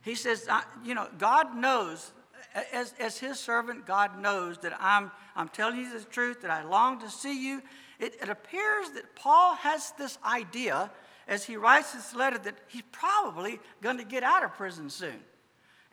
he 0.01 0.15
says, 0.15 0.49
you 0.83 0.95
know, 0.95 1.07
God 1.19 1.55
knows, 1.55 2.11
as, 2.73 2.95
as 2.99 3.19
his 3.19 3.39
servant, 3.39 3.85
God 3.85 4.19
knows 4.19 4.57
that 4.59 4.75
I'm, 4.79 5.11
I'm 5.35 5.47
telling 5.47 5.77
you 5.77 5.97
the 5.97 6.03
truth, 6.05 6.41
that 6.41 6.51
I 6.51 6.63
long 6.63 6.99
to 7.01 7.09
see 7.09 7.47
you. 7.47 7.61
It, 7.99 8.15
it 8.19 8.29
appears 8.29 8.89
that 8.95 9.15
Paul 9.15 9.55
has 9.55 9.93
this 9.97 10.17
idea 10.25 10.91
as 11.27 11.45
he 11.45 11.55
writes 11.55 11.93
this 11.93 12.15
letter 12.15 12.39
that 12.39 12.55
he's 12.67 12.81
probably 12.91 13.59
going 13.81 13.97
to 13.97 14.03
get 14.03 14.23
out 14.23 14.43
of 14.43 14.53
prison 14.55 14.89
soon. 14.89 15.21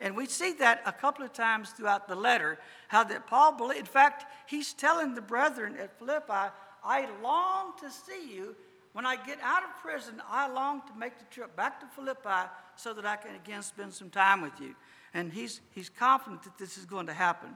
And 0.01 0.17
we 0.17 0.25
see 0.25 0.53
that 0.53 0.81
a 0.85 0.91
couple 0.91 1.23
of 1.23 1.31
times 1.31 1.69
throughout 1.69 2.07
the 2.07 2.15
letter, 2.15 2.57
how 2.87 3.03
that 3.03 3.27
Paul 3.27 3.53
believed. 3.53 3.81
In 3.81 3.85
fact, 3.85 4.25
he's 4.49 4.73
telling 4.73 5.13
the 5.13 5.21
brethren 5.21 5.77
at 5.79 5.97
Philippi, 5.99 6.51
I 6.83 7.07
long 7.21 7.73
to 7.81 7.91
see 7.91 8.33
you 8.33 8.55
when 8.93 9.05
I 9.05 9.15
get 9.15 9.39
out 9.41 9.63
of 9.63 9.69
prison, 9.81 10.21
I 10.29 10.49
long 10.49 10.81
to 10.81 10.97
make 10.97 11.17
the 11.17 11.25
trip 11.25 11.55
back 11.55 11.79
to 11.79 11.85
Philippi 11.95 12.49
so 12.75 12.93
that 12.93 13.05
I 13.05 13.15
can 13.15 13.35
again 13.35 13.61
spend 13.63 13.93
some 13.93 14.09
time 14.09 14.41
with 14.41 14.59
you. 14.59 14.75
And 15.13 15.31
he's, 15.31 15.61
he's 15.73 15.89
confident 15.89 16.43
that 16.43 16.57
this 16.57 16.77
is 16.77 16.85
going 16.85 17.07
to 17.07 17.13
happen. 17.13 17.51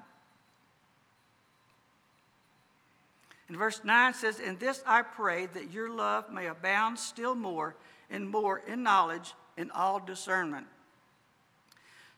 And 3.48 3.58
verse 3.58 3.82
9 3.84 4.14
says, 4.14 4.40
In 4.40 4.58
this 4.58 4.82
I 4.86 5.02
pray 5.02 5.48
that 5.48 5.72
your 5.72 5.90
love 5.90 6.32
may 6.32 6.48
abound 6.48 6.98
still 6.98 7.36
more 7.36 7.76
and 8.10 8.30
more 8.30 8.62
in 8.66 8.82
knowledge 8.82 9.34
and 9.58 9.72
all 9.72 10.00
discernment. 10.00 10.68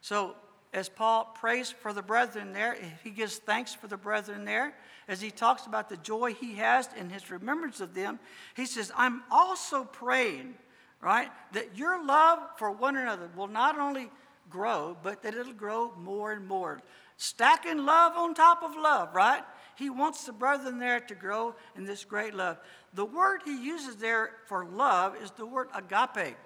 So 0.08 0.36
as 0.72 0.88
Paul 0.88 1.26
prays 1.36 1.70
for 1.70 1.92
the 1.92 2.02
brethren 2.02 2.54
there, 2.54 2.78
he 3.04 3.10
gives 3.10 3.40
thanks 3.40 3.76
for 3.76 3.88
the 3.88 3.98
brethren 3.98 4.46
there, 4.46 4.74
as 5.10 5.20
he 5.20 5.32
talks 5.32 5.66
about 5.66 5.90
the 5.90 5.98
joy 5.98 6.34
he 6.34 6.56
has 6.56 6.88
in 6.98 7.10
his 7.10 7.30
remembrance 7.30 7.82
of 7.82 7.94
them, 7.94 8.18
he 8.56 8.66
says, 8.66 8.90
I'm 8.96 9.24
also 9.30 9.84
praying, 9.84 10.54
right, 11.02 11.28
that 11.52 11.78
your 11.78 12.06
love 12.06 12.40
for 12.56 12.72
one 12.72 12.96
another 12.96 13.30
will 13.36 13.48
not 13.48 13.78
only 13.78 14.10
grow, 14.50 14.96
but 15.04 15.24
that 15.24 15.36
it'll 15.36 15.52
grow 15.52 15.92
more 15.98 16.32
and 16.32 16.48
more. 16.48 16.82
Stacking 17.18 17.86
love 17.86 18.14
on 18.16 18.34
top 18.34 18.64
of 18.64 18.78
love, 18.78 19.14
right? 19.14 19.44
He 19.76 19.90
wants 19.90 20.24
the 20.24 20.32
brethren 20.32 20.80
there 20.80 21.02
to 21.02 21.16
grow 21.16 21.54
in 21.76 21.84
this 21.84 22.06
great 22.06 22.34
love. 22.34 22.60
The 22.94 23.04
word 23.04 23.42
he 23.44 23.62
uses 23.62 23.98
there 23.98 24.36
for 24.46 24.64
love 24.64 25.18
is 25.22 25.32
the 25.32 25.46
word 25.46 25.68
agape. 25.76 26.38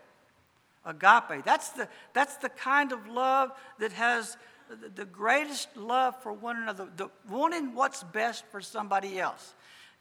Agape. 0.86 1.44
That's 1.46 1.70
the, 1.70 1.88
that's 2.14 2.38
the 2.38 2.50
kind 2.50 2.92
of 2.92 3.08
love 3.08 3.52
that 3.80 3.92
has 3.92 4.38
the 4.96 5.06
greatest 5.06 5.76
love 5.76 6.22
for 6.22 6.34
one 6.34 6.58
another, 6.58 6.88
the, 6.96 7.10
wanting 7.30 7.76
what's 7.76 8.04
best 8.04 8.46
for 8.52 8.62
somebody 8.62 9.20
else. 9.20 9.54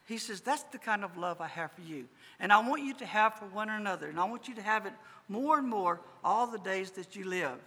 He 0.06 0.18
says, 0.18 0.40
That's 0.40 0.62
the 0.64 0.78
kind 0.78 1.04
of 1.04 1.16
love 1.16 1.40
I 1.40 1.48
have 1.48 1.72
for 1.72 1.82
you. 1.82 2.06
And 2.38 2.52
I 2.52 2.66
want 2.66 2.82
you 2.82 2.94
to 2.94 3.06
have 3.06 3.34
for 3.34 3.46
one 3.46 3.68
another. 3.68 4.08
And 4.08 4.18
I 4.18 4.24
want 4.24 4.48
you 4.48 4.54
to 4.54 4.62
have 4.62 4.86
it 4.86 4.92
more 5.28 5.58
and 5.58 5.68
more 5.68 6.00
all 6.24 6.46
the 6.46 6.58
days 6.58 6.92
that 6.92 7.14
you 7.14 7.24
live. 7.24 7.58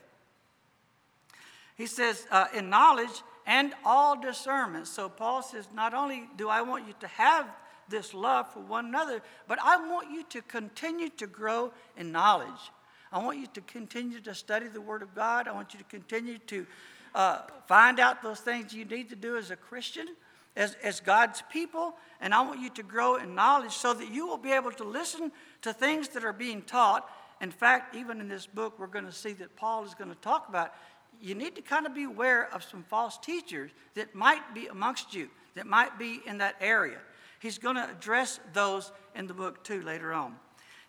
He 1.76 1.86
says, 1.86 2.26
uh, 2.32 2.48
In 2.54 2.70
knowledge 2.70 3.22
and 3.46 3.74
all 3.86 4.20
discernment. 4.20 4.88
So 4.88 5.10
Paul 5.10 5.42
says, 5.42 5.68
Not 5.74 5.94
only 5.94 6.28
do 6.38 6.50
I 6.50 6.62
want 6.62 6.88
you 6.88 6.94
to 7.00 7.08
have 7.08 7.48
this 7.90 8.14
love 8.14 8.52
for 8.52 8.60
one 8.60 8.86
another, 8.86 9.22
but 9.48 9.60
I 9.62 9.78
want 9.90 10.10
you 10.12 10.24
to 10.30 10.42
continue 10.42 11.10
to 11.18 11.28
grow 11.28 11.72
in 11.98 12.12
knowledge. 12.12 12.72
I 13.14 13.20
want 13.20 13.38
you 13.38 13.46
to 13.54 13.62
continue 13.62 14.20
to 14.22 14.34
study 14.34 14.68
the 14.68 14.82
Word 14.82 15.04
of 15.04 15.14
God. 15.14 15.48
I 15.48 15.52
want 15.52 15.74
you 15.74 15.78
to 15.78 15.86
continue 15.86 16.40
to 16.48 16.66
uh, 17.14 17.42
find 17.68 18.00
out 18.00 18.24
those 18.24 18.40
things 18.40 18.74
you 18.74 18.86
need 18.86 19.10
to 19.10 19.16
do 19.16 19.38
as 19.38 19.52
a 19.52 19.56
Christian, 19.56 20.08
as, 20.56 20.76
as 20.82 21.00
God's 21.00 21.44
people. 21.52 21.94
And 22.20 22.34
I 22.34 22.42
want 22.42 22.60
you 22.60 22.72
to 22.72 22.82
grow 22.82 23.18
in 23.18 23.36
knowledge 23.36 23.74
so 23.74 23.94
that 23.94 24.10
you 24.10 24.26
will 24.26 24.40
be 24.40 24.52
able 24.52 24.72
to 24.72 24.84
listen 24.84 25.32
to 25.62 25.72
things 25.72 26.08
that 26.10 26.26
are 26.26 26.34
being 26.34 26.64
taught. 26.64 27.08
In 27.40 27.52
fact, 27.52 27.96
even 27.96 28.20
in 28.20 28.28
this 28.28 28.48
book, 28.48 28.80
we're 28.80 28.88
going 28.88 29.06
to 29.06 29.12
see 29.12 29.34
that 29.34 29.56
Paul 29.56 29.86
is 29.86 29.94
going 29.94 30.10
to 30.10 30.20
talk 30.20 30.50
about 30.50 30.74
you 31.22 31.36
need 31.36 31.56
to 31.56 31.62
kind 31.62 31.86
of 31.86 31.94
be 31.94 32.06
aware 32.06 32.52
of 32.52 32.64
some 32.64 32.84
false 32.90 33.20
teachers 33.20 33.70
that 33.94 34.16
might 34.16 34.56
be 34.56 34.66
amongst 34.68 35.14
you, 35.14 35.30
that 35.54 35.68
might 35.68 36.00
be 36.00 36.22
in 36.26 36.40
that 36.40 36.56
area. 36.60 36.98
He's 37.40 37.60
going 37.60 37.76
to 37.76 37.88
address 37.88 38.40
those 38.54 38.92
in 39.16 39.28
the 39.28 39.36
book 39.36 39.64
too 39.64 39.84
later 39.84 40.14
on. 40.14 40.36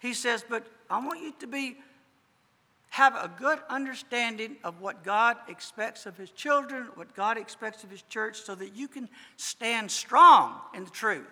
He 0.00 0.14
says, 0.14 0.42
But 0.48 0.66
I 0.88 1.04
want 1.04 1.20
you 1.20 1.34
to 1.40 1.46
be 1.46 1.76
have 2.94 3.16
a 3.16 3.28
good 3.40 3.59
understanding 3.68 4.57
of 4.62 4.80
what 4.80 5.02
God 5.02 5.37
expects 5.48 6.07
of 6.07 6.16
His 6.16 6.30
children, 6.30 6.87
what 6.94 7.12
God 7.16 7.37
expects 7.37 7.83
of 7.83 7.90
His 7.90 8.02
church, 8.02 8.40
so 8.40 8.54
that 8.54 8.76
you 8.76 8.87
can 8.87 9.09
stand 9.37 9.90
strong 9.90 10.61
in 10.76 10.85
the 10.85 10.90
truth. 10.90 11.26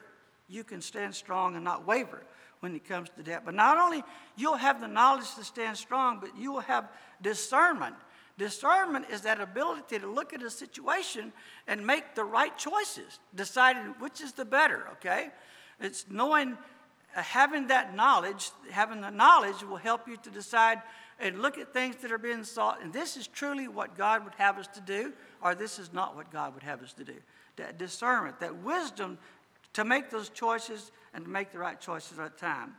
You 0.48 0.64
can 0.64 0.80
stand 0.80 1.14
strong 1.14 1.54
and 1.54 1.62
not 1.62 1.86
waver 1.86 2.24
when 2.58 2.74
it 2.74 2.84
comes 2.84 3.10
to 3.10 3.22
that. 3.22 3.44
But 3.44 3.54
not 3.54 3.78
only 3.78 4.02
you'll 4.36 4.56
have 4.56 4.80
the 4.80 4.88
knowledge 4.88 5.36
to 5.36 5.44
stand 5.44 5.76
strong, 5.76 6.18
but 6.18 6.36
you 6.36 6.50
will 6.50 6.62
have 6.62 6.88
discernment. 7.22 7.94
Discernment 8.38 9.06
is 9.08 9.20
that 9.20 9.40
ability 9.40 10.00
to 10.00 10.06
look 10.08 10.32
at 10.32 10.42
a 10.42 10.50
situation 10.50 11.32
and 11.68 11.86
make 11.86 12.16
the 12.16 12.24
right 12.24 12.58
choices, 12.58 13.20
deciding 13.36 13.94
which 14.00 14.20
is 14.20 14.32
the 14.32 14.44
better, 14.44 14.88
okay? 14.94 15.28
It's 15.78 16.06
knowing, 16.10 16.58
uh, 17.16 17.22
having 17.22 17.68
that 17.68 17.94
knowledge, 17.94 18.50
having 18.72 19.00
the 19.00 19.10
knowledge 19.10 19.62
will 19.62 19.76
help 19.76 20.08
you 20.08 20.16
to 20.16 20.30
decide 20.30 20.82
and 21.22 21.40
look 21.40 21.56
at 21.56 21.72
things 21.72 21.96
that 22.02 22.10
are 22.10 22.18
being 22.18 22.44
sought, 22.44 22.82
and 22.82 22.92
this 22.92 23.16
is 23.16 23.28
truly 23.28 23.68
what 23.68 23.96
God 23.96 24.24
would 24.24 24.34
have 24.34 24.58
us 24.58 24.66
to 24.74 24.80
do, 24.80 25.12
or 25.40 25.54
this 25.54 25.78
is 25.78 25.92
not 25.92 26.16
what 26.16 26.30
God 26.30 26.52
would 26.54 26.64
have 26.64 26.82
us 26.82 26.92
to 26.94 27.04
do. 27.04 27.14
That 27.56 27.78
discernment, 27.78 28.40
that 28.40 28.56
wisdom 28.56 29.18
to 29.74 29.84
make 29.84 30.10
those 30.10 30.28
choices 30.28 30.90
and 31.14 31.24
to 31.24 31.30
make 31.30 31.52
the 31.52 31.58
right 31.58 31.80
choices 31.80 32.18
at 32.18 32.34
the 32.34 32.38
time. 32.38 32.74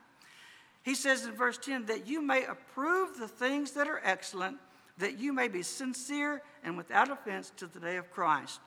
He 0.84 0.94
says 0.94 1.26
in 1.26 1.32
verse 1.32 1.58
10 1.58 1.86
that 1.86 2.08
you 2.08 2.22
may 2.22 2.44
approve 2.44 3.18
the 3.18 3.28
things 3.28 3.72
that 3.72 3.88
are 3.88 4.02
excellent, 4.04 4.58
that 4.98 5.18
you 5.18 5.32
may 5.32 5.48
be 5.48 5.64
sincere 5.64 6.42
and 6.64 6.76
without 6.76 7.10
offense 7.10 7.52
to 7.58 7.68
the 7.68 7.80
day 7.80 7.96
of 7.96 8.12
Christ. 8.12 8.60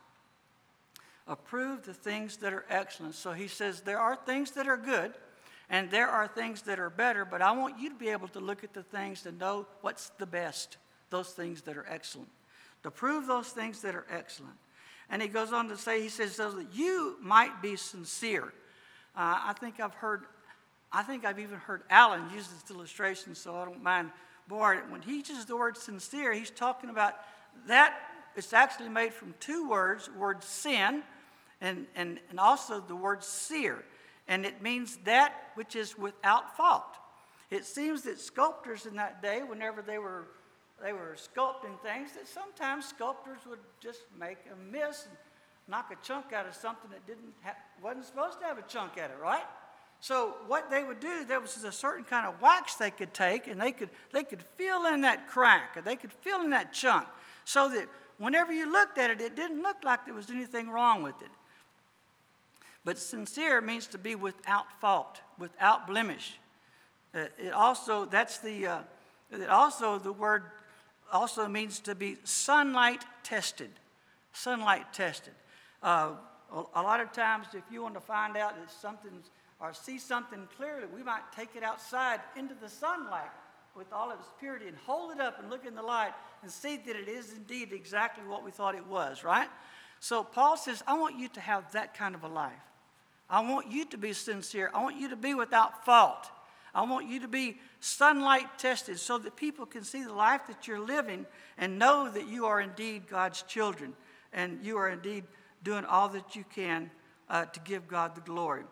Approve 1.28 1.84
the 1.84 1.92
things 1.92 2.38
that 2.38 2.54
are 2.54 2.64
excellent. 2.70 3.14
So 3.14 3.32
he 3.32 3.48
says 3.48 3.82
there 3.82 4.00
are 4.00 4.16
things 4.16 4.52
that 4.52 4.66
are 4.66 4.78
good 4.78 5.12
and 5.68 5.90
there 5.90 6.08
are 6.08 6.28
things 6.28 6.62
that 6.62 6.78
are 6.78 6.90
better, 6.90 7.24
but 7.24 7.42
I 7.42 7.52
want 7.52 7.80
you 7.80 7.88
to 7.88 7.94
be 7.94 8.08
able 8.08 8.28
to 8.28 8.40
look 8.40 8.62
at 8.62 8.72
the 8.72 8.84
things 8.84 9.22
to 9.22 9.32
know 9.32 9.66
what's 9.80 10.10
the 10.18 10.26
best, 10.26 10.76
those 11.10 11.30
things 11.30 11.62
that 11.62 11.76
are 11.76 11.86
excellent. 11.88 12.28
To 12.84 12.90
prove 12.90 13.26
those 13.26 13.48
things 13.48 13.82
that 13.82 13.94
are 13.94 14.06
excellent. 14.10 14.54
And 15.10 15.20
he 15.20 15.28
goes 15.28 15.52
on 15.52 15.68
to 15.68 15.76
say, 15.76 16.00
he 16.00 16.08
says, 16.08 16.36
so 16.36 16.50
that 16.52 16.72
you 16.72 17.16
might 17.20 17.60
be 17.62 17.74
sincere. 17.74 18.52
Uh, 19.16 19.40
I 19.44 19.54
think 19.58 19.80
I've 19.80 19.94
heard, 19.94 20.22
I 20.92 21.02
think 21.02 21.24
I've 21.24 21.40
even 21.40 21.58
heard 21.58 21.82
Alan 21.90 22.22
use 22.32 22.46
this 22.48 22.70
illustration, 22.70 23.34
so 23.34 23.56
I 23.56 23.64
don't 23.64 23.82
mind 23.82 24.10
borrowing 24.46 24.80
it. 24.84 24.90
When 24.90 25.02
he 25.02 25.16
uses 25.18 25.46
the 25.46 25.56
word 25.56 25.76
sincere, 25.76 26.32
he's 26.32 26.50
talking 26.50 26.90
about 26.90 27.14
that, 27.66 27.94
it's 28.36 28.52
actually 28.52 28.90
made 28.90 29.12
from 29.12 29.34
two 29.40 29.68
words, 29.68 30.10
word 30.16 30.44
sin, 30.44 31.02
and, 31.60 31.86
and, 31.96 32.20
and 32.30 32.38
also 32.38 32.80
the 32.80 32.94
word 32.94 33.24
seer 33.24 33.82
and 34.28 34.44
it 34.44 34.62
means 34.62 34.98
that 35.04 35.32
which 35.54 35.76
is 35.76 35.96
without 35.96 36.56
fault. 36.56 36.96
It 37.50 37.64
seems 37.64 38.02
that 38.02 38.20
sculptors 38.20 38.86
in 38.86 38.96
that 38.96 39.22
day, 39.22 39.42
whenever 39.46 39.82
they 39.82 39.98
were, 39.98 40.26
they 40.82 40.92
were 40.92 41.16
sculpting 41.16 41.80
things, 41.82 42.12
that 42.12 42.26
sometimes 42.26 42.86
sculptors 42.86 43.38
would 43.48 43.60
just 43.80 44.00
make 44.18 44.38
a 44.52 44.56
miss 44.56 45.06
and 45.06 45.16
knock 45.68 45.92
a 45.92 46.06
chunk 46.06 46.32
out 46.32 46.46
of 46.46 46.54
something 46.54 46.90
that 46.90 47.06
didn't 47.06 47.32
ha- 47.42 47.56
wasn't 47.82 48.04
supposed 48.04 48.40
to 48.40 48.46
have 48.46 48.58
a 48.58 48.62
chunk 48.62 48.98
at 48.98 49.10
it, 49.10 49.16
right? 49.22 49.44
So 50.00 50.34
what 50.46 50.70
they 50.70 50.84
would 50.84 51.00
do, 51.00 51.24
there 51.24 51.40
was 51.40 51.64
a 51.64 51.72
certain 51.72 52.04
kind 52.04 52.26
of 52.26 52.40
wax 52.40 52.74
they 52.74 52.90
could 52.90 53.14
take, 53.14 53.46
and 53.46 53.60
they 53.60 53.72
could 53.72 53.90
they 54.12 54.24
could 54.24 54.42
fill 54.56 54.86
in 54.86 55.00
that 55.02 55.26
crack, 55.26 55.76
or 55.76 55.82
they 55.82 55.96
could 55.96 56.12
fill 56.12 56.42
in 56.42 56.50
that 56.50 56.72
chunk, 56.72 57.06
so 57.44 57.68
that 57.70 57.88
whenever 58.18 58.52
you 58.52 58.70
looked 58.70 58.98
at 58.98 59.10
it, 59.10 59.20
it 59.20 59.36
didn't 59.36 59.62
look 59.62 59.78
like 59.84 60.04
there 60.04 60.14
was 60.14 60.30
anything 60.30 60.68
wrong 60.68 61.02
with 61.02 61.20
it. 61.22 61.30
But 62.86 62.98
sincere 62.98 63.60
means 63.60 63.88
to 63.88 63.98
be 63.98 64.14
without 64.14 64.80
fault, 64.80 65.20
without 65.40 65.88
blemish. 65.88 66.38
Uh, 67.12 67.24
it 67.36 67.52
also 67.52 68.04
that's 68.04 68.38
the 68.38 68.66
uh, 68.66 68.78
it 69.32 69.50
also 69.50 69.98
the 69.98 70.12
word 70.12 70.44
also 71.12 71.48
means 71.48 71.80
to 71.80 71.96
be 71.96 72.16
sunlight 72.22 73.04
tested, 73.24 73.70
sunlight 74.32 74.92
tested. 74.92 75.34
Uh, 75.82 76.12
a, 76.52 76.62
a 76.76 76.82
lot 76.82 77.00
of 77.00 77.10
times, 77.10 77.48
if 77.54 77.64
you 77.72 77.82
want 77.82 77.94
to 77.94 78.00
find 78.00 78.36
out 78.36 78.54
that 78.56 78.70
something's 78.70 79.30
or 79.58 79.74
see 79.74 79.98
something 79.98 80.46
clearly, 80.56 80.86
we 80.94 81.02
might 81.02 81.22
take 81.34 81.56
it 81.56 81.64
outside 81.64 82.20
into 82.36 82.54
the 82.54 82.68
sunlight 82.68 83.32
with 83.74 83.92
all 83.92 84.12
of 84.12 84.20
its 84.20 84.28
purity 84.38 84.68
and 84.68 84.76
hold 84.86 85.10
it 85.10 85.20
up 85.20 85.40
and 85.40 85.50
look 85.50 85.66
in 85.66 85.74
the 85.74 85.82
light 85.82 86.12
and 86.42 86.50
see 86.52 86.76
that 86.76 86.94
it 86.94 87.08
is 87.08 87.32
indeed 87.32 87.72
exactly 87.72 88.22
what 88.28 88.44
we 88.44 88.52
thought 88.52 88.76
it 88.76 88.86
was, 88.86 89.24
right? 89.24 89.48
So 89.98 90.22
Paul 90.22 90.56
says, 90.56 90.84
I 90.86 90.94
want 90.94 91.18
you 91.18 91.26
to 91.30 91.40
have 91.40 91.72
that 91.72 91.92
kind 91.92 92.14
of 92.14 92.22
a 92.22 92.28
life. 92.28 92.52
I 93.28 93.40
want 93.40 93.70
you 93.70 93.84
to 93.86 93.98
be 93.98 94.12
sincere. 94.12 94.70
I 94.72 94.82
want 94.82 94.96
you 94.96 95.08
to 95.10 95.16
be 95.16 95.34
without 95.34 95.84
fault. 95.84 96.30
I 96.74 96.82
want 96.82 97.08
you 97.08 97.20
to 97.20 97.28
be 97.28 97.58
sunlight 97.80 98.58
tested 98.58 98.98
so 98.98 99.18
that 99.18 99.34
people 99.34 99.64
can 99.66 99.82
see 99.82 100.04
the 100.04 100.12
life 100.12 100.42
that 100.48 100.68
you're 100.68 100.78
living 100.78 101.26
and 101.56 101.78
know 101.78 102.10
that 102.10 102.28
you 102.28 102.46
are 102.46 102.60
indeed 102.60 103.08
God's 103.08 103.42
children 103.42 103.94
and 104.32 104.58
you 104.62 104.76
are 104.76 104.90
indeed 104.90 105.24
doing 105.62 105.84
all 105.84 106.08
that 106.10 106.36
you 106.36 106.44
can 106.54 106.90
uh, 107.30 107.46
to 107.46 107.60
give 107.60 107.88
God 107.88 108.14
the 108.14 108.20
glory. 108.20 108.64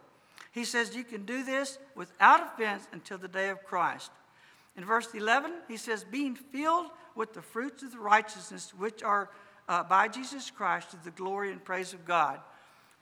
He 0.52 0.64
says 0.64 0.94
you 0.94 1.02
can 1.02 1.24
do 1.24 1.42
this 1.42 1.78
without 1.96 2.40
offense 2.40 2.86
until 2.92 3.18
the 3.18 3.26
day 3.26 3.48
of 3.48 3.64
Christ. 3.64 4.10
In 4.76 4.84
verse 4.84 5.08
11, 5.14 5.52
he 5.66 5.76
says, 5.76 6.04
being 6.04 6.34
filled 6.34 6.90
with 7.14 7.32
the 7.32 7.42
fruits 7.42 7.82
of 7.82 7.92
the 7.92 7.98
righteousness 7.98 8.72
which 8.76 9.02
are 9.02 9.30
uh, 9.68 9.82
by 9.82 10.08
Jesus 10.08 10.50
Christ 10.50 10.90
to 10.90 10.96
the 11.02 11.10
glory 11.10 11.50
and 11.50 11.64
praise 11.64 11.92
of 11.92 12.04
God. 12.04 12.40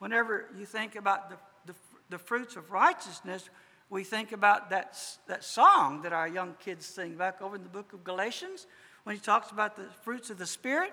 Whenever 0.03 0.47
you 0.59 0.65
think 0.65 0.97
about 0.97 1.29
the, 1.29 1.37
the, 1.65 1.73
the 2.09 2.17
fruits 2.17 2.57
of 2.57 2.71
righteousness, 2.71 3.49
we 3.89 4.03
think 4.03 4.33
about 4.33 4.69
that, 4.69 4.99
that 5.27 5.45
song 5.45 6.01
that 6.01 6.11
our 6.11 6.27
young 6.27 6.55
kids 6.59 6.85
sing 6.85 7.15
back 7.15 7.41
over 7.41 7.55
in 7.55 7.63
the 7.63 7.69
book 7.69 7.93
of 7.93 8.03
Galatians 8.03 8.67
when 9.05 9.15
he 9.15 9.21
talks 9.21 9.51
about 9.51 9.77
the 9.77 9.85
fruits 10.01 10.29
of 10.29 10.37
the 10.37 10.45
Spirit. 10.45 10.91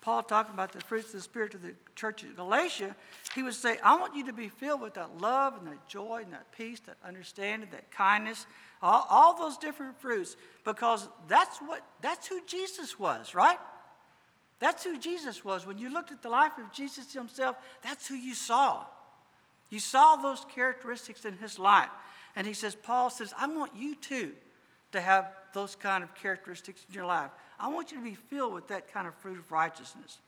Paul 0.00 0.22
talking 0.22 0.54
about 0.54 0.72
the 0.72 0.80
fruits 0.80 1.08
of 1.08 1.12
the 1.12 1.20
Spirit 1.20 1.50
to 1.50 1.58
the 1.58 1.74
church 1.94 2.22
of 2.22 2.34
Galatia, 2.36 2.96
he 3.34 3.42
would 3.42 3.52
say, 3.52 3.76
I 3.84 3.98
want 3.98 4.16
you 4.16 4.24
to 4.24 4.32
be 4.32 4.48
filled 4.48 4.80
with 4.80 4.94
that 4.94 5.20
love 5.20 5.58
and 5.58 5.66
that 5.66 5.86
joy 5.86 6.22
and 6.24 6.32
that 6.32 6.50
peace, 6.56 6.80
that 6.86 6.96
understanding, 7.06 7.68
that 7.72 7.90
kindness, 7.90 8.46
all, 8.80 9.06
all 9.10 9.36
those 9.36 9.58
different 9.58 10.00
fruits, 10.00 10.36
because 10.64 11.06
that's 11.28 11.58
what 11.58 11.82
that's 12.00 12.28
who 12.28 12.40
Jesus 12.46 12.98
was, 12.98 13.34
right? 13.34 13.58
That's 14.60 14.84
who 14.84 14.98
Jesus 14.98 15.44
was. 15.44 15.66
When 15.66 15.78
you 15.78 15.92
looked 15.92 16.10
at 16.10 16.22
the 16.22 16.28
life 16.28 16.58
of 16.58 16.72
Jesus 16.72 17.12
himself, 17.12 17.56
that's 17.82 18.08
who 18.08 18.14
you 18.14 18.34
saw. 18.34 18.84
You 19.70 19.78
saw 19.78 20.16
those 20.16 20.44
characteristics 20.54 21.24
in 21.24 21.36
his 21.36 21.58
life. 21.58 21.90
And 22.34 22.46
he 22.46 22.54
says, 22.54 22.74
Paul 22.74 23.10
says, 23.10 23.32
I 23.38 23.46
want 23.46 23.72
you 23.76 23.94
too 23.94 24.32
to 24.92 25.00
have 25.00 25.30
those 25.52 25.74
kind 25.74 26.02
of 26.02 26.14
characteristics 26.14 26.84
in 26.88 26.94
your 26.94 27.06
life. 27.06 27.30
I 27.60 27.68
want 27.68 27.90
you 27.90 27.98
to 27.98 28.04
be 28.04 28.14
filled 28.14 28.54
with 28.54 28.68
that 28.68 28.92
kind 28.92 29.06
of 29.06 29.14
fruit 29.16 29.38
of 29.38 29.50
righteousness. 29.50 30.18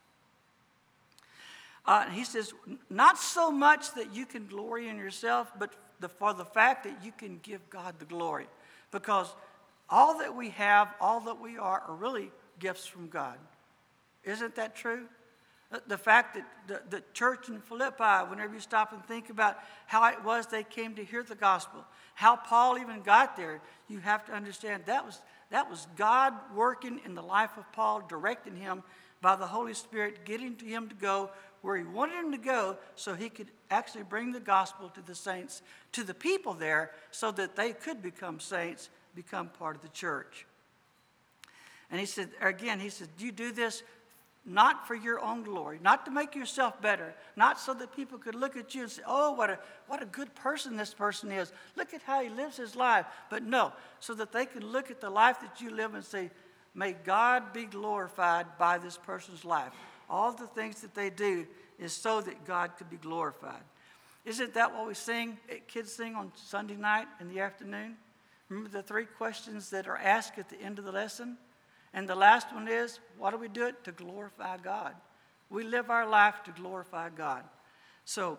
Uh, 1.86 2.08
he 2.10 2.24
says, 2.24 2.52
not 2.88 3.18
so 3.18 3.50
much 3.50 3.94
that 3.94 4.14
you 4.14 4.26
can 4.26 4.46
glory 4.46 4.88
in 4.88 4.96
yourself, 4.96 5.50
but 5.58 5.72
the, 6.00 6.08
for 6.08 6.34
the 6.34 6.44
fact 6.44 6.84
that 6.84 7.04
you 7.04 7.12
can 7.12 7.38
give 7.42 7.68
God 7.70 7.94
the 7.98 8.04
glory. 8.04 8.46
Because 8.90 9.32
all 9.88 10.18
that 10.18 10.34
we 10.34 10.50
have, 10.50 10.88
all 11.00 11.20
that 11.20 11.40
we 11.40 11.58
are, 11.58 11.82
are 11.86 11.94
really 11.94 12.30
gifts 12.58 12.86
from 12.86 13.08
God. 13.08 13.38
Isn't 14.24 14.54
that 14.56 14.76
true? 14.76 15.06
Uh, 15.72 15.78
the 15.86 15.98
fact 15.98 16.34
that 16.34 16.46
the, 16.66 16.96
the 16.96 17.02
church 17.12 17.48
in 17.48 17.60
Philippi, 17.60 18.28
whenever 18.28 18.54
you 18.54 18.60
stop 18.60 18.92
and 18.92 19.04
think 19.04 19.30
about 19.30 19.58
how 19.86 20.08
it 20.08 20.22
was 20.24 20.46
they 20.46 20.64
came 20.64 20.94
to 20.96 21.04
hear 21.04 21.22
the 21.22 21.34
gospel, 21.34 21.84
how 22.14 22.36
Paul 22.36 22.78
even 22.78 23.02
got 23.02 23.36
there, 23.36 23.60
you 23.88 23.98
have 24.00 24.24
to 24.26 24.32
understand 24.32 24.82
that 24.86 25.06
was, 25.06 25.20
that 25.50 25.70
was 25.70 25.86
God 25.96 26.34
working 26.54 27.00
in 27.04 27.14
the 27.14 27.22
life 27.22 27.56
of 27.56 27.70
Paul, 27.72 28.02
directing 28.08 28.56
him 28.56 28.82
by 29.20 29.36
the 29.36 29.46
Holy 29.46 29.74
Spirit, 29.74 30.24
getting 30.24 30.56
to 30.56 30.64
him 30.64 30.88
to 30.88 30.94
go 30.94 31.30
where 31.62 31.76
he 31.76 31.84
wanted 31.84 32.14
him 32.14 32.32
to 32.32 32.38
go 32.38 32.76
so 32.96 33.14
he 33.14 33.28
could 33.28 33.48
actually 33.70 34.02
bring 34.02 34.32
the 34.32 34.40
gospel 34.40 34.88
to 34.88 35.02
the 35.02 35.14
saints, 35.14 35.62
to 35.92 36.02
the 36.02 36.14
people 36.14 36.54
there, 36.54 36.90
so 37.10 37.30
that 37.30 37.54
they 37.54 37.72
could 37.72 38.02
become 38.02 38.40
saints, 38.40 38.88
become 39.14 39.48
part 39.48 39.76
of 39.76 39.82
the 39.82 39.88
church. 39.88 40.46
And 41.90 42.00
he 42.00 42.06
said, 42.06 42.30
again, 42.40 42.80
he 42.80 42.88
said, 42.88 43.08
Do 43.18 43.26
you 43.26 43.32
do 43.32 43.52
this 43.52 43.82
not 44.46 44.86
for 44.86 44.94
your 44.94 45.20
own 45.20 45.42
glory, 45.42 45.78
not 45.82 46.04
to 46.06 46.10
make 46.10 46.34
yourself 46.34 46.80
better, 46.80 47.14
not 47.36 47.60
so 47.60 47.74
that 47.74 47.94
people 47.94 48.18
could 48.18 48.34
look 48.34 48.56
at 48.56 48.74
you 48.74 48.82
and 48.82 48.90
say, 48.90 49.02
oh, 49.06 49.32
what 49.32 49.50
a, 49.50 49.58
what 49.86 50.02
a 50.02 50.06
good 50.06 50.34
person 50.34 50.76
this 50.76 50.94
person 50.94 51.30
is. 51.30 51.52
Look 51.76 51.92
at 51.92 52.02
how 52.02 52.22
he 52.22 52.30
lives 52.30 52.56
his 52.56 52.74
life. 52.74 53.06
But 53.28 53.42
no, 53.42 53.72
so 54.00 54.14
that 54.14 54.32
they 54.32 54.46
can 54.46 54.66
look 54.66 54.90
at 54.90 55.00
the 55.00 55.10
life 55.10 55.40
that 55.40 55.60
you 55.60 55.70
live 55.70 55.94
and 55.94 56.04
say, 56.04 56.30
may 56.74 56.92
God 56.92 57.52
be 57.52 57.64
glorified 57.64 58.46
by 58.58 58.78
this 58.78 58.96
person's 58.96 59.44
life. 59.44 59.72
All 60.08 60.32
the 60.32 60.46
things 60.46 60.80
that 60.80 60.94
they 60.94 61.10
do 61.10 61.46
is 61.78 61.92
so 61.92 62.20
that 62.22 62.46
God 62.46 62.72
could 62.78 62.90
be 62.90 62.96
glorified. 62.96 63.62
Isn't 64.24 64.54
that 64.54 64.74
what 64.74 64.86
we 64.86 64.94
sing, 64.94 65.38
eh, 65.48 65.58
kids 65.66 65.92
sing 65.92 66.14
on 66.14 66.32
Sunday 66.34 66.76
night 66.76 67.08
in 67.20 67.28
the 67.28 67.40
afternoon? 67.40 67.96
Remember 68.48 68.70
the 68.70 68.82
three 68.82 69.06
questions 69.06 69.70
that 69.70 69.86
are 69.86 69.96
asked 69.96 70.38
at 70.38 70.48
the 70.48 70.60
end 70.60 70.78
of 70.78 70.84
the 70.84 70.92
lesson? 70.92 71.38
And 71.92 72.08
the 72.08 72.14
last 72.14 72.52
one 72.54 72.68
is 72.68 73.00
why 73.18 73.30
do 73.30 73.36
we 73.36 73.48
do 73.48 73.66
it? 73.66 73.84
To 73.84 73.92
glorify 73.92 74.56
God. 74.58 74.94
We 75.48 75.64
live 75.64 75.90
our 75.90 76.08
life 76.08 76.42
to 76.44 76.52
glorify 76.52 77.08
God. 77.10 77.42
So, 78.04 78.38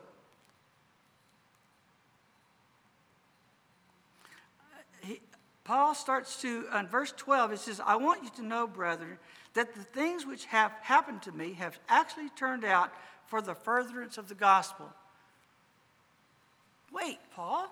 he, 5.01 5.19
Paul 5.65 5.93
starts 5.93 6.41
to, 6.41 6.65
uh, 6.73 6.79
in 6.79 6.87
verse 6.87 7.13
12, 7.17 7.51
he 7.51 7.57
says, 7.57 7.81
I 7.85 7.97
want 7.97 8.23
you 8.23 8.29
to 8.37 8.43
know, 8.43 8.65
brethren, 8.65 9.17
that 9.53 9.75
the 9.75 9.83
things 9.83 10.25
which 10.25 10.45
have 10.45 10.71
happened 10.81 11.21
to 11.23 11.31
me 11.33 11.53
have 11.53 11.77
actually 11.89 12.29
turned 12.29 12.63
out 12.63 12.91
for 13.27 13.41
the 13.41 13.53
furtherance 13.53 14.17
of 14.17 14.29
the 14.29 14.35
gospel. 14.35 14.89
Wait, 16.91 17.19
Paul, 17.35 17.67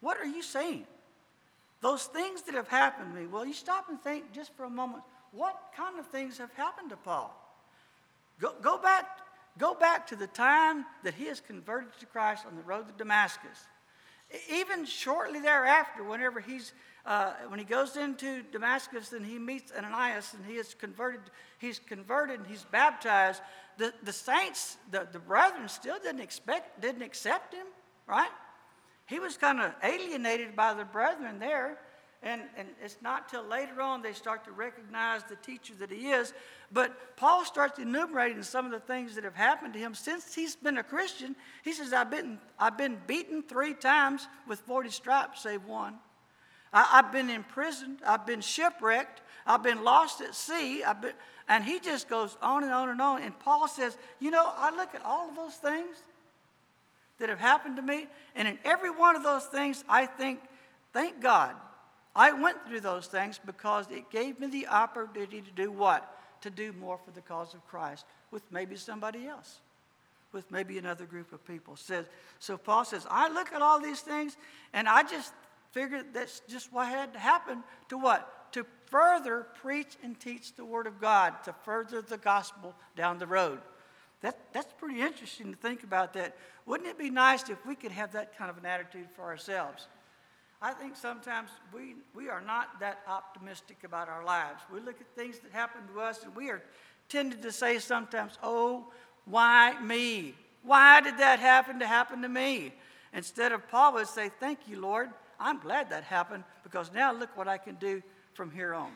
what 0.00 0.16
are 0.18 0.26
you 0.26 0.42
saying? 0.42 0.86
Those 1.80 2.04
things 2.04 2.42
that 2.42 2.54
have 2.54 2.68
happened 2.68 3.14
to 3.14 3.20
me, 3.20 3.26
well, 3.26 3.44
you 3.46 3.54
stop 3.54 3.88
and 3.88 4.00
think 4.00 4.32
just 4.32 4.54
for 4.54 4.64
a 4.64 4.70
moment 4.70 5.02
what 5.32 5.56
kind 5.76 5.98
of 5.98 6.06
things 6.06 6.38
have 6.38 6.52
happened 6.54 6.90
to 6.90 6.96
Paul? 6.96 7.36
Go, 8.40 8.52
go, 8.60 8.78
back, 8.78 9.06
go 9.58 9.74
back 9.74 10.06
to 10.08 10.16
the 10.16 10.26
time 10.26 10.84
that 11.04 11.14
he 11.14 11.24
is 11.24 11.40
converted 11.40 11.92
to 12.00 12.06
Christ 12.06 12.46
on 12.46 12.56
the 12.56 12.62
road 12.62 12.88
to 12.88 12.94
Damascus. 12.96 13.66
Even 14.50 14.84
shortly 14.84 15.40
thereafter, 15.40 16.04
whenever 16.04 16.40
he's 16.40 16.72
uh, 17.06 17.32
when 17.48 17.58
he 17.58 17.64
goes 17.64 17.96
into 17.96 18.42
Damascus 18.52 19.12
and 19.12 19.24
he 19.24 19.38
meets 19.38 19.72
Ananias 19.72 20.34
and 20.34 20.44
he 20.44 20.54
is 20.54 20.74
converted, 20.74 21.20
he's 21.58 21.78
converted 21.78 22.40
and 22.40 22.46
he's 22.46 22.64
baptized. 22.64 23.40
The, 23.78 23.94
the 24.02 24.12
saints, 24.12 24.76
the, 24.90 25.08
the 25.10 25.18
brethren, 25.18 25.68
still 25.68 25.96
didn't 26.02 26.20
expect, 26.20 26.80
didn't 26.82 27.02
accept 27.02 27.54
him, 27.54 27.66
right? 28.06 28.30
He 29.10 29.18
was 29.18 29.36
kind 29.36 29.60
of 29.60 29.72
alienated 29.82 30.54
by 30.54 30.72
the 30.72 30.84
brethren 30.84 31.40
there. 31.40 31.78
And, 32.22 32.42
and 32.56 32.68
it's 32.84 32.98
not 33.02 33.28
till 33.28 33.42
later 33.42 33.80
on 33.80 34.02
they 34.02 34.12
start 34.12 34.44
to 34.44 34.52
recognize 34.52 35.24
the 35.24 35.34
teacher 35.36 35.72
that 35.80 35.90
he 35.90 36.10
is. 36.10 36.32
But 36.70 37.16
Paul 37.16 37.44
starts 37.44 37.80
enumerating 37.80 38.44
some 38.44 38.66
of 38.66 38.70
the 38.70 38.78
things 38.78 39.16
that 39.16 39.24
have 39.24 39.34
happened 39.34 39.72
to 39.72 39.80
him 39.80 39.94
since 39.94 40.32
he's 40.32 40.54
been 40.54 40.78
a 40.78 40.84
Christian. 40.84 41.34
He 41.64 41.72
says, 41.72 41.92
I've 41.92 42.10
been, 42.10 42.38
I've 42.56 42.78
been 42.78 42.98
beaten 43.08 43.42
three 43.42 43.74
times 43.74 44.28
with 44.46 44.60
40 44.60 44.90
stripes, 44.90 45.42
save 45.42 45.64
one. 45.64 45.94
I, 46.72 46.84
have 47.02 47.10
been 47.10 47.30
imprisoned. 47.30 47.98
I've 48.06 48.26
been 48.26 48.40
shipwrecked. 48.40 49.22
I've 49.44 49.64
been 49.64 49.82
lost 49.82 50.20
at 50.20 50.36
sea. 50.36 50.84
I've 50.84 51.02
been, 51.02 51.14
and 51.48 51.64
he 51.64 51.80
just 51.80 52.08
goes 52.08 52.36
on 52.40 52.62
and 52.62 52.72
on 52.72 52.90
and 52.90 53.00
on. 53.00 53.22
And 53.22 53.36
Paul 53.40 53.66
says, 53.66 53.98
You 54.20 54.30
know, 54.30 54.52
I 54.56 54.70
look 54.70 54.94
at 54.94 55.04
all 55.04 55.28
of 55.30 55.34
those 55.34 55.54
things 55.54 55.96
that 57.20 57.28
have 57.28 57.38
happened 57.38 57.76
to 57.76 57.82
me. 57.82 58.08
And 58.34 58.48
in 58.48 58.58
every 58.64 58.90
one 58.90 59.14
of 59.14 59.22
those 59.22 59.44
things, 59.44 59.84
I 59.88 60.06
think, 60.06 60.40
thank 60.92 61.20
God, 61.20 61.54
I 62.14 62.32
went 62.32 62.66
through 62.66 62.80
those 62.80 63.06
things 63.06 63.38
because 63.44 63.86
it 63.90 64.10
gave 64.10 64.40
me 64.40 64.48
the 64.48 64.66
opportunity 64.66 65.40
to 65.40 65.50
do 65.52 65.70
what? 65.70 66.16
To 66.42 66.50
do 66.50 66.72
more 66.72 66.98
for 66.98 67.12
the 67.12 67.20
cause 67.20 67.54
of 67.54 67.64
Christ 67.68 68.04
with 68.30 68.42
maybe 68.50 68.76
somebody 68.76 69.26
else, 69.26 69.60
with 70.32 70.50
maybe 70.50 70.78
another 70.78 71.04
group 71.04 71.32
of 71.32 71.44
people. 71.46 71.76
Says, 71.76 72.06
so 72.38 72.56
Paul 72.56 72.84
says, 72.84 73.06
I 73.08 73.28
look 73.28 73.52
at 73.52 73.62
all 73.62 73.80
these 73.80 74.00
things 74.00 74.36
and 74.72 74.88
I 74.88 75.02
just 75.02 75.32
figured 75.72 76.06
that's 76.12 76.40
just 76.48 76.72
what 76.72 76.88
had 76.88 77.12
to 77.12 77.18
happen 77.18 77.62
to 77.90 77.98
what? 77.98 78.52
To 78.54 78.66
further 78.86 79.46
preach 79.62 79.96
and 80.02 80.18
teach 80.18 80.56
the 80.56 80.64
Word 80.64 80.88
of 80.88 81.00
God, 81.00 81.34
to 81.44 81.54
further 81.64 82.02
the 82.02 82.18
gospel 82.18 82.74
down 82.96 83.18
the 83.18 83.26
road. 83.26 83.60
That, 84.22 84.38
that's 84.52 84.72
pretty 84.78 85.00
interesting 85.00 85.50
to 85.50 85.56
think 85.56 85.82
about 85.82 86.12
that. 86.14 86.36
Wouldn't 86.66 86.88
it 86.88 86.98
be 86.98 87.10
nice 87.10 87.48
if 87.48 87.64
we 87.66 87.74
could 87.74 87.92
have 87.92 88.12
that 88.12 88.36
kind 88.36 88.50
of 88.50 88.58
an 88.58 88.66
attitude 88.66 89.08
for 89.14 89.22
ourselves? 89.22 89.86
I 90.62 90.72
think 90.72 90.94
sometimes 90.94 91.48
we, 91.72 91.96
we 92.14 92.28
are 92.28 92.42
not 92.42 92.80
that 92.80 93.00
optimistic 93.08 93.78
about 93.82 94.08
our 94.08 94.22
lives. 94.24 94.60
We 94.70 94.80
look 94.80 95.00
at 95.00 95.06
things 95.16 95.38
that 95.38 95.52
happen 95.52 95.80
to 95.94 96.00
us 96.00 96.22
and 96.22 96.36
we 96.36 96.50
are 96.50 96.62
tended 97.08 97.40
to 97.42 97.52
say 97.52 97.78
sometimes, 97.78 98.38
oh, 98.42 98.86
why 99.24 99.80
me? 99.80 100.34
Why 100.62 101.00
did 101.00 101.16
that 101.16 101.38
happen 101.38 101.78
to 101.78 101.86
happen 101.86 102.20
to 102.22 102.28
me? 102.28 102.74
Instead 103.14 103.52
of 103.52 103.66
Paul 103.68 103.94
would 103.94 104.06
say, 104.06 104.30
thank 104.38 104.60
you, 104.68 104.78
Lord. 104.78 105.08
I'm 105.38 105.58
glad 105.58 105.88
that 105.90 106.04
happened 106.04 106.44
because 106.62 106.92
now 106.92 107.12
look 107.12 107.34
what 107.36 107.48
I 107.48 107.56
can 107.56 107.76
do 107.76 108.02
from 108.34 108.50
here 108.50 108.74
on. 108.74 108.90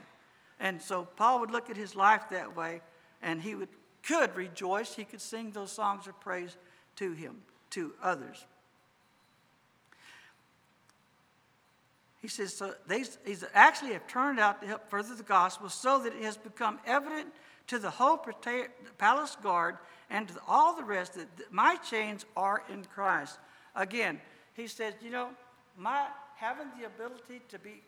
And 0.60 0.80
so 0.80 1.08
Paul 1.16 1.40
would 1.40 1.50
look 1.50 1.70
at 1.70 1.76
his 1.76 1.96
life 1.96 2.24
that 2.30 2.54
way 2.54 2.82
and 3.22 3.40
he 3.40 3.54
would, 3.54 3.68
could 4.06 4.34
rejoice. 4.36 4.94
He 4.94 5.04
could 5.04 5.20
sing 5.20 5.50
those 5.50 5.72
songs 5.72 6.06
of 6.06 6.18
praise 6.20 6.56
to 6.96 7.12
him, 7.12 7.42
to 7.70 7.92
others. 8.02 8.44
He 12.20 12.28
says, 12.28 12.54
so 12.54 12.74
they 12.86 13.04
actually 13.52 13.92
have 13.92 14.06
turned 14.06 14.40
out 14.40 14.62
to 14.62 14.66
help 14.66 14.88
further 14.88 15.14
the 15.14 15.22
gospel 15.22 15.68
so 15.68 15.98
that 15.98 16.14
it 16.14 16.22
has 16.22 16.38
become 16.38 16.78
evident 16.86 17.26
to 17.66 17.78
the 17.78 17.90
whole 17.90 18.18
palace 18.96 19.36
guard 19.42 19.76
and 20.08 20.28
to 20.28 20.34
all 20.48 20.74
the 20.74 20.84
rest 20.84 21.14
that 21.14 21.28
my 21.50 21.76
chains 21.76 22.24
are 22.36 22.62
in 22.72 22.84
Christ. 22.84 23.38
Again, 23.76 24.20
he 24.54 24.66
says, 24.66 24.94
you 25.02 25.10
know, 25.10 25.28
my 25.76 26.06
having 26.36 26.68
the 26.78 26.86
ability 26.86 27.42
to 27.48 27.58
be 27.58 27.82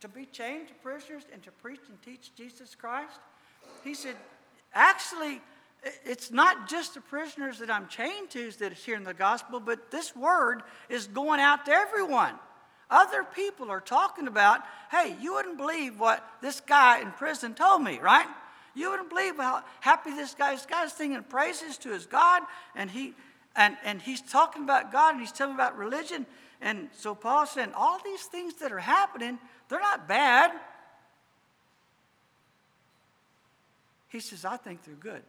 to 0.00 0.08
be 0.08 0.26
chained 0.26 0.68
to 0.68 0.74
prisoners 0.74 1.22
and 1.32 1.42
to 1.42 1.50
preach 1.50 1.80
and 1.88 2.00
teach 2.02 2.30
Jesus 2.36 2.74
Christ, 2.74 3.20
he 3.82 3.94
said, 3.94 4.16
actually, 4.74 5.40
it's 6.04 6.30
not 6.30 6.68
just 6.68 6.94
the 6.94 7.00
prisoners 7.00 7.58
that 7.58 7.70
I'm 7.70 7.88
chained 7.88 8.30
to 8.30 8.50
that 8.52 8.72
is 8.72 8.84
hearing 8.84 9.04
the 9.04 9.14
gospel, 9.14 9.60
but 9.60 9.90
this 9.90 10.14
word 10.16 10.62
is 10.88 11.06
going 11.06 11.40
out 11.40 11.66
to 11.66 11.72
everyone. 11.72 12.34
Other 12.90 13.24
people 13.24 13.70
are 13.70 13.80
talking 13.80 14.26
about, 14.26 14.60
hey, 14.90 15.16
you 15.20 15.34
wouldn't 15.34 15.56
believe 15.56 15.98
what 15.98 16.26
this 16.42 16.60
guy 16.60 17.00
in 17.00 17.10
prison 17.12 17.54
told 17.54 17.82
me, 17.82 17.98
right? 17.98 18.26
You 18.74 18.90
wouldn't 18.90 19.08
believe 19.08 19.36
how 19.36 19.62
happy 19.80 20.10
this 20.10 20.34
guy 20.34 20.52
is. 20.52 20.60
This 20.60 20.70
guy's 20.70 20.92
singing 20.92 21.22
praises 21.22 21.78
to 21.78 21.92
his 21.92 22.06
God, 22.06 22.42
and 22.74 22.90
he 22.90 23.14
and, 23.56 23.76
and 23.84 24.02
he's 24.02 24.20
talking 24.20 24.64
about 24.64 24.90
God 24.90 25.12
and 25.12 25.20
he's 25.20 25.32
telling 25.32 25.54
about 25.54 25.76
religion. 25.78 26.26
And 26.60 26.88
so 26.92 27.14
Paul's 27.14 27.50
saying, 27.50 27.72
all 27.76 28.00
these 28.04 28.22
things 28.24 28.54
that 28.54 28.72
are 28.72 28.80
happening, 28.80 29.38
they're 29.68 29.80
not 29.80 30.08
bad. 30.08 30.50
He 34.08 34.20
says, 34.20 34.44
I 34.44 34.56
think 34.56 34.82
they're 34.84 34.94
good. 34.94 35.22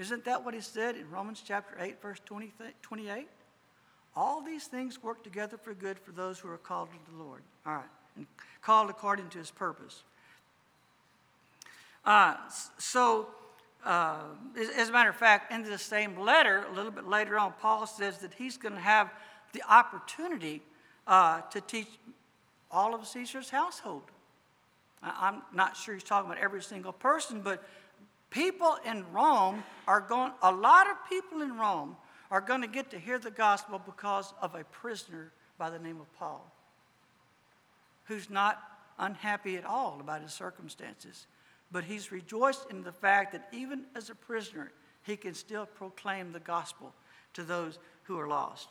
Isn't 0.00 0.24
that 0.24 0.42
what 0.42 0.54
he 0.54 0.62
said 0.62 0.96
in 0.96 1.10
Romans 1.10 1.42
chapter 1.46 1.76
8, 1.78 2.00
verse 2.00 2.18
20, 2.24 2.52
28? 2.80 3.28
All 4.16 4.40
these 4.40 4.64
things 4.64 5.02
work 5.02 5.22
together 5.22 5.58
for 5.58 5.74
good 5.74 5.98
for 5.98 6.12
those 6.12 6.38
who 6.38 6.48
are 6.48 6.56
called 6.56 6.88
to 6.90 7.12
the 7.12 7.22
Lord. 7.22 7.42
All 7.66 7.74
right. 7.74 7.84
And 8.16 8.26
called 8.62 8.88
according 8.88 9.28
to 9.28 9.38
his 9.38 9.50
purpose. 9.50 10.02
Uh, 12.02 12.36
so, 12.78 13.28
uh, 13.84 14.20
as 14.74 14.88
a 14.88 14.92
matter 14.92 15.10
of 15.10 15.16
fact, 15.16 15.52
in 15.52 15.64
the 15.64 15.76
same 15.76 16.18
letter, 16.18 16.64
a 16.70 16.74
little 16.74 16.90
bit 16.90 17.06
later 17.06 17.38
on, 17.38 17.52
Paul 17.60 17.86
says 17.86 18.18
that 18.18 18.32
he's 18.32 18.56
going 18.56 18.74
to 18.74 18.80
have 18.80 19.10
the 19.52 19.62
opportunity 19.68 20.62
uh, 21.06 21.42
to 21.42 21.60
teach 21.60 21.88
all 22.70 22.94
of 22.94 23.06
Caesar's 23.06 23.50
household. 23.50 24.04
I'm 25.02 25.42
not 25.52 25.76
sure 25.76 25.92
he's 25.92 26.02
talking 26.02 26.30
about 26.30 26.42
every 26.42 26.62
single 26.62 26.92
person, 26.92 27.42
but 27.42 27.62
people 28.30 28.76
in 28.86 29.04
Rome 29.12 29.62
are 29.86 30.00
going, 30.00 30.32
a 30.42 30.52
lot 30.52 30.88
of 30.88 30.96
people 31.08 31.42
in 31.42 31.56
Rome 31.56 31.96
are 32.30 32.40
going 32.40 32.62
to 32.62 32.68
get 32.68 32.90
to 32.92 32.98
hear 32.98 33.18
the 33.18 33.30
gospel 33.30 33.80
because 33.84 34.32
of 34.40 34.54
a 34.54 34.64
prisoner 34.64 35.32
by 35.58 35.68
the 35.68 35.78
name 35.78 36.00
of 36.00 36.12
Paul, 36.14 36.50
who's 38.04 38.30
not 38.30 38.62
unhappy 38.98 39.56
at 39.56 39.64
all 39.64 39.98
about 40.00 40.22
his 40.22 40.32
circumstances, 40.32 41.26
but 41.72 41.84
he's 41.84 42.12
rejoiced 42.12 42.70
in 42.70 42.82
the 42.82 42.92
fact 42.92 43.32
that 43.32 43.48
even 43.52 43.84
as 43.94 44.10
a 44.10 44.14
prisoner, 44.14 44.72
he 45.02 45.16
can 45.16 45.34
still 45.34 45.66
proclaim 45.66 46.32
the 46.32 46.40
gospel 46.40 46.92
to 47.34 47.42
those 47.42 47.78
who 48.04 48.18
are 48.18 48.28
lost. 48.28 48.68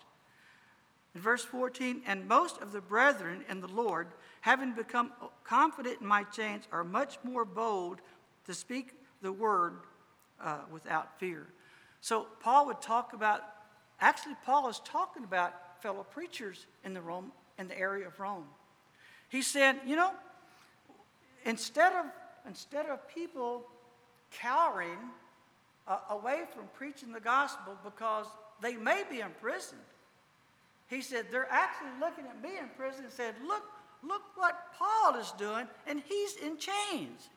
In 1.15 1.21
verse 1.21 1.43
14, 1.43 2.03
and 2.05 2.27
most 2.27 2.61
of 2.61 2.71
the 2.71 2.81
brethren 2.81 3.43
in 3.49 3.61
the 3.61 3.67
Lord, 3.67 4.07
having 4.41 4.73
become 4.73 5.11
confident 5.43 6.01
in 6.01 6.07
my 6.07 6.23
chains, 6.23 6.67
are 6.71 6.83
much 6.83 7.17
more 7.23 7.45
bold 7.45 7.99
to 8.45 8.53
speak 8.53 8.93
the 9.21 9.31
word 9.31 9.77
uh, 10.41 10.59
without 10.71 11.19
fear. 11.19 11.47
So 12.01 12.27
Paul 12.41 12.67
would 12.67 12.81
talk 12.81 13.13
about, 13.13 13.41
actually, 13.99 14.35
Paul 14.45 14.69
is 14.69 14.79
talking 14.85 15.23
about 15.23 15.81
fellow 15.81 16.03
preachers 16.03 16.65
in 16.83 16.93
the 16.93 17.01
Rome, 17.01 17.31
in 17.57 17.67
the 17.67 17.77
area 17.77 18.07
of 18.07 18.19
Rome. 18.19 18.45
He 19.29 19.41
said, 19.41 19.77
you 19.85 19.95
know, 19.95 20.11
instead 21.45 21.93
of 21.93 22.05
instead 22.47 22.87
of 22.87 23.07
people 23.07 23.63
cowering 24.31 24.97
uh, 25.87 25.99
away 26.09 26.41
from 26.55 26.63
preaching 26.73 27.11
the 27.11 27.19
gospel 27.19 27.77
because 27.83 28.25
they 28.61 28.75
may 28.75 29.03
be 29.09 29.19
imprisoned, 29.19 29.81
he 30.87 31.01
said 31.01 31.25
they're 31.31 31.51
actually 31.51 31.91
looking 31.99 32.25
at 32.25 32.41
me 32.41 32.57
in 32.57 32.67
prison 32.77 33.03
and 33.03 33.13
said, 33.13 33.35
look, 33.45 33.63
look 34.03 34.21
what 34.35 34.73
Paul 34.77 35.19
is 35.19 35.31
doing, 35.37 35.67
and 35.85 36.01
he's 36.07 36.35
in 36.37 36.57
chains. 36.57 37.29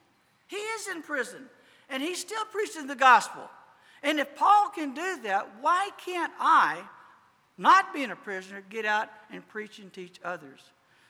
He 0.46 0.56
is 0.56 0.88
in 0.88 1.02
prison, 1.02 1.46
and 1.93 2.03
he's 2.03 2.18
still 2.18 2.45
preaching 2.47 2.86
the 2.86 2.97
gospel. 2.97 3.43
And 4.03 4.18
if 4.18 4.34
Paul 4.34 4.70
can 4.74 4.95
do 4.95 5.20
that, 5.22 5.49
why 5.61 5.90
can't 6.05 6.32
I, 6.40 6.82
not 7.59 7.95
being 7.95 8.11
a 8.11 8.16
prisoner, 8.16 8.64
get 8.68 8.84
out 8.84 9.09
and 9.30 9.47
preach 9.47 9.78
and 9.78 9.93
teach 9.93 10.18
others? 10.24 10.61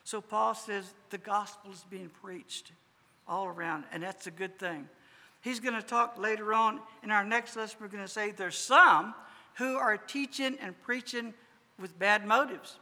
So 0.05 0.21
Paul 0.21 0.55
says 0.55 0.93
the 1.11 1.19
gospel 1.19 1.71
is 1.71 1.85
being 1.89 2.11
preached 2.21 2.73
all 3.27 3.47
around, 3.47 3.85
and 3.93 4.03
that's 4.03 4.27
a 4.27 4.31
good 4.33 4.59
thing. 4.59 4.89
He's 5.41 5.61
going 5.61 5.75
to 5.75 5.83
talk 5.83 6.19
later 6.19 6.53
on 6.53 6.81
in 7.03 7.11
our 7.11 7.25
next 7.25 7.57
lesson. 7.57 7.79
We're 7.81 7.89
going 7.89 8.05
to 8.05 8.11
say 8.11 8.33
there's 8.33 8.59
some 8.59 9.15
who 9.55 9.77
are 9.77 9.97
teaching 9.97 10.57
and 10.61 10.81
preaching 10.83 11.33
with 11.81 11.99
bad 11.99 12.27
motives. 12.27 12.77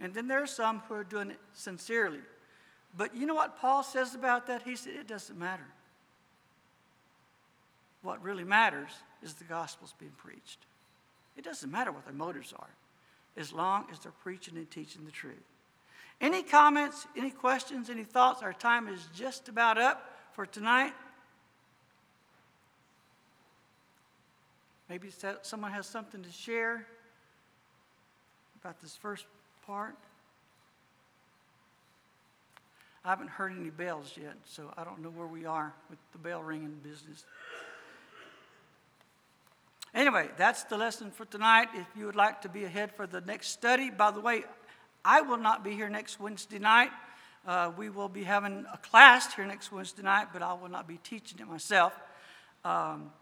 And 0.00 0.12
then 0.12 0.26
there 0.26 0.42
are 0.42 0.46
some 0.46 0.82
who 0.88 0.94
are 0.94 1.04
doing 1.04 1.30
it 1.30 1.38
sincerely. 1.52 2.20
But 2.96 3.16
you 3.16 3.26
know 3.26 3.34
what 3.34 3.58
Paul 3.58 3.82
says 3.82 4.14
about 4.14 4.48
that? 4.48 4.62
He 4.62 4.76
said 4.76 4.94
it 4.94 5.06
doesn't 5.06 5.38
matter. 5.38 5.66
What 8.04 8.22
really 8.22 8.44
matters 8.44 8.90
is 9.22 9.32
the 9.32 9.44
gospel's 9.44 9.94
being 9.98 10.12
preached. 10.18 10.58
It 11.38 11.42
doesn't 11.42 11.70
matter 11.70 11.90
what 11.90 12.04
their 12.04 12.14
motives 12.14 12.52
are, 12.52 12.68
as 13.34 13.50
long 13.50 13.86
as 13.90 13.98
they're 13.98 14.12
preaching 14.22 14.58
and 14.58 14.70
teaching 14.70 15.06
the 15.06 15.10
truth. 15.10 15.42
Any 16.20 16.42
comments, 16.42 17.06
any 17.16 17.30
questions, 17.30 17.88
any 17.88 18.04
thoughts? 18.04 18.42
Our 18.42 18.52
time 18.52 18.88
is 18.88 19.08
just 19.14 19.48
about 19.48 19.78
up 19.78 20.18
for 20.34 20.44
tonight. 20.44 20.92
Maybe 24.90 25.08
someone 25.40 25.72
has 25.72 25.86
something 25.86 26.22
to 26.22 26.30
share 26.30 26.86
about 28.60 28.82
this 28.82 28.94
first 28.94 29.24
part. 29.66 29.96
I 33.02 33.08
haven't 33.08 33.30
heard 33.30 33.52
any 33.58 33.70
bells 33.70 34.12
yet, 34.20 34.34
so 34.44 34.72
I 34.76 34.84
don't 34.84 35.00
know 35.00 35.10
where 35.10 35.26
we 35.26 35.46
are 35.46 35.72
with 35.88 35.98
the 36.12 36.18
bell 36.18 36.42
ringing 36.42 36.78
business. 36.82 37.24
Anyway, 39.94 40.28
that's 40.36 40.64
the 40.64 40.76
lesson 40.76 41.12
for 41.12 41.24
tonight. 41.24 41.68
If 41.72 41.86
you 41.96 42.06
would 42.06 42.16
like 42.16 42.42
to 42.42 42.48
be 42.48 42.64
ahead 42.64 42.90
for 42.90 43.06
the 43.06 43.20
next 43.20 43.50
study, 43.50 43.90
by 43.90 44.10
the 44.10 44.20
way, 44.20 44.42
I 45.04 45.20
will 45.20 45.36
not 45.36 45.62
be 45.62 45.70
here 45.70 45.88
next 45.88 46.18
Wednesday 46.18 46.58
night. 46.58 46.90
Uh, 47.46 47.70
we 47.76 47.90
will 47.90 48.08
be 48.08 48.24
having 48.24 48.66
a 48.72 48.78
class 48.78 49.32
here 49.32 49.46
next 49.46 49.70
Wednesday 49.70 50.02
night, 50.02 50.28
but 50.32 50.42
I 50.42 50.52
will 50.54 50.68
not 50.68 50.88
be 50.88 50.96
teaching 51.04 51.38
it 51.38 51.46
myself. 51.46 51.92
Um, 52.64 53.12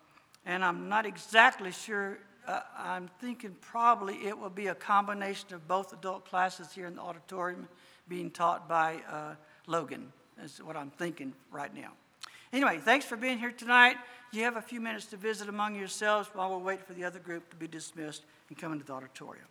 and 0.46 0.64
I'm 0.64 0.88
not 0.88 1.04
exactly 1.04 1.72
sure. 1.72 2.18
Uh, 2.48 2.60
I'm 2.78 3.10
thinking 3.20 3.54
probably 3.60 4.14
it 4.26 4.38
will 4.38 4.48
be 4.48 4.68
a 4.68 4.74
combination 4.74 5.52
of 5.52 5.68
both 5.68 5.92
adult 5.92 6.24
classes 6.24 6.72
here 6.72 6.86
in 6.86 6.96
the 6.96 7.02
auditorium 7.02 7.68
being 8.08 8.30
taught 8.30 8.66
by 8.66 9.02
uh, 9.10 9.34
Logan, 9.66 10.10
is 10.42 10.62
what 10.64 10.76
I'm 10.76 10.90
thinking 10.90 11.34
right 11.50 11.74
now. 11.74 11.92
Anyway, 12.52 12.78
thanks 12.78 13.06
for 13.06 13.16
being 13.16 13.38
here 13.38 13.50
tonight. 13.50 13.96
You 14.30 14.44
have 14.44 14.56
a 14.56 14.62
few 14.62 14.80
minutes 14.80 15.06
to 15.06 15.16
visit 15.16 15.48
among 15.48 15.74
yourselves 15.74 16.28
while 16.34 16.56
we 16.56 16.62
wait 16.62 16.86
for 16.86 16.92
the 16.92 17.04
other 17.04 17.18
group 17.18 17.48
to 17.50 17.56
be 17.56 17.66
dismissed 17.66 18.24
and 18.48 18.58
come 18.58 18.72
into 18.72 18.84
the 18.84 18.92
auditorium. 18.92 19.46